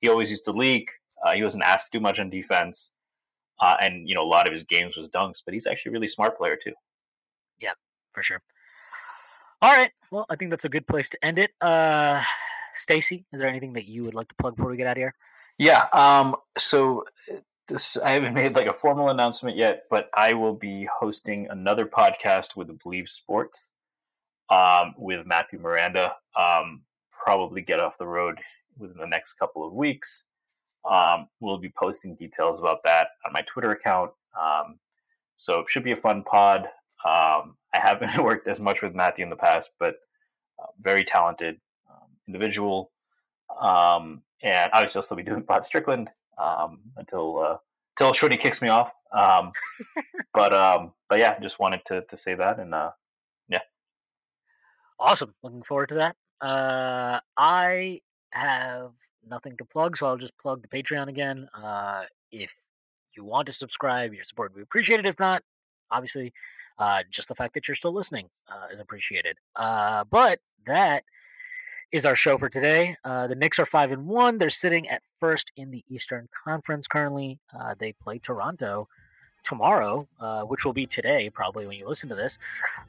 [0.00, 0.88] he always used to leak.
[1.24, 2.92] Uh, he wasn't asked too much on defense,
[3.60, 5.92] uh, and you know a lot of his games was dunks, but he's actually a
[5.94, 6.74] really smart player too.
[7.60, 7.72] Yeah,
[8.12, 8.40] for sure.
[9.62, 9.92] All right.
[10.10, 11.52] Well, I think that's a good place to end it.
[11.60, 12.22] Uh
[12.74, 14.98] Stacy, is there anything that you would like to plug before we get out of
[14.98, 15.14] here?
[15.58, 15.86] Yeah.
[15.92, 16.36] Um.
[16.58, 17.36] So uh,
[17.68, 21.86] this I haven't made like a formal announcement yet, but I will be hosting another
[21.86, 23.70] podcast with Believe Sports,
[24.50, 26.14] um, with Matthew Miranda.
[26.36, 26.82] Um,
[27.12, 28.38] probably get off the road
[28.78, 30.24] within the next couple of weeks.
[30.90, 34.10] Um, we'll be posting details about that on my Twitter account.
[34.40, 34.78] Um,
[35.36, 36.68] so it should be a fun pod.
[37.04, 39.96] Um, I haven't worked as much with Matthew in the past, but
[40.58, 41.60] uh, very talented
[41.90, 42.90] um, individual.
[43.60, 46.08] Um, and obviously, I'll still be doing Pod Strickland
[46.38, 47.56] um, until uh,
[47.98, 48.90] until Shorty kicks me off.
[49.12, 49.52] Um,
[50.34, 52.90] but um, but yeah, just wanted to to say that, and uh,
[55.02, 55.34] Awesome.
[55.42, 56.16] Looking forward to that.
[56.40, 58.00] Uh, I
[58.30, 58.92] have
[59.28, 61.48] nothing to plug, so I'll just plug the Patreon again.
[61.52, 62.56] Uh, if
[63.16, 65.04] you want to subscribe, your support would be appreciated.
[65.06, 65.42] If not,
[65.90, 66.32] obviously,
[66.78, 69.36] uh, just the fact that you're still listening uh, is appreciated.
[69.56, 71.04] Uh, but that
[71.90, 72.96] is our show for today.
[73.04, 74.38] Uh, the Knicks are five and one.
[74.38, 77.38] They're sitting at first in the Eastern Conference currently.
[77.58, 78.88] Uh, they play Toronto
[79.44, 82.38] tomorrow, uh, which will be today, probably when you listen to this.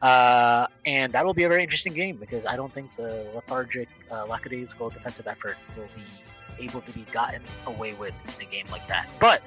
[0.02, 4.90] And that will be a very interesting game because I don't think the lethargic, lackadaisical
[4.90, 9.10] defensive effort will be able to be gotten away with in a game like that.
[9.20, 9.42] But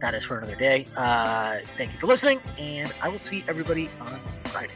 [0.00, 0.86] that is for another day.
[0.96, 4.72] Uh, thank you for listening, and I will see everybody on Friday.